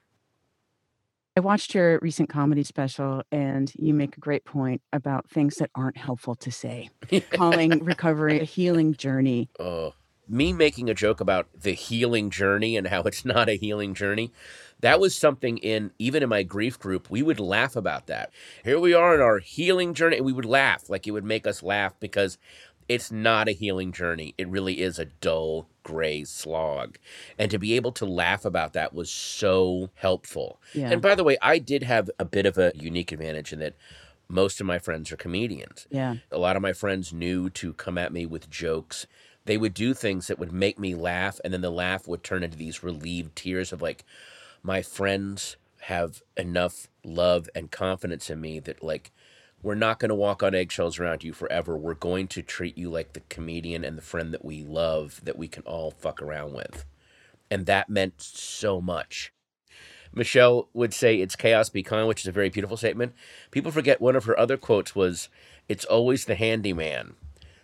I 1.36 1.40
watched 1.40 1.74
your 1.74 1.98
recent 2.00 2.30
comedy 2.30 2.62
special, 2.62 3.22
and 3.30 3.70
you 3.76 3.92
make 3.92 4.16
a 4.16 4.20
great 4.20 4.46
point 4.46 4.80
about 4.94 5.28
things 5.28 5.56
that 5.56 5.70
aren't 5.74 5.98
helpful 5.98 6.34
to 6.36 6.50
say, 6.50 6.88
calling 7.30 7.84
recovery 7.84 8.40
a 8.40 8.44
healing 8.44 8.94
journey. 8.94 9.50
Oh, 9.60 9.92
me 10.26 10.54
making 10.54 10.88
a 10.88 10.94
joke 10.94 11.20
about 11.20 11.48
the 11.54 11.72
healing 11.72 12.30
journey 12.30 12.74
and 12.74 12.86
how 12.86 13.02
it's 13.02 13.24
not 13.26 13.50
a 13.50 13.58
healing 13.58 13.92
journey. 13.92 14.32
That 14.80 14.98
was 14.98 15.14
something 15.14 15.58
in 15.58 15.90
even 15.98 16.22
in 16.22 16.30
my 16.30 16.42
grief 16.42 16.78
group, 16.78 17.10
we 17.10 17.22
would 17.22 17.38
laugh 17.38 17.76
about 17.76 18.06
that. 18.06 18.32
Here 18.64 18.80
we 18.80 18.94
are 18.94 19.14
in 19.14 19.20
our 19.20 19.38
healing 19.38 19.92
journey, 19.92 20.16
and 20.16 20.24
we 20.24 20.32
would 20.32 20.46
laugh 20.46 20.88
like 20.88 21.06
it 21.06 21.10
would 21.10 21.24
make 21.24 21.46
us 21.46 21.62
laugh 21.62 21.92
because 22.00 22.38
it's 22.88 23.10
not 23.10 23.48
a 23.48 23.52
healing 23.52 23.92
journey. 23.92 24.34
It 24.38 24.48
really 24.48 24.80
is 24.80 24.98
a 24.98 25.06
dull 25.06 25.68
gray 25.82 26.24
slog. 26.24 26.98
And 27.38 27.50
to 27.50 27.58
be 27.58 27.74
able 27.74 27.92
to 27.92 28.06
laugh 28.06 28.44
about 28.44 28.72
that 28.74 28.94
was 28.94 29.10
so 29.10 29.90
helpful. 29.94 30.60
Yeah. 30.74 30.90
And 30.90 31.02
by 31.02 31.14
the 31.14 31.24
way, 31.24 31.36
I 31.40 31.58
did 31.58 31.82
have 31.82 32.10
a 32.18 32.24
bit 32.24 32.46
of 32.46 32.58
a 32.58 32.72
unique 32.74 33.12
advantage 33.12 33.52
in 33.52 33.60
that 33.60 33.74
most 34.28 34.60
of 34.60 34.66
my 34.66 34.78
friends 34.78 35.12
are 35.12 35.16
comedians. 35.16 35.86
Yeah. 35.90 36.16
A 36.30 36.38
lot 36.38 36.56
of 36.56 36.62
my 36.62 36.72
friends 36.72 37.12
knew 37.12 37.50
to 37.50 37.72
come 37.74 37.98
at 37.98 38.12
me 38.12 38.26
with 38.26 38.50
jokes. 38.50 39.06
They 39.44 39.56
would 39.56 39.74
do 39.74 39.94
things 39.94 40.26
that 40.26 40.40
would 40.40 40.52
make 40.52 40.76
me 40.76 40.96
laugh, 40.96 41.38
and 41.44 41.52
then 41.52 41.60
the 41.60 41.70
laugh 41.70 42.08
would 42.08 42.24
turn 42.24 42.42
into 42.42 42.56
these 42.56 42.82
relieved 42.82 43.36
tears 43.36 43.72
of 43.72 43.80
like, 43.80 44.04
my 44.64 44.82
friends 44.82 45.56
have 45.82 46.20
enough 46.36 46.88
love 47.04 47.48
and 47.54 47.70
confidence 47.70 48.28
in 48.28 48.40
me 48.40 48.58
that 48.58 48.82
like 48.82 49.12
we're 49.66 49.74
not 49.74 49.98
going 49.98 50.10
to 50.10 50.14
walk 50.14 50.44
on 50.44 50.54
eggshells 50.54 51.00
around 51.00 51.24
you 51.24 51.32
forever. 51.32 51.76
We're 51.76 51.94
going 51.94 52.28
to 52.28 52.40
treat 52.40 52.78
you 52.78 52.88
like 52.88 53.14
the 53.14 53.22
comedian 53.28 53.82
and 53.82 53.98
the 53.98 54.02
friend 54.02 54.32
that 54.32 54.44
we 54.44 54.62
love 54.62 55.20
that 55.24 55.36
we 55.36 55.48
can 55.48 55.64
all 55.64 55.90
fuck 55.90 56.22
around 56.22 56.52
with. 56.52 56.84
And 57.50 57.66
that 57.66 57.90
meant 57.90 58.14
so 58.22 58.80
much. 58.80 59.32
Michelle 60.14 60.68
would 60.72 60.94
say, 60.94 61.16
It's 61.16 61.34
chaos, 61.34 61.68
be 61.68 61.82
kind, 61.82 62.06
which 62.06 62.20
is 62.20 62.28
a 62.28 62.32
very 62.32 62.48
beautiful 62.48 62.76
statement. 62.76 63.12
People 63.50 63.72
forget 63.72 64.00
one 64.00 64.14
of 64.14 64.26
her 64.26 64.38
other 64.38 64.56
quotes 64.56 64.94
was, 64.94 65.28
It's 65.68 65.84
always 65.84 66.26
the 66.26 66.36
handyman. 66.36 67.14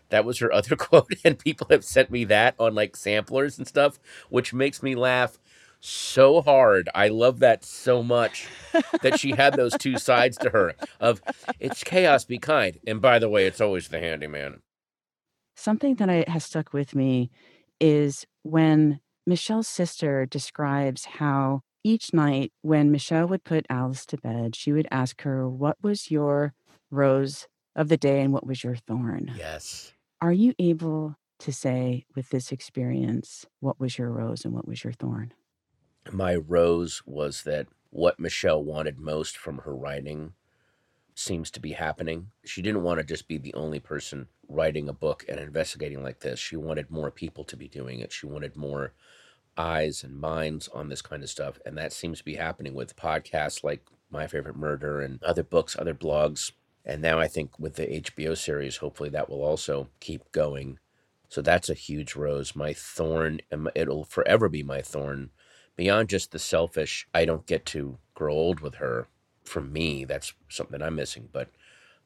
That 0.09 0.25
was 0.25 0.41
her 0.41 0.53
other 0.53 0.75
quote. 0.75 1.15
And 1.25 1.39
people 1.39 1.69
have 1.71 1.85
sent 1.85 2.11
me 2.11 2.25
that 2.25 2.57
on 2.59 2.75
like 2.75 2.97
samplers 2.97 3.59
and 3.59 3.69
stuff, 3.69 4.01
which 4.29 4.53
makes 4.53 4.83
me 4.83 4.97
laugh 4.97 5.39
so 5.83 6.41
hard. 6.41 6.89
I 6.95 7.09
love 7.09 7.41
that 7.41 7.65
so 7.65 8.03
much 8.03 8.49
that 9.03 9.19
she 9.19 9.33
had 9.33 9.55
those 9.55 9.77
two 9.77 9.99
sides 9.99 10.39
to 10.39 10.51
her 10.51 10.75
of 11.01 11.21
it's 11.59 11.83
chaos, 11.83 12.25
be 12.25 12.39
kind. 12.39 12.79
And 12.87 13.01
by 13.01 13.19
the 13.19 13.29
way, 13.29 13.47
it's 13.47 13.61
always 13.61 13.89
the 13.89 13.99
handyman. 13.99 14.63
Something 15.57 15.97
that 15.97 16.09
I, 16.09 16.25
has 16.29 16.45
stuck 16.45 16.73
with 16.73 16.95
me 16.95 17.31
is 17.81 18.27
when 18.43 19.01
Michelle's 19.27 19.69
sister 19.69 20.25
describes 20.25 21.05
how 21.05 21.63
each 21.85 22.15
night 22.15 22.53
when 22.63 22.93
Michelle 22.93 23.27
would 23.27 23.45
put 23.45 23.67
Alice 23.69 24.07
to 24.07 24.17
bed, 24.17 24.55
she 24.55 24.73
would 24.73 24.89
ask 24.91 25.23
her, 25.23 25.49
What 25.49 25.77
was 25.83 26.11
your 26.11 26.55
rose 26.91 27.49
of 27.75 27.89
the 27.89 27.97
day 27.97 28.21
and 28.23 28.33
what 28.33 28.47
was 28.47 28.63
your 28.63 28.77
thorn? 28.77 29.33
Yes. 29.37 29.93
Are 30.21 30.33
you 30.33 30.55
able 30.59 31.17
to 31.41 31.53
say 31.53 32.05
with 32.15 32.31
this 32.31 32.53
experience, 32.53 33.45
what 33.59 33.81
was 33.81 33.99
your 33.99 34.11
rose 34.11 34.45
and 34.45 34.55
what 34.55 34.69
was 34.69 34.85
your 34.85 34.93
thorn? 34.93 35.33
My 36.11 36.35
rose 36.35 37.03
was 37.07 37.43
that 37.43 37.67
what 37.91 38.19
Michelle 38.19 38.63
wanted 38.63 38.99
most 38.99 39.37
from 39.37 39.59
her 39.59 39.75
writing 39.75 40.33
seems 41.15 41.51
to 41.51 41.61
be 41.61 41.73
happening. 41.73 42.29
She 42.45 42.63
didn't 42.63 42.83
want 42.83 42.99
to 42.99 43.05
just 43.05 43.29
be 43.29 43.39
the 43.39 43.55
only 43.55 43.79
person 43.79 44.29
writing 44.49 44.89
a 44.89 44.95
book 44.95 45.25
and 45.29 45.39
investigating 45.39 46.03
like 46.03 46.21
this. 46.21 46.39
She 46.39 46.57
wanted 46.57 46.91
more 46.91 47.11
people 47.11 47.45
to 47.45 47.57
be 47.57 47.69
doing 47.69 48.01
it. 48.01 48.13
She 48.13 48.27
wanted 48.27 48.57
more 48.57 48.95
eyes 49.57 50.03
and 50.03 50.19
minds 50.19 50.69
on 50.69 50.89
this 50.89 51.03
kind 51.03 51.23
of 51.23 51.29
stuff. 51.29 51.59
And 51.67 51.77
that 51.77 51.93
seems 51.93 52.19
to 52.19 52.25
be 52.25 52.37
happening 52.37 52.75
with 52.75 52.97
podcasts 52.97 53.63
like 53.63 53.83
My 54.11 54.27
Favorite 54.27 54.57
Murder 54.57 55.01
and 55.01 55.23
other 55.23 55.43
books, 55.43 55.77
other 55.79 55.95
blogs. 55.95 56.53
And 56.85 57.03
now 57.03 57.19
I 57.19 57.29
think 57.29 57.59
with 57.59 57.77
the 57.77 57.87
HBO 57.87 58.37
series, 58.37 58.79
hopefully 58.79 59.11
that 59.11 59.29
will 59.29 59.43
also 59.43 59.89
keep 60.01 60.33
going. 60.33 60.79
So 61.29 61.43
that's 61.43 61.69
a 61.71 61.75
huge 61.75 62.17
rose. 62.17 62.57
My 62.57 62.73
thorn, 62.73 63.41
it'll 63.75 64.05
forever 64.05 64.49
be 64.49 64.63
my 64.63 64.81
thorn. 64.83 65.31
Beyond 65.77 66.09
just 66.09 66.33
the 66.33 66.39
selfish, 66.39 67.07
I 67.15 67.25
don't 67.25 67.47
get 67.47 67.65
to 67.67 67.99
grow 68.15 68.35
old 68.35 68.61
with 68.61 68.77
her. 68.77 69.09
For 69.45 69.61
me, 69.61 70.05
that's 70.05 70.35
something 70.49 70.83
I'm 70.83 70.97
missing. 70.97 71.29
But 71.33 71.49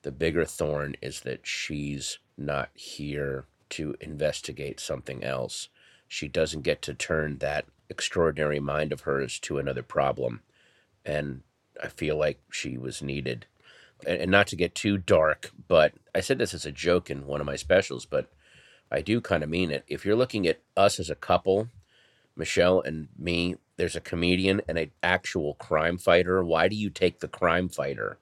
the 0.03 0.13
bigger 0.13 0.45
thorn 0.45 0.97
is 1.03 1.21
that 1.21 1.47
she's 1.47 2.19
not 2.39 2.71
here 2.75 3.47
to 3.71 3.97
investigate 4.01 4.79
something 4.79 5.25
else. 5.25 5.69
She 6.09 6.29
doesn't 6.29 6.63
get 6.63 6.83
to 6.83 6.95
turn 6.95 7.39
that 7.39 7.67
extraordinary 7.91 8.61
mind 8.61 8.93
of 8.93 9.03
hers 9.03 9.39
to 9.41 9.59
another 9.59 9.83
problem. 9.83 10.43
And 11.05 11.43
I 11.83 11.89
feel 11.89 12.17
like 12.17 12.41
she 12.51 12.79
was 12.79 13.03
needed. 13.03 13.47
And 14.07 14.31
not 14.31 14.47
to 14.49 14.57
get 14.57 14.75
too 14.75 14.99
dark, 14.99 15.51
but 15.69 15.95
I 16.15 16.21
said 16.21 16.39
this 16.39 16.55
as 16.55 16.67
a 16.67 16.73
joke 16.73 17.11
in 17.11 17.27
one 17.27 17.41
of 17.41 17.47
my 17.47 17.57
specials, 17.57 18.05
but 18.05 18.31
I 18.91 19.01
do 19.01 19.21
kind 19.21 19.43
of 19.43 19.49
mean 19.49 19.71
it. 19.71 19.85
If 19.89 20.05
you're 20.05 20.17
looking 20.17 20.47
at 20.47 20.61
us 20.77 21.01
as 21.01 21.11
a 21.11 21.15
couple, 21.15 21.69
Michelle 22.37 22.81
and 22.81 23.09
me, 23.19 23.57
there's 23.77 23.97
a 23.97 24.01
comedian 24.01 24.63
and 24.69 24.79
an 24.79 24.91
actual 25.03 25.55
crime 25.55 25.99
fighter. 25.99 26.45
Why 26.45 26.69
do 26.69 26.77
you 26.77 26.91
take 26.91 27.21
the 27.21 27.29
crime 27.29 27.69
fighter? 27.69 28.19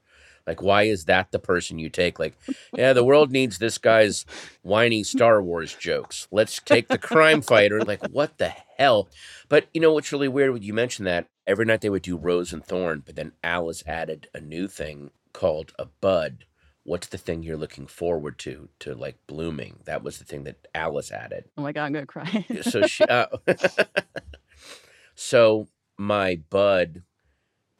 Like, 0.46 0.60
why 0.60 0.82
is 0.82 1.06
that 1.06 1.30
the 1.30 1.38
person 1.38 1.78
you 1.78 1.88
take? 1.88 2.18
Like, 2.18 2.34
yeah, 2.76 2.92
the 2.92 3.04
world 3.04 3.30
needs 3.30 3.58
this 3.58 3.78
guy's 3.78 4.26
whiny 4.62 5.02
Star 5.02 5.42
Wars 5.42 5.74
jokes. 5.74 6.28
Let's 6.30 6.60
take 6.60 6.88
the 6.88 6.98
crime 6.98 7.40
fighter. 7.40 7.80
Like, 7.80 8.06
what 8.08 8.36
the 8.36 8.52
hell? 8.76 9.08
But 9.48 9.68
you 9.72 9.80
know 9.80 9.92
what's 9.94 10.12
really 10.12 10.28
weird? 10.28 10.52
When 10.52 10.62
you 10.62 10.74
mentioned 10.74 11.06
that 11.06 11.28
every 11.46 11.64
night 11.64 11.80
they 11.80 11.88
would 11.88 12.02
do 12.02 12.18
Rose 12.18 12.52
and 12.52 12.64
Thorn, 12.64 13.02
but 13.06 13.16
then 13.16 13.32
Alice 13.42 13.82
added 13.86 14.28
a 14.34 14.40
new 14.40 14.68
thing 14.68 15.10
called 15.32 15.72
a 15.78 15.86
bud. 15.86 16.44
What's 16.84 17.08
the 17.08 17.18
thing 17.18 17.42
you're 17.42 17.56
looking 17.56 17.86
forward 17.86 18.38
to 18.40 18.68
to 18.80 18.94
like 18.94 19.16
blooming? 19.26 19.80
That 19.84 20.02
was 20.02 20.18
the 20.18 20.24
thing 20.24 20.44
that 20.44 20.66
Alice 20.74 21.10
added. 21.10 21.46
Oh 21.56 21.62
my 21.62 21.72
god, 21.72 21.84
I'm 21.84 21.92
gonna 21.92 22.06
cry. 22.06 22.46
so 22.62 22.86
she, 22.86 23.04
uh, 23.04 23.26
so 25.14 25.68
my 25.96 26.40
bud 26.50 27.02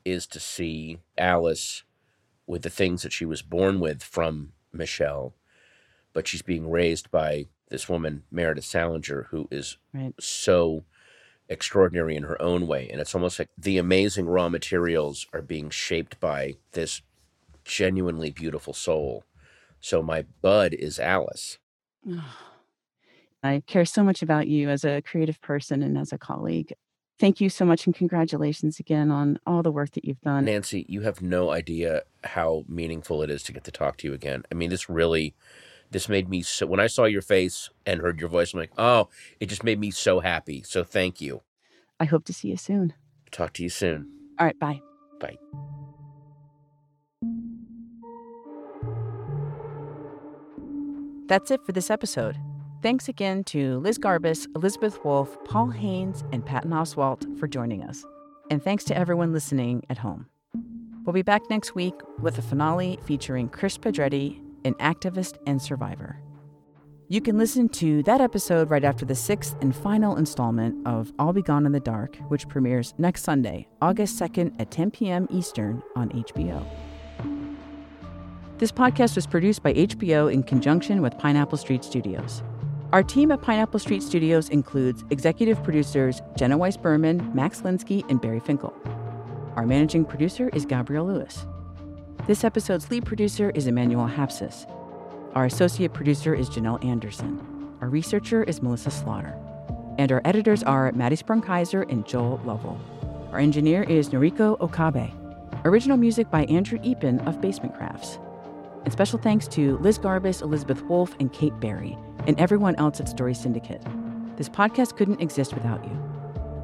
is 0.05 0.27
to 0.29 0.41
see 0.41 0.99
Alice 1.17 1.83
with 2.47 2.63
the 2.63 2.71
things 2.71 3.03
that 3.03 3.13
she 3.13 3.25
was 3.25 3.43
born 3.43 3.81
with 3.81 4.03
from 4.03 4.53
Michelle, 4.73 5.35
but 6.13 6.29
she's 6.29 6.43
being 6.43 6.71
raised 6.71 7.11
by 7.11 7.47
this 7.71 7.89
woman, 7.89 8.25
Meredith 8.31 8.65
Salinger, 8.65 9.29
who 9.31 9.49
is 9.51 9.79
right. 9.93 10.15
so 10.21 10.85
extraordinary 11.49 12.17
in 12.17 12.25
her 12.25 12.41
own 12.41 12.67
way. 12.67 12.89
And 12.91 13.01
it's 13.01 13.15
almost 13.15 13.39
like 13.39 13.49
the 13.57 13.79
amazing 13.79 14.27
raw 14.27 14.49
materials 14.49 15.27
are 15.33 15.43
being 15.43 15.71
shaped 15.71 16.21
by 16.21 16.57
this 16.73 17.03
genuinely 17.65 18.31
beautiful 18.31 18.75
soul. 18.75 19.25
So 19.81 20.03
my 20.03 20.25
bud 20.43 20.75
is 20.75 20.99
Alice. 20.99 21.59
I 23.43 23.63
care 23.67 23.85
so 23.85 24.03
much 24.03 24.23
about 24.23 24.49
you 24.49 24.71
as 24.71 24.85
a 24.85 25.03
creative 25.03 25.41
person 25.43 25.83
and 25.83 25.99
as 25.99 26.13
a 26.13 26.19
colleague. 26.19 26.73
Thank 27.21 27.41
you 27.41 27.49
so 27.49 27.65
much 27.65 27.87
and 27.87 27.95
congratulations 27.95 28.81
again 28.81 29.11
on 29.11 29.39
all 29.47 29.63
the 29.63 29.71
work 29.71 29.93
that 29.93 30.05
you've 30.05 30.21
done. 30.23 30.47
Nancy, 30.47 30.85
you 30.89 31.03
have 31.03 31.23
no 31.23 31.51
idea 31.51 32.03
how 32.25 32.65
meaningful 32.69 33.23
it 33.23 33.31
is 33.31 33.43
to 33.45 33.53
get 33.53 33.65
to 33.65 33.71
talk 33.71 33.99
to 33.99 34.09
you 34.09 34.15
again. 34.15 34.45
I 34.51 34.55
mean, 34.55 34.71
this 34.71 34.89
really 34.89 35.35
this 35.91 36.09
made 36.09 36.29
me 36.29 36.43
so 36.43 36.67
when 36.67 36.81
I 36.81 36.89
saw 36.89 37.05
your 37.05 37.23
face 37.23 37.71
and 37.87 38.01
heard 38.01 38.19
your 38.19 38.29
voice, 38.29 38.53
I'm 38.53 38.61
like, 38.61 38.73
oh, 38.79 39.09
it 39.39 39.47
just 39.47 39.63
made 39.63 39.79
me 39.79 39.91
so 39.91 40.21
happy. 40.21 40.63
So 40.63 40.83
thank 40.83 41.21
you. 41.21 41.43
I 42.01 42.07
hope 42.07 42.25
to 42.25 42.33
see 42.33 42.49
you 42.49 42.57
soon. 42.57 42.95
Talk 43.31 43.53
to 43.55 43.63
you 43.63 43.69
soon. 43.69 44.11
All 44.39 44.47
right, 44.47 44.59
bye. 44.59 44.81
Bye. 45.21 45.37
That's 51.27 51.51
it 51.51 51.65
for 51.65 51.73
this 51.73 51.91
episode. 51.91 52.37
Thanks 52.83 53.09
again 53.09 53.45
to 53.45 53.79
Liz 53.79 53.99
Garbus, 53.99 54.47
Elizabeth 54.55 55.03
Wolff, 55.05 55.39
Paul 55.45 55.71
Haynes, 55.71 56.23
and 56.33 56.45
Patton 56.45 56.71
Oswalt 56.71 57.39
for 57.39 57.49
joining 57.49 57.83
us. 57.83 58.05
And 58.51 58.63
thanks 58.63 58.85
to 58.85 58.97
everyone 58.97 59.33
listening 59.33 59.85
at 59.89 59.97
home. 59.99 60.27
We'll 61.05 61.15
be 61.15 61.23
back 61.23 61.49
next 61.49 61.75
week 61.75 61.95
with 62.19 62.37
a 62.37 62.43
finale 62.43 62.99
featuring 63.07 63.49
Kris 63.49 63.79
Pedretti, 63.79 64.39
an 64.67 64.75
activist 64.75 65.39
and 65.47 65.61
survivor. 65.63 66.19
You 67.09 67.23
can 67.23 67.39
listen 67.39 67.71
to 67.71 68.03
that 68.03 68.21
episode 68.21 68.69
right 68.69 68.85
after 68.85 69.07
the 69.07 69.15
sixth 69.15 69.57
and 69.63 69.75
final 69.75 70.17
installment 70.17 70.87
of 70.87 71.13
I'll 71.19 71.33
Be 71.33 71.43
Gone 71.43 71.65
in 71.65 71.73
the 71.73 71.81
Dark, 71.81 72.17
which 72.29 72.49
premieres 72.49 72.93
next 72.99 73.23
Sunday, 73.23 73.67
August 73.81 74.21
2nd 74.21 74.61
at 74.61 74.71
10 74.71 74.91
p.m. 74.91 75.27
Eastern 75.31 75.83
on 75.97 76.11
HBO. 76.11 76.67
This 78.57 78.71
podcast 78.71 79.17
was 79.17 79.27
produced 79.27 79.65
by 79.65 79.75
HBO 79.75 80.33
in 80.33 80.45
conjunction 80.45 81.03
with 81.03 81.19
Pineapple 81.19 81.59
Street 81.59 81.83
Studios. 81.83 82.45
Our 82.93 83.03
team 83.03 83.33
at 83.33 83.43
Pineapple 83.43 83.81
Street 83.81 84.01
Studios 84.01 84.49
includes 84.49 85.03
executive 85.11 85.61
producers 85.65 86.23
Jenna 86.37 86.57
Weiss 86.57 86.77
Berman, 86.77 87.33
Max 87.35 87.63
Linsky, 87.63 88.09
and 88.09 88.21
Barry 88.21 88.39
Finkel. 88.39 88.73
Our 89.57 89.67
managing 89.67 90.05
producer 90.05 90.51
is 90.51 90.67
Gabrielle 90.67 91.07
Lewis. 91.07 91.49
This 92.29 92.45
episode's 92.45 92.89
lead 92.93 93.05
producer 93.05 93.51
is 93.57 93.67
Emmanuel 93.67 94.07
Hapsis. 94.07 94.71
Our 95.35 95.47
associate 95.47 95.93
producer 95.93 96.33
is 96.33 96.49
Janelle 96.49 96.83
Anderson. 96.85 97.75
Our 97.81 97.89
researcher 97.89 98.45
is 98.45 98.63
Melissa 98.63 98.93
Slaughter. 98.93 99.37
And 99.99 100.13
our 100.13 100.23
editors 100.25 100.63
are 100.63 100.93
Maddie 100.93 101.17
Sprung-Keyser 101.17 101.91
and 101.91 102.07
Joel 102.07 102.41
Lovell. 102.45 102.81
Our 103.33 103.41
engineer 103.41 103.83
is 103.83 104.11
Noriko 104.11 104.57
Okabe. 104.61 105.11
Original 105.65 105.97
music 105.97 106.31
by 106.31 106.45
Andrew 106.45 106.79
Eapen 106.85 107.19
of 107.27 107.41
Basement 107.41 107.75
Crafts. 107.75 108.21
And 108.85 108.93
special 108.93 109.19
thanks 109.19 109.49
to 109.49 109.79
Liz 109.79 109.99
Garbus, 109.99 110.43
Elizabeth 110.43 110.83
Wolff, 110.83 111.17
and 111.19 111.33
Kate 111.33 111.59
Barry, 111.59 111.97
and 112.27 112.39
everyone 112.39 112.77
else 112.77 113.01
at 113.01 113.09
Story 113.09 113.35
Syndicate. 113.35 113.83
This 114.37 114.49
podcast 114.49 114.97
couldn't 114.97 115.23
exist 115.23 115.55
without 115.55 115.83
you. 115.85 115.99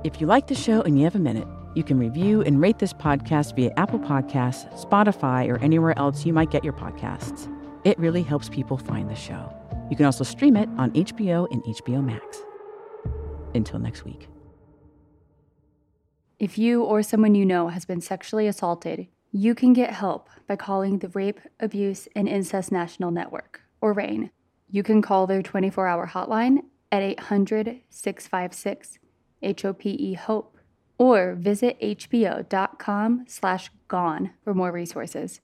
If 0.05 0.21
you 0.21 0.27
like 0.27 0.47
the 0.47 0.55
show 0.55 0.83
and 0.83 0.99
you 0.99 1.05
have 1.05 1.15
a 1.15 1.21
minute, 1.21 1.49
you 1.75 1.83
can 1.83 1.99
review 1.99 2.43
and 2.43 2.61
rate 2.61 2.79
this 2.79 2.93
podcast 2.93 3.55
via 3.57 3.73
Apple 3.77 4.01
Podcasts, 4.01 4.85
Spotify, 4.85 5.49
or 5.49 5.59
anywhere 5.59 5.97
else 5.99 6.27
you 6.27 6.33
might 6.33 6.51
get 6.51 6.65
your 6.65 6.73
podcasts. 6.73 7.49
It 7.85 7.99
really 7.99 8.23
helps 8.23 8.49
people 8.49 8.77
find 8.77 9.09
the 9.09 9.15
show. 9.15 9.53
You 9.91 9.97
can 9.97 10.05
also 10.05 10.25
stream 10.25 10.57
it 10.57 10.69
on 10.77 10.91
HBO 10.93 11.51
and 11.51 11.63
HBO 11.63 12.05
Max. 12.05 12.43
Until 13.55 13.79
next 13.79 14.05
week. 14.05 14.29
If 16.39 16.59
you 16.59 16.83
or 16.83 17.03
someone 17.03 17.35
you 17.35 17.47
know 17.47 17.69
has 17.69 17.85
been 17.85 18.01
sexually 18.01 18.47
assaulted, 18.47 19.07
you 19.33 19.55
can 19.55 19.73
get 19.73 19.93
help 19.93 20.29
by 20.49 20.57
calling 20.57 20.99
the 20.99 21.09
Rape, 21.09 21.41
Abuse, 21.61 22.09
and 22.17 22.29
Incest 22.29 22.73
National 22.73 23.11
Network, 23.11 23.63
or 23.81 23.93
RAINN. 23.93 24.31
You 24.69 24.83
can 24.83 25.03
call 25.03 25.27
their 25.27 25.43
24 25.43 25.87
hour 25.87 26.09
hotline 26.09 26.59
at 26.91 27.03
800 27.03 27.81
656 27.89 28.99
HOPE 29.43 30.17
HOPE 30.17 30.57
or 30.99 31.35
visit 31.35 31.81
hbo.com 31.81 33.25
slash 33.27 33.71
gone 33.89 34.33
for 34.45 34.53
more 34.53 34.73
resources. 34.73 35.41